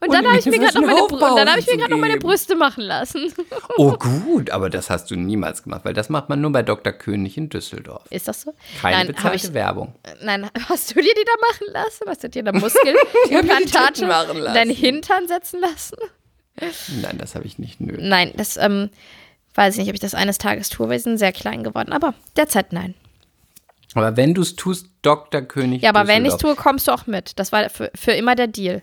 Und 0.00 0.12
dann 0.12 0.26
habe 0.26 0.38
ich 0.38 0.46
mir 0.46 0.58
gerade 0.58 0.80
noch, 0.80 0.86
meine, 0.86 1.50
hab 1.50 1.58
ich 1.58 1.66
mir 1.66 1.88
noch 1.88 1.98
meine. 1.98 2.18
Brüste 2.18 2.54
machen 2.54 2.84
lassen. 2.84 3.32
Oh 3.76 3.92
gut, 3.92 4.50
aber 4.50 4.70
das 4.70 4.90
hast 4.90 5.10
du 5.10 5.16
niemals 5.16 5.62
gemacht, 5.62 5.80
weil 5.84 5.94
das 5.94 6.08
macht 6.08 6.28
man 6.28 6.40
nur 6.40 6.52
bei 6.52 6.62
Dr. 6.62 6.92
König 6.92 7.36
in 7.36 7.48
Düsseldorf. 7.48 8.04
Ist 8.10 8.28
das 8.28 8.42
so? 8.42 8.54
Keine 8.80 8.98
Nein, 8.98 9.06
bezahlte 9.08 9.46
ich. 9.48 9.54
Werbung. 9.54 9.94
Nein, 10.22 10.48
hast 10.68 10.90
du 10.90 10.94
dir 10.94 11.14
die 11.14 11.24
da 11.24 11.32
machen 11.46 11.72
lassen? 11.72 12.04
Hast 12.06 12.24
du 12.24 12.28
dir 12.28 12.42
da 12.44 12.50
in 12.50 12.60
lassen. 14.40 14.54
deinen 14.54 14.70
Hintern 14.70 15.26
setzen 15.26 15.60
lassen? 15.60 15.96
Nein, 17.00 17.18
das 17.18 17.34
habe 17.34 17.46
ich 17.46 17.58
nicht 17.58 17.80
nötig. 17.80 18.04
Nein, 18.04 18.32
das 18.36 18.56
ähm, 18.56 18.90
weiß 19.54 19.74
ich 19.74 19.80
nicht, 19.80 19.88
ob 19.88 19.94
ich 19.94 20.00
das 20.00 20.14
eines 20.14 20.38
Tages 20.38 20.68
tue. 20.68 20.90
Wir 20.90 20.98
sind 21.00 21.18
sehr 21.18 21.32
klein 21.32 21.64
geworden, 21.64 21.92
aber 21.92 22.14
derzeit 22.36 22.72
nein. 22.72 22.94
Aber 23.94 24.16
wenn 24.16 24.34
du 24.34 24.42
es 24.42 24.54
tust, 24.54 24.86
Dr. 25.02 25.42
König 25.42 25.82
Ja, 25.82 25.90
aber 25.90 26.06
wenn 26.06 26.24
ich 26.24 26.32
es 26.32 26.38
tue, 26.38 26.54
kommst 26.54 26.88
du 26.88 26.92
auch 26.92 27.06
mit. 27.06 27.38
Das 27.38 27.52
war 27.52 27.70
für, 27.70 27.90
für 27.94 28.12
immer 28.12 28.34
der 28.34 28.46
Deal. 28.46 28.82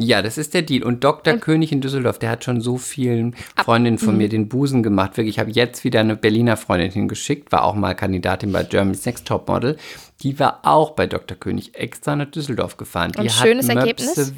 Ja, 0.00 0.22
das 0.22 0.38
ist 0.38 0.54
der 0.54 0.62
Deal. 0.62 0.84
Und 0.84 1.02
Dr. 1.02 1.34
König 1.38 1.72
in 1.72 1.80
Düsseldorf, 1.80 2.20
der 2.20 2.30
hat 2.30 2.44
schon 2.44 2.60
so 2.60 2.78
vielen 2.78 3.34
Freundinnen 3.56 3.98
von 3.98 4.12
Mhm. 4.12 4.18
mir 4.18 4.28
den 4.28 4.48
Busen 4.48 4.84
gemacht. 4.84 5.16
Wirklich, 5.16 5.34
ich 5.34 5.38
habe 5.40 5.50
jetzt 5.50 5.82
wieder 5.82 5.98
eine 6.00 6.14
Berliner 6.14 6.56
Freundin 6.56 6.92
hingeschickt, 6.92 7.50
war 7.50 7.64
auch 7.64 7.74
mal 7.74 7.94
Kandidatin 7.94 8.52
bei 8.52 8.62
Germany's 8.62 9.04
Next 9.04 9.26
Topmodel. 9.26 9.76
Die 10.22 10.38
war 10.38 10.60
auch 10.62 10.92
bei 10.92 11.08
Dr. 11.08 11.36
König 11.36 11.74
extra 11.74 12.14
nach 12.14 12.30
Düsseldorf 12.30 12.76
gefahren. 12.76 13.10
Die 13.16 13.22
Und 13.22 13.32
schönes 13.32 13.68
Ergebnis? 13.68 14.32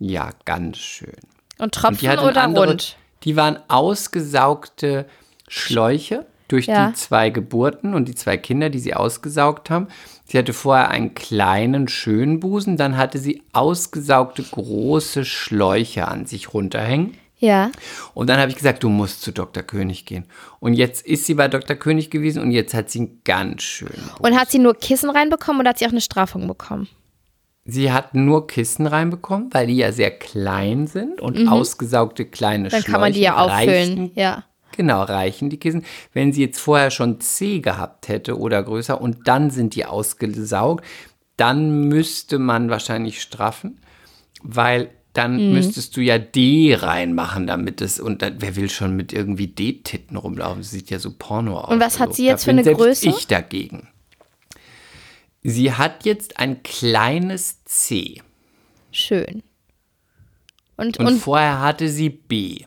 Ja, 0.00 0.30
ganz 0.44 0.78
schön. 0.78 1.12
Und 1.58 1.64
Und 1.64 1.74
Tropfen 1.74 2.08
eine 2.08 2.22
oder 2.22 2.42
andere- 2.42 2.66
rund? 2.68 2.96
Die 3.22 3.36
waren 3.36 3.58
ausgesaugte 3.68 5.06
Schläuche 5.46 6.26
durch 6.48 6.66
Ja. 6.66 6.88
die 6.88 6.94
zwei 6.94 7.30
Geburten 7.30 7.94
und 7.94 8.08
die 8.08 8.14
zwei 8.14 8.36
Kinder, 8.36 8.70
die 8.70 8.78
sie 8.78 8.94
ausgesaugt 8.94 9.70
haben. 9.70 9.88
Sie 10.24 10.36
hatte 10.38 10.52
vorher 10.52 10.90
einen 10.90 11.14
kleinen, 11.14 11.88
schönen 11.88 12.40
Busen, 12.40 12.76
dann 12.76 12.96
hatte 12.96 13.18
sie 13.18 13.42
ausgesaugte 13.52 14.42
große 14.42 15.24
Schläuche 15.24 16.08
an 16.08 16.26
sich 16.26 16.52
runterhängen. 16.52 17.14
Ja. 17.38 17.70
Und 18.14 18.28
dann 18.28 18.40
habe 18.40 18.50
ich 18.50 18.56
gesagt, 18.56 18.82
du 18.82 18.88
musst 18.88 19.22
zu 19.22 19.30
Dr. 19.32 19.62
König 19.62 20.04
gehen. 20.06 20.24
Und 20.58 20.74
jetzt 20.74 21.06
ist 21.06 21.24
sie 21.26 21.34
bei 21.34 21.46
Dr. 21.48 21.76
König 21.76 22.10
gewesen 22.10 22.42
und 22.42 22.50
jetzt 22.50 22.74
hat 22.74 22.90
sie 22.90 22.98
einen 22.98 23.20
ganz 23.24 23.62
schönen 23.62 23.92
Busen. 23.94 24.16
Und 24.24 24.38
hat 24.38 24.50
sie 24.50 24.58
nur 24.58 24.74
Kissen 24.74 25.08
reinbekommen 25.08 25.60
oder 25.60 25.70
hat 25.70 25.78
sie 25.78 25.86
auch 25.86 25.92
eine 25.92 26.00
Strafung 26.00 26.48
bekommen? 26.48 26.88
Sie 27.64 27.92
hat 27.92 28.14
nur 28.14 28.46
Kissen 28.46 28.86
reinbekommen, 28.86 29.50
weil 29.52 29.66
die 29.66 29.76
ja 29.76 29.92
sehr 29.92 30.10
klein 30.10 30.86
sind 30.86 31.20
und 31.20 31.46
ausgesaugte 31.48 32.24
kleine 32.24 32.64
Mhm. 32.64 32.68
Dann 32.70 32.80
Schläuche 32.82 32.92
kann 32.92 33.00
man 33.02 33.12
die 33.12 33.20
ja 33.20 33.36
auffüllen. 33.36 34.10
Ja. 34.14 34.44
Genau, 34.78 35.02
reichen 35.02 35.50
die 35.50 35.58
Kissen. 35.58 35.84
Wenn 36.12 36.32
sie 36.32 36.40
jetzt 36.42 36.60
vorher 36.60 36.92
schon 36.92 37.20
C 37.20 37.58
gehabt 37.58 38.06
hätte 38.06 38.38
oder 38.38 38.62
größer 38.62 39.00
und 39.00 39.26
dann 39.26 39.50
sind 39.50 39.74
die 39.74 39.84
ausgesaugt, 39.84 40.84
dann 41.36 41.88
müsste 41.88 42.38
man 42.38 42.70
wahrscheinlich 42.70 43.20
straffen, 43.20 43.80
weil 44.40 44.90
dann 45.14 45.48
Mhm. 45.48 45.52
müsstest 45.54 45.96
du 45.96 46.00
ja 46.00 46.16
D 46.18 46.76
reinmachen, 46.78 47.48
damit 47.48 47.80
es, 47.80 47.98
und 47.98 48.22
dann, 48.22 48.36
wer 48.38 48.54
will 48.54 48.70
schon 48.70 48.94
mit 48.94 49.12
irgendwie 49.12 49.48
D-Titten 49.48 50.16
rumlaufen? 50.16 50.62
Das 50.62 50.70
sieht 50.70 50.90
ja 50.90 51.00
so 51.00 51.12
porno 51.18 51.58
aus. 51.58 51.72
Und 51.72 51.80
was 51.80 51.98
hat 51.98 52.14
sie 52.14 52.26
da 52.26 52.30
jetzt 52.30 52.44
für 52.44 52.52
eine 52.52 52.62
Größe? 52.62 53.08
Ich 53.08 53.26
dagegen. 53.26 53.88
Sie 55.42 55.72
hat 55.72 56.04
jetzt 56.04 56.38
ein 56.38 56.62
kleines 56.62 57.64
C 57.64 58.22
Schön. 58.92 59.42
Und, 60.76 60.98
und, 61.00 61.06
und, 61.06 61.18
vorher 61.18 61.60
hatte 61.60 61.88
sie 61.88 62.10
B. 62.10 62.60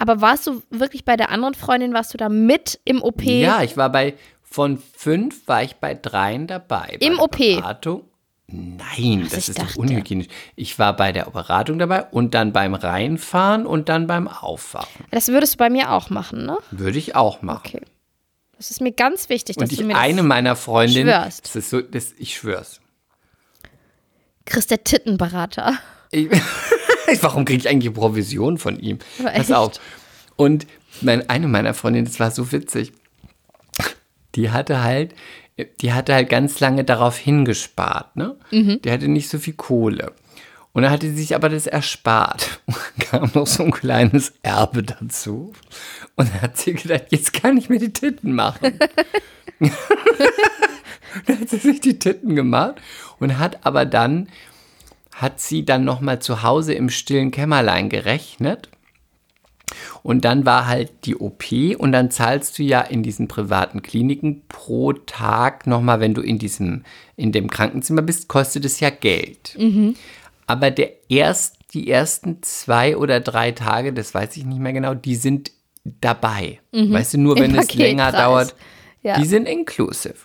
aber 0.00 0.20
warst 0.20 0.46
du 0.48 0.62
wirklich 0.70 1.04
bei 1.04 1.16
der 1.16 1.30
anderen 1.30 1.54
Freundin, 1.54 1.94
warst 1.94 2.12
du 2.12 2.18
da 2.18 2.28
mit 2.28 2.80
im 2.84 3.02
OP? 3.02 3.22
Ja, 3.22 3.62
ich 3.62 3.76
war 3.76 3.90
bei, 3.90 4.14
von 4.42 4.82
fünf 4.96 5.46
war 5.46 5.62
ich 5.62 5.76
bei 5.76 5.94
dreien 5.94 6.46
dabei. 6.48 6.96
Bei 7.00 7.06
Im 7.06 7.14
der 7.14 7.22
OP? 7.22 7.36
Beratung. 7.38 8.04
Nein, 8.52 9.22
Was 9.26 9.30
das 9.30 9.38
ich 9.44 9.48
ist 9.50 9.58
dachte. 9.60 9.68
doch 9.74 9.76
unhygienisch. 9.76 10.26
Ich 10.56 10.76
war 10.80 10.96
bei 10.96 11.12
der 11.12 11.24
Beratung 11.30 11.78
dabei 11.78 12.02
und 12.06 12.34
dann 12.34 12.52
beim 12.52 12.74
Reinfahren 12.74 13.64
und 13.64 13.88
dann 13.88 14.08
beim 14.08 14.26
Aufwachen. 14.26 15.04
Das 15.12 15.28
würdest 15.28 15.54
du 15.54 15.58
bei 15.58 15.70
mir 15.70 15.92
auch 15.92 16.10
machen, 16.10 16.46
ne? 16.46 16.58
Würde 16.72 16.98
ich 16.98 17.14
auch 17.14 17.42
machen. 17.42 17.62
Okay. 17.64 17.80
Das 18.56 18.72
ist 18.72 18.80
mir 18.80 18.90
ganz 18.92 19.28
wichtig, 19.28 19.54
dass 19.56 19.70
Und 19.70 19.78
du 19.78 19.80
ich, 19.80 19.86
mir 19.86 19.96
eine 19.96 20.16
das 20.16 20.26
meiner 20.26 20.56
Freundinnen, 20.56 21.08
schwörst. 21.14 21.44
das 21.44 21.54
ist 21.56 21.70
so, 21.70 21.80
das, 21.80 22.12
ich 22.18 22.34
schwör's. 22.36 22.80
Chris, 24.46 24.66
der 24.66 24.82
Tittenberater. 24.82 25.78
Ich, 26.10 26.28
warum 27.22 27.44
kriege 27.44 27.60
ich 27.60 27.68
eigentlich 27.68 27.92
Provision 27.92 28.58
von 28.58 28.78
ihm? 28.78 28.98
Aber 29.18 29.30
Pass 29.30 29.50
echt? 29.50 29.54
auf. 29.54 29.72
Und 30.36 30.66
mein, 31.00 31.28
eine 31.28 31.48
meiner 31.48 31.74
Freundinnen, 31.74 32.06
das 32.06 32.20
war 32.20 32.30
so 32.30 32.52
witzig, 32.52 32.92
die 34.34 34.50
hatte 34.50 34.82
halt, 34.82 35.14
die 35.80 35.92
hatte 35.92 36.14
halt 36.14 36.28
ganz 36.28 36.60
lange 36.60 36.84
darauf 36.84 37.16
hingespart, 37.16 38.16
ne? 38.16 38.36
Mhm. 38.50 38.80
Die 38.82 38.90
hatte 38.90 39.08
nicht 39.08 39.28
so 39.28 39.38
viel 39.38 39.54
Kohle. 39.54 40.12
Und 40.72 40.82
dann 40.82 40.92
hatte 40.92 41.08
sie 41.08 41.16
sich 41.16 41.34
aber 41.34 41.48
das 41.48 41.66
erspart. 41.66 42.60
Und 42.66 42.76
dann 42.76 43.08
kam 43.08 43.30
noch 43.34 43.46
so 43.46 43.64
ein 43.64 43.72
kleines 43.72 44.32
Erbe 44.42 44.82
dazu. 44.82 45.52
Und 46.14 46.32
dann 46.32 46.42
hat 46.42 46.56
sie 46.58 46.74
gedacht, 46.74 47.06
jetzt 47.10 47.32
kann 47.32 47.56
ich 47.56 47.68
mir 47.68 47.78
die 47.78 47.92
Titten 47.92 48.34
machen. 48.34 48.78
dann 51.26 51.40
hat 51.40 51.48
sie 51.48 51.58
sich 51.58 51.80
die 51.80 51.98
Titten 51.98 52.34
gemacht 52.34 52.76
und 53.18 53.38
hat 53.38 53.66
aber 53.66 53.84
dann, 53.84 54.28
hat 55.12 55.40
sie 55.40 55.64
dann 55.64 55.84
nochmal 55.84 56.20
zu 56.20 56.42
Hause 56.42 56.74
im 56.74 56.88
stillen 56.90 57.30
Kämmerlein 57.30 57.88
gerechnet. 57.88 58.68
Und 60.02 60.24
dann 60.24 60.46
war 60.46 60.66
halt 60.66 60.90
die 61.04 61.14
OP 61.16 61.44
und 61.78 61.92
dann 61.92 62.10
zahlst 62.10 62.58
du 62.58 62.62
ja 62.62 62.80
in 62.80 63.02
diesen 63.02 63.28
privaten 63.28 63.82
Kliniken 63.82 64.42
pro 64.48 64.92
Tag 64.92 65.66
nochmal, 65.66 66.00
wenn 66.00 66.14
du 66.14 66.22
in 66.22 66.38
diesem, 66.38 66.84
in 67.16 67.30
dem 67.32 67.48
Krankenzimmer 67.50 68.02
bist, 68.02 68.26
kostet 68.28 68.64
es 68.64 68.80
ja 68.80 68.90
Geld. 68.90 69.56
Aber 70.46 70.70
der 70.72 70.90
erst, 71.08 71.56
die 71.72 71.88
ersten 71.88 72.42
zwei 72.42 72.96
oder 72.96 73.20
drei 73.20 73.52
Tage, 73.52 73.92
das 73.92 74.12
weiß 74.12 74.36
ich 74.38 74.44
nicht 74.44 74.58
mehr 74.58 74.72
genau, 74.72 74.94
die 74.94 75.14
sind 75.14 75.52
dabei. 75.84 76.58
Weißt 76.92 77.14
du, 77.14 77.18
nur 77.18 77.36
wenn 77.38 77.54
es 77.54 77.74
länger 77.74 78.10
dauert, 78.10 78.54
Ja. 79.02 79.18
die 79.18 79.24
sind 79.26 79.46
inclusive. 79.46 80.16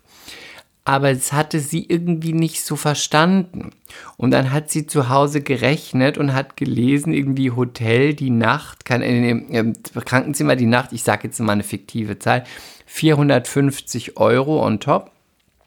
Aber 0.86 1.10
es 1.10 1.34
hatte 1.34 1.60
sie 1.60 1.84
irgendwie 1.90 2.34
nicht 2.34 2.64
so 2.64 2.76
verstanden. 2.76 3.72
Und 4.18 4.32
dann 4.32 4.52
hat 4.52 4.70
sie 4.70 4.86
zu 4.86 5.10
Hause 5.10 5.42
gerechnet 5.42 6.18
und 6.18 6.34
hat 6.34 6.56
gelesen, 6.58 7.12
irgendwie 7.12 7.52
Hotel 7.52 8.14
die 8.14 8.30
Nacht, 8.30 8.86
kann 8.86 9.02
in 9.02 9.52
dem 9.52 9.74
Krankenzimmer 10.06 10.56
die 10.56 10.68
Nacht, 10.68 10.94
ich 10.94 11.02
sage 11.02 11.28
jetzt 11.28 11.40
mal 11.40 11.54
eine 11.54 11.64
fiktive 11.64 12.20
Zahl, 12.20 12.44
450 12.86 14.18
Euro 14.18 14.64
on 14.64 14.80
top. 14.80 15.12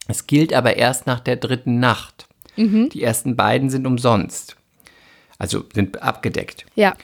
Es 0.07 0.27
gilt 0.29 0.55
aber 0.55 0.77
erst 0.77 1.07
nach 1.07 1.21
der 1.21 1.37
dritten 1.37 1.81
Nacht. 1.81 2.29
Die 2.57 3.03
ersten 3.03 3.37
beiden 3.37 3.71
sind 3.71 3.87
umsonst. 3.87 4.57
Also 5.39 5.65
sind 5.75 6.03
abgedeckt. 6.03 6.67
Ja. 6.75 6.97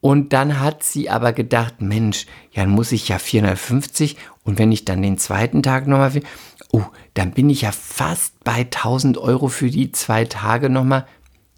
Und 0.00 0.32
dann 0.32 0.60
hat 0.60 0.82
sie 0.82 1.10
aber 1.10 1.32
gedacht, 1.32 1.80
Mensch, 1.80 2.26
ja, 2.52 2.62
dann 2.62 2.70
muss 2.70 2.92
ich 2.92 3.08
ja 3.08 3.18
450 3.18 4.16
und 4.44 4.58
wenn 4.58 4.70
ich 4.70 4.84
dann 4.84 5.02
den 5.02 5.18
zweiten 5.18 5.62
Tag 5.62 5.86
nochmal, 5.86 6.14
will- 6.14 6.22
oh, 6.72 6.84
dann 7.14 7.32
bin 7.32 7.50
ich 7.50 7.62
ja 7.62 7.72
fast 7.72 8.42
bei 8.44 8.60
1000 8.60 9.18
Euro 9.18 9.48
für 9.48 9.70
die 9.70 9.90
zwei 9.92 10.24
Tage 10.24 10.68
nochmal. 10.70 11.06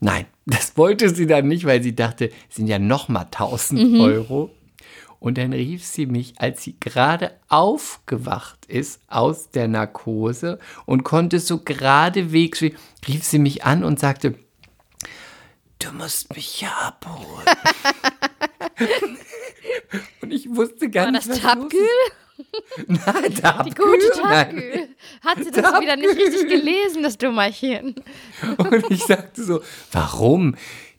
Nein, 0.01 0.27
das 0.47 0.77
wollte 0.77 1.15
sie 1.15 1.27
dann 1.27 1.49
nicht, 1.49 1.65
weil 1.67 1.83
sie 1.83 1.95
dachte, 1.95 2.31
es 2.49 2.57
sind 2.57 2.69
ja 2.69 2.79
nochmal 2.79 3.25
1000 3.25 4.01
Euro. 4.01 4.51
Und 5.21 5.37
dann 5.37 5.53
rief 5.53 5.85
sie 5.85 6.07
mich, 6.07 6.35
als 6.39 6.63
sie 6.63 6.77
gerade 6.79 7.33
aufgewacht 7.49 8.65
ist 8.67 9.01
aus 9.09 9.51
der 9.51 9.67
Narkose 9.67 10.61
und 10.87 11.03
konnte 11.03 11.41
so 11.41 11.59
geradewegs, 11.65 12.63
rief 12.63 13.25
sie 13.25 13.41
mich 13.41 13.65
an 13.65 13.83
und 13.83 13.99
sagte, 13.99 14.35
du 15.79 15.93
musst 15.93 16.35
mich 16.35 16.47
hier 16.47 16.77
abholen. 16.77 17.47
und 20.23 20.33
ich 20.33 20.49
wusste 20.55 20.91
gar 20.91 21.07
War 21.07 21.13
nicht, 21.13 21.29
das 21.29 21.43
was 21.43 21.57
ist. 21.57 21.77
Nein, 22.87 23.35
Tabgül. 23.35 23.65
Die 23.65 23.75
gute 23.75 24.23
Nein. 24.23 24.57
Tabgül. 24.57 24.89
Hat 25.25 25.45
sie 25.45 25.51
das 25.51 25.81
wieder 25.81 25.97
nicht 25.97 26.17
richtig 26.17 26.49
gelesen, 26.49 27.03
das 27.03 27.19
Dummerchen? 27.19 27.97
Und 28.57 28.91
ich 28.91 29.05
sagte 29.05 29.43
so, 29.43 29.63
warum? 29.93 30.55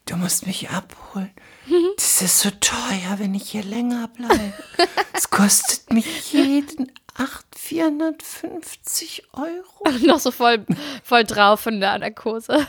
Du 0.06 0.18
musst 0.18 0.48
mich 0.48 0.70
abholen. 0.70 1.32
Es 2.22 2.34
ist 2.34 2.40
so 2.42 2.50
teuer, 2.60 3.18
wenn 3.18 3.34
ich 3.34 3.52
hier 3.52 3.64
länger 3.64 4.10
bleibe. 4.10 4.54
es 5.14 5.30
kostet 5.30 5.94
mich 5.94 6.34
jeden 6.34 6.92
8, 7.16 7.46
450 7.56 9.24
Euro. 9.32 9.98
Noch 10.06 10.20
so 10.20 10.32
voll, 10.32 10.66
voll 11.02 11.24
drauf 11.24 11.62
von 11.62 11.80
der 11.80 11.98
Narkose. 11.98 12.68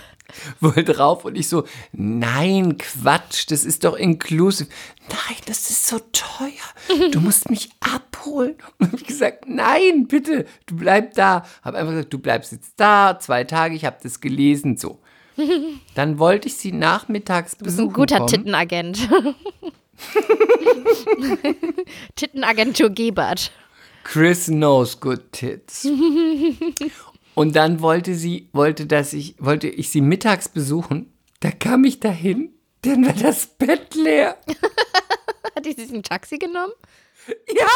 Wohl 0.61 0.85
drauf 0.85 1.25
und 1.25 1.37
ich 1.37 1.49
so, 1.49 1.65
nein, 1.91 2.79
Quatsch, 2.79 3.51
das 3.51 3.65
ist 3.65 3.83
doch 3.83 3.97
inklusive. 3.97 4.71
Nein, 5.09 5.39
das 5.47 5.69
ist 5.69 5.89
so 5.89 5.99
teuer. 5.99 7.11
Du 7.11 7.19
musst 7.21 7.51
mich 7.51 7.71
abholen. 7.81 8.55
Und 8.79 8.95
ich 8.95 9.05
gesagt, 9.05 9.49
nein, 9.49 10.07
bitte, 10.07 10.47
du 10.67 10.77
bleib 10.77 11.15
da. 11.15 11.45
Hab 11.63 11.75
einfach 11.75 11.91
gesagt, 11.91 12.13
du 12.13 12.21
bleibst 12.21 12.53
jetzt 12.53 12.75
da, 12.77 13.19
zwei 13.19 13.43
Tage, 13.43 13.75
ich 13.75 13.85
habe 13.85 13.99
das 14.01 14.21
gelesen, 14.21 14.77
so. 14.77 15.01
Dann 15.95 16.19
wollte 16.19 16.49
ich 16.49 16.57
sie 16.57 16.73
nachmittags 16.73 17.57
Du 17.57 17.65
bist 17.65 17.79
ein 17.79 17.87
besuchen 17.89 17.95
guter 17.95 18.17
kommen. 18.19 18.29
Tittenagent. 18.29 19.09
Tittenagentur 22.17 22.91
Gebert. 22.91 23.53
Chris 24.05 24.47
knows 24.47 24.99
good 24.99 25.33
tits. 25.33 25.87
Und 27.35 27.57
dann 27.57 27.81
wollte 27.81 28.15
sie, 28.15 28.49
wollte, 28.53 28.87
dass 28.87 29.13
ich, 29.13 29.37
wollte 29.39 29.69
ich 29.69 29.91
sie 29.91 30.01
mittags 30.01 30.49
besuchen. 30.49 31.13
Da 31.41 31.51
kam 31.51 31.85
ich 31.85 32.01
dahin, 32.01 32.55
dann 32.83 33.07
war 33.07 33.13
das 33.13 33.47
Bett 33.47 33.95
leer. 33.95 34.37
Hat 35.55 35.65
die 35.65 35.73
sich 35.73 35.91
ein 35.93 36.03
Taxi 36.03 36.39
genommen? 36.39 36.73
Ja! 37.49 37.69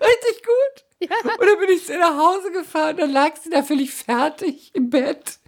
Richtig 0.00 0.42
gut. 0.44 0.85
Und 1.00 1.10
dann 1.40 1.58
bin 1.60 1.68
ich 1.70 1.84
zu 1.84 1.98
nach 1.98 2.16
Hause 2.16 2.50
gefahren, 2.52 2.96
dann 2.96 3.12
lag 3.12 3.36
sie 3.36 3.50
da 3.50 3.62
völlig 3.62 3.92
fertig 3.92 4.70
im 4.74 4.90
Bett. 4.90 5.38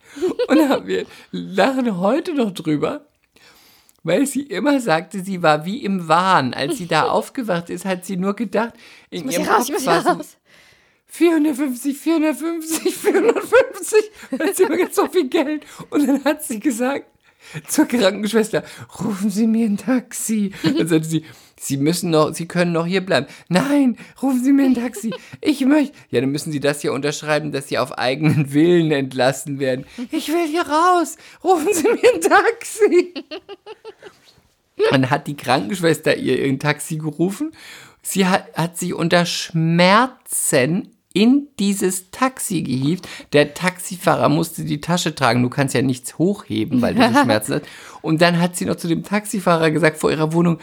Und 0.49 0.59
dann 0.59 0.69
haben 0.69 0.87
wir 0.87 1.07
lachen 1.31 1.99
heute 1.99 2.35
noch 2.35 2.53
drüber, 2.53 3.07
weil 4.03 4.27
sie 4.27 4.43
immer 4.43 4.81
sagte, 4.81 5.21
sie 5.21 5.43
war 5.43 5.65
wie 5.65 5.85
im 5.85 6.09
Wahn. 6.09 6.55
Als 6.55 6.79
sie 6.79 6.87
da 6.87 7.09
aufgewacht 7.09 7.71
ist, 7.71 7.85
hat 7.85 8.05
sie 8.05 8.17
nur 8.17 8.35
gedacht, 8.35 8.75
in 9.11 9.31
ihrem 9.31 9.45
raus, 9.45 9.69
Kopf 9.69 9.87
war 9.87 10.03
so, 10.03 10.09
raus. 10.11 10.37
450, 11.07 11.97
450, 11.97 12.95
450. 12.95 14.11
Dann 14.31 14.49
hat 14.49 14.57
sie 14.57 14.63
immer 14.65 14.77
ganz 14.77 14.97
so 14.97 15.07
viel 15.09 15.29
Geld. 15.29 15.65
Und 15.91 16.07
dann 16.07 16.25
hat 16.25 16.45
sie 16.45 16.61
gesagt 16.61 17.07
zur 17.67 17.87
Krankenschwester, 17.87 18.63
rufen 19.01 19.31
Sie 19.31 19.47
mir 19.47 19.67
ein 19.67 19.77
Taxi. 19.77 20.53
Dann 20.63 20.89
sagte 20.89 21.09
sie, 21.09 21.25
Sie 21.61 21.77
müssen 21.77 22.11
noch, 22.11 22.33
Sie 22.35 22.47
können 22.47 22.73
noch 22.73 22.87
hier 22.87 23.05
bleiben. 23.05 23.27
Nein, 23.49 23.97
rufen 24.23 24.43
Sie 24.43 24.53
mir 24.53 24.67
ein 24.67 24.75
Taxi. 24.75 25.13
Ich 25.41 25.65
möchte. 25.65 25.97
Ja, 26.11 26.21
dann 26.21 26.31
müssen 26.31 26.53
Sie 26.53 26.61
das 26.61 26.81
hier 26.83 26.93
unterschreiben, 26.93 27.51
dass 27.51 27.69
Sie 27.69 27.79
auf 27.79 27.99
eigenen 27.99 28.53
Willen 28.53 28.93
entlassen 28.93 29.59
werden. 29.59 29.85
Ich 30.13 30.29
will 30.29 30.47
hier 30.47 30.67
raus. 30.67 31.17
Rufen 31.43 31.73
Sie 31.73 31.89
mir 31.89 32.15
ein 32.15 32.21
Taxi. 32.21 33.15
Dann 34.91 35.11
hat 35.11 35.27
die 35.27 35.37
Krankenschwester 35.37 36.17
ihr 36.17 36.45
ein 36.45 36.61
Taxi 36.61 36.97
gerufen. 36.97 37.53
Sie 38.03 38.27
hat, 38.27 38.55
hat 38.55 38.79
sie 38.79 38.93
unter 38.93 39.27
Schmerzen 39.27 40.97
in 41.19 41.49
dieses 41.59 42.13
Taxi 42.13 42.63
gehievt. 42.63 43.09
Der 43.33 43.55
Taxifahrer 43.55 44.29
musste 44.29 44.65
die 44.65 44.81
Tasche 44.81 45.17
tragen. 45.17 45.43
Du 45.43 45.51
kannst 45.51 45.75
ja 45.75 45.83
nichts 45.83 46.17
hochheben, 46.17 46.81
weil 46.81 46.95
du 46.95 47.03
so 47.13 47.19
Schmerzen 47.25 47.55
hast. 47.55 47.65
Und 48.03 48.23
dann 48.23 48.39
hat 48.41 48.55
sie 48.57 48.67
noch 48.67 48.77
zu 48.77 48.87
dem 48.87 49.03
Taxifahrer 49.03 49.73
gesagt 49.73 49.99
vor 49.99 50.13
ihrer 50.13 50.33
Wohnung, 50.33 50.59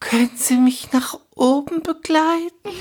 können 0.00 0.30
Sie 0.36 0.56
mich 0.56 0.92
nach 0.92 1.18
oben 1.34 1.82
begleiten? 1.82 2.50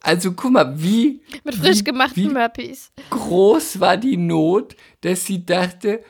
Also 0.00 0.32
guck 0.32 0.52
mal, 0.52 0.82
wie, 0.82 1.22
Mit 1.44 1.54
frisch 1.54 1.78
wie, 1.78 1.84
gemachten 1.84 2.16
wie 2.16 2.28
Murphys. 2.28 2.92
groß 3.08 3.80
war 3.80 3.96
die 3.96 4.18
Not, 4.18 4.76
dass 5.00 5.24
sie 5.24 5.46
dachte, 5.46 6.04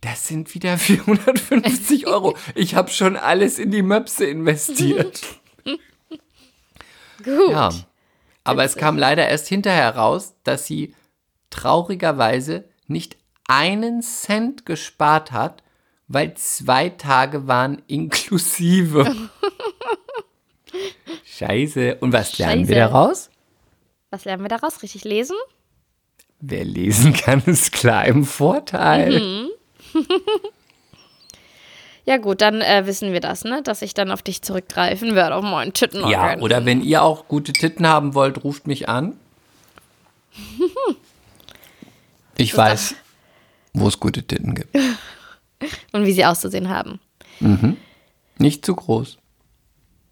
das 0.00 0.28
sind 0.28 0.54
wieder 0.54 0.78
450 0.78 2.06
Euro. 2.06 2.36
Ich 2.54 2.76
habe 2.76 2.90
schon 2.90 3.16
alles 3.16 3.58
in 3.58 3.72
die 3.72 3.82
Möpse 3.82 4.24
investiert. 4.24 5.20
Gut. 7.24 7.50
Ja. 7.50 7.70
Aber 8.44 8.64
es 8.64 8.76
kam 8.76 8.98
leider 8.98 9.28
erst 9.28 9.48
hinterher 9.48 9.96
raus, 9.96 10.34
dass 10.44 10.66
sie 10.66 10.94
traurigerweise 11.50 12.64
nicht 12.86 13.16
einen 13.46 14.02
Cent 14.02 14.64
gespart 14.64 15.32
hat, 15.32 15.62
weil 16.08 16.34
zwei 16.34 16.88
Tage 16.88 17.46
waren 17.46 17.82
inklusive. 17.86 19.14
Scheiße. 21.24 21.96
Und 21.96 22.12
was 22.12 22.38
lernen 22.38 22.68
wir 22.68 22.76
Scheiße. 22.76 22.92
daraus? 22.92 23.30
Was 24.10 24.24
lernen 24.24 24.42
wir 24.42 24.48
daraus? 24.48 24.82
Richtig 24.82 25.04
lesen? 25.04 25.36
Wer 26.40 26.64
lesen 26.64 27.12
kann, 27.12 27.42
ist 27.46 27.72
klar 27.72 28.06
im 28.06 28.24
Vorteil. 28.24 29.20
Mhm. 29.20 29.50
Ja 32.10 32.16
gut, 32.16 32.40
dann 32.40 32.60
äh, 32.60 32.86
wissen 32.86 33.12
wir 33.12 33.20
das, 33.20 33.44
ne? 33.44 33.62
Dass 33.62 33.82
ich 33.82 33.94
dann 33.94 34.10
auf 34.10 34.20
dich 34.20 34.42
zurückgreifen 34.42 35.14
werde, 35.14 35.36
auf 35.36 35.44
meinen 35.44 35.72
Titten. 35.72 36.08
Ja, 36.08 36.36
oder 36.40 36.64
wenn 36.64 36.82
ihr 36.82 37.04
auch 37.04 37.28
gute 37.28 37.52
Titten 37.52 37.86
haben 37.86 38.14
wollt, 38.14 38.42
ruft 38.42 38.66
mich 38.66 38.88
an. 38.88 39.16
Ich 42.36 42.56
weiß, 42.56 42.94
wo 43.74 43.86
es 43.86 44.00
gute 44.00 44.22
Titten 44.22 44.54
gibt. 44.54 44.74
Und 45.92 46.06
wie 46.06 46.12
sie 46.12 46.24
auszusehen 46.24 46.70
haben. 46.70 46.98
Nicht 48.38 48.64
zu 48.64 48.74
groß. 48.74 49.18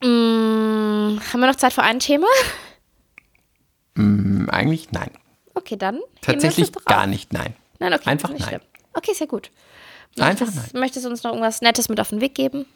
Mm, 0.03 0.07
haben 0.07 1.41
wir 1.41 1.47
noch 1.47 1.57
Zeit 1.57 1.73
für 1.73 1.83
ein 1.83 2.01
Thema? 2.01 2.27
Hm, 3.97 4.51
Eigentlich 4.51 4.93
nein. 4.93 5.11
Okay, 5.55 5.77
dann. 5.77 6.01
Tatsächlich 6.21 6.71
gar 6.85 7.07
nicht 7.07 7.33
nein. 7.33 7.55
Nein, 7.79 7.95
okay. 7.95 8.11
Einfach 8.11 8.29
nicht 8.29 8.41
nein. 8.41 8.49
schlimm. 8.51 8.61
Okay, 8.93 9.15
sehr 9.15 9.27
gut. 9.27 9.51
Einfach 10.21 10.47
Möchtest, 10.47 10.75
nein. 10.75 10.81
möchtest 10.81 11.05
du 11.07 11.11
uns 11.11 11.23
noch 11.23 11.31
irgendwas 11.33 11.61
Nettes 11.61 11.89
mit 11.89 12.01
auf 12.01 12.09
den 12.11 12.21
Weg 12.21 12.35
geben? 12.35 12.67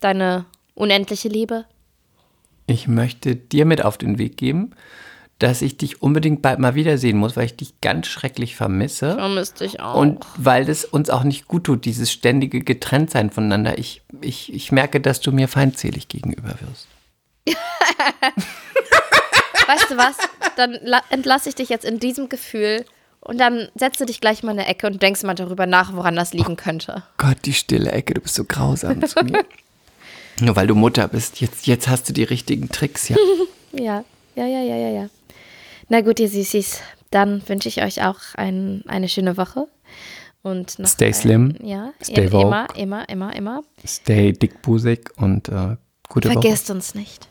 Deine 0.00 0.44
unendliche 0.74 1.28
Liebe? 1.28 1.64
Ich 2.66 2.88
möchte 2.88 3.36
dir 3.36 3.64
mit 3.66 3.84
auf 3.84 3.98
den 3.98 4.18
Weg 4.18 4.36
geben, 4.36 4.70
dass 5.38 5.60
ich 5.62 5.76
dich 5.76 6.00
unbedingt 6.02 6.40
bald 6.42 6.58
mal 6.60 6.74
wiedersehen 6.76 7.16
muss, 7.18 7.36
weil 7.36 7.46
ich 7.46 7.56
dich 7.56 7.80
ganz 7.80 8.06
schrecklich 8.06 8.54
vermisse. 8.56 9.14
Vermisst 9.16 9.60
dich 9.60 9.80
auch. 9.80 9.96
Und 9.96 10.24
weil 10.36 10.64
das 10.64 10.84
uns 10.84 11.10
auch 11.10 11.24
nicht 11.24 11.48
gut 11.48 11.64
tut, 11.64 11.84
dieses 11.84 12.12
ständige 12.12 12.60
Getrenntsein 12.60 13.30
voneinander. 13.30 13.78
Ich, 13.78 14.02
ich, 14.20 14.52
ich 14.52 14.70
merke, 14.72 15.00
dass 15.00 15.20
du 15.20 15.32
mir 15.32 15.48
feindselig 15.48 16.06
gegenüber 16.08 16.54
wirst. 16.60 16.86
weißt 19.66 19.90
du 19.90 19.96
was? 19.96 20.16
Dann 20.56 20.78
la- 20.82 21.02
entlasse 21.10 21.48
ich 21.48 21.54
dich 21.54 21.68
jetzt 21.68 21.84
in 21.84 21.98
diesem 21.98 22.28
Gefühl 22.28 22.84
und 23.22 23.38
dann 23.38 23.68
setzt 23.74 24.00
du 24.00 24.04
dich 24.04 24.20
gleich 24.20 24.42
mal 24.42 24.52
in 24.52 24.58
eine 24.60 24.68
Ecke 24.68 24.86
und 24.86 25.00
denkst 25.02 25.22
mal 25.22 25.34
darüber 25.34 25.66
nach, 25.66 25.94
woran 25.94 26.14
das 26.16 26.32
liegen 26.32 26.56
könnte. 26.56 27.02
Gott, 27.18 27.38
die 27.44 27.52
stille 27.54 27.90
Ecke, 27.92 28.14
du 28.14 28.20
bist 28.20 28.34
so 28.34 28.44
grausam 28.44 29.04
zu 29.06 29.22
mir. 29.24 29.44
Nur 30.40 30.56
weil 30.56 30.66
du 30.66 30.74
Mutter 30.74 31.08
bist, 31.08 31.40
jetzt, 31.40 31.66
jetzt 31.66 31.88
hast 31.88 32.08
du 32.08 32.12
die 32.12 32.24
richtigen 32.24 32.68
Tricks, 32.70 33.08
ja. 33.08 33.16
Ja, 33.74 34.04
ja, 34.34 34.46
ja, 34.46 34.60
ja, 34.62 34.76
ja, 34.76 34.88
ja. 34.90 35.08
Na 35.88 36.02
gut, 36.02 36.20
ihr 36.20 36.28
Süßis, 36.28 36.80
dann 37.10 37.42
wünsche 37.48 37.68
ich 37.70 37.82
euch 37.82 38.02
auch 38.04 38.18
ein, 38.34 38.82
eine 38.86 39.08
schöne 39.08 39.36
Woche. 39.38 39.66
Und 40.42 40.76
Stay 40.84 41.06
ein- 41.06 41.14
slim, 41.14 41.56
Ja, 41.62 41.92
stay 42.02 42.24
im- 42.26 42.32
woke. 42.32 42.42
immer, 42.46 42.66
immer, 42.76 43.08
immer, 43.08 43.34
immer. 43.36 43.62
Stay 43.86 44.32
dickbusig 44.32 45.08
und 45.16 45.48
äh, 45.48 45.76
gute 46.08 46.30
Vergesst 46.32 46.68
uns 46.70 46.94
nicht. 46.94 47.28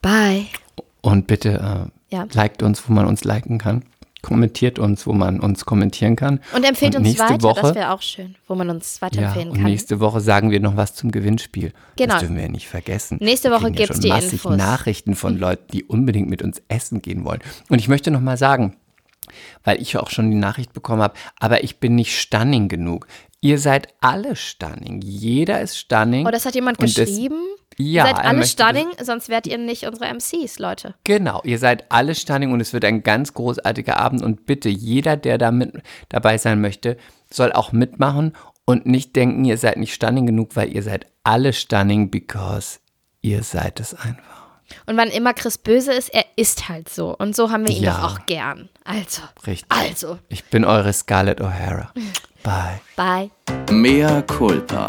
Bye. 0.00 0.46
Woche. 0.76 0.84
Und 1.02 1.26
bitte 1.26 1.90
äh, 2.10 2.14
Ja. 2.14 2.26
liked 2.32 2.62
uns, 2.62 2.88
wo 2.88 2.92
man 2.92 3.06
uns 3.06 3.24
liken 3.24 3.58
kann. 3.58 3.84
Kommentiert 4.22 4.78
uns, 4.78 5.06
wo 5.06 5.12
man 5.12 5.40
uns 5.40 5.64
kommentieren 5.64 6.14
kann. 6.16 6.40
Und 6.54 6.64
empfehlt 6.64 6.94
uns 6.94 7.04
nächste 7.06 7.24
weiter, 7.24 7.42
Woche, 7.42 7.60
das 7.62 7.74
wäre 7.74 7.90
auch 7.92 8.02
schön, 8.02 8.34
wo 8.46 8.54
man 8.54 8.68
uns 8.70 8.96
ja, 8.96 9.06
weiterempfehlen 9.06 9.48
und 9.50 9.54
kann. 9.56 9.64
nächste 9.64 10.00
Woche 10.00 10.20
sagen 10.20 10.50
wir 10.50 10.60
noch 10.60 10.76
was 10.76 10.94
zum 10.94 11.10
Gewinnspiel. 11.10 11.72
Genau. 11.96 12.12
Das 12.14 12.20
dürfen 12.20 12.36
wir 12.36 12.42
ja 12.42 12.48
nicht 12.48 12.68
vergessen. 12.68 13.18
Nächste 13.20 13.50
Woche 13.50 13.64
kriegen 13.70 13.74
ja 13.78 13.86
gibt's 13.86 14.06
schon 14.06 14.20
die 14.20 14.26
Infos. 14.32 14.56
Nachrichten 14.56 15.14
von 15.14 15.38
Leuten, 15.38 15.64
die 15.72 15.84
unbedingt 15.84 16.28
mit 16.28 16.42
uns 16.42 16.60
essen 16.68 17.00
gehen 17.02 17.24
wollen. 17.24 17.40
Und 17.68 17.78
ich 17.78 17.88
möchte 17.88 18.10
noch 18.10 18.20
mal 18.20 18.36
sagen, 18.36 18.76
weil 19.64 19.80
ich 19.80 19.96
auch 19.96 20.10
schon 20.10 20.30
die 20.30 20.36
Nachricht 20.36 20.72
bekommen 20.72 21.02
habe, 21.02 21.14
aber 21.38 21.64
ich 21.64 21.78
bin 21.78 21.94
nicht 21.94 22.18
stunning 22.18 22.68
genug. 22.68 23.06
Ihr 23.40 23.58
seid 23.58 23.88
alle 24.00 24.36
stunning. 24.36 25.00
Jeder 25.02 25.60
ist 25.62 25.78
stunning. 25.78 26.26
Oh, 26.26 26.30
das 26.30 26.44
hat 26.44 26.54
jemand 26.54 26.78
Und 26.78 26.88
das- 26.98 27.06
geschrieben? 27.08 27.40
Ja, 27.80 28.06
ihr 28.08 28.14
seid 28.16 28.24
alle 28.24 28.46
stunning, 28.46 28.86
sonst 29.02 29.28
wärt 29.28 29.46
ihr 29.46 29.58
nicht 29.58 29.84
unsere 29.86 30.12
MCs, 30.12 30.58
Leute. 30.58 30.94
Genau, 31.04 31.40
ihr 31.44 31.58
seid 31.58 31.90
alle 31.90 32.14
stunning 32.14 32.52
und 32.52 32.60
es 32.60 32.72
wird 32.72 32.84
ein 32.84 33.02
ganz 33.02 33.34
großartiger 33.34 33.98
Abend 33.98 34.22
und 34.22 34.46
bitte 34.46 34.68
jeder, 34.68 35.16
der 35.16 35.38
da 35.38 35.50
mit 35.50 35.72
dabei 36.08 36.38
sein 36.38 36.60
möchte, 36.60 36.96
soll 37.32 37.52
auch 37.52 37.72
mitmachen 37.72 38.32
und 38.64 38.86
nicht 38.86 39.16
denken, 39.16 39.44
ihr 39.44 39.56
seid 39.58 39.76
nicht 39.78 39.94
stunning 39.94 40.26
genug, 40.26 40.54
weil 40.56 40.72
ihr 40.74 40.82
seid 40.82 41.06
alle 41.24 41.52
stunning, 41.52 42.10
because 42.10 42.78
ihr 43.20 43.42
seid 43.42 43.80
es 43.80 43.94
einfach. 43.94 44.40
Und 44.86 44.96
wann 44.96 45.08
immer 45.08 45.34
Chris 45.34 45.58
böse 45.58 45.92
ist, 45.92 46.10
er 46.14 46.24
ist 46.36 46.68
halt 46.68 46.88
so. 46.88 47.16
Und 47.16 47.34
so 47.34 47.50
haben 47.50 47.66
wir 47.66 47.74
ihn 47.74 47.82
Ja. 47.82 47.96
doch 48.00 48.12
auch 48.14 48.26
gern. 48.26 48.68
Also, 48.84 49.22
Richtig. 49.46 49.66
also, 49.68 50.18
Ich 50.28 50.44
bin 50.44 50.64
eure 50.64 50.92
Scarlett 50.92 51.40
O'Hara. 51.40 51.88
Bye. 52.44 52.80
bye. 52.96 53.30
Mea 53.72 54.22
culpa. 54.22 54.88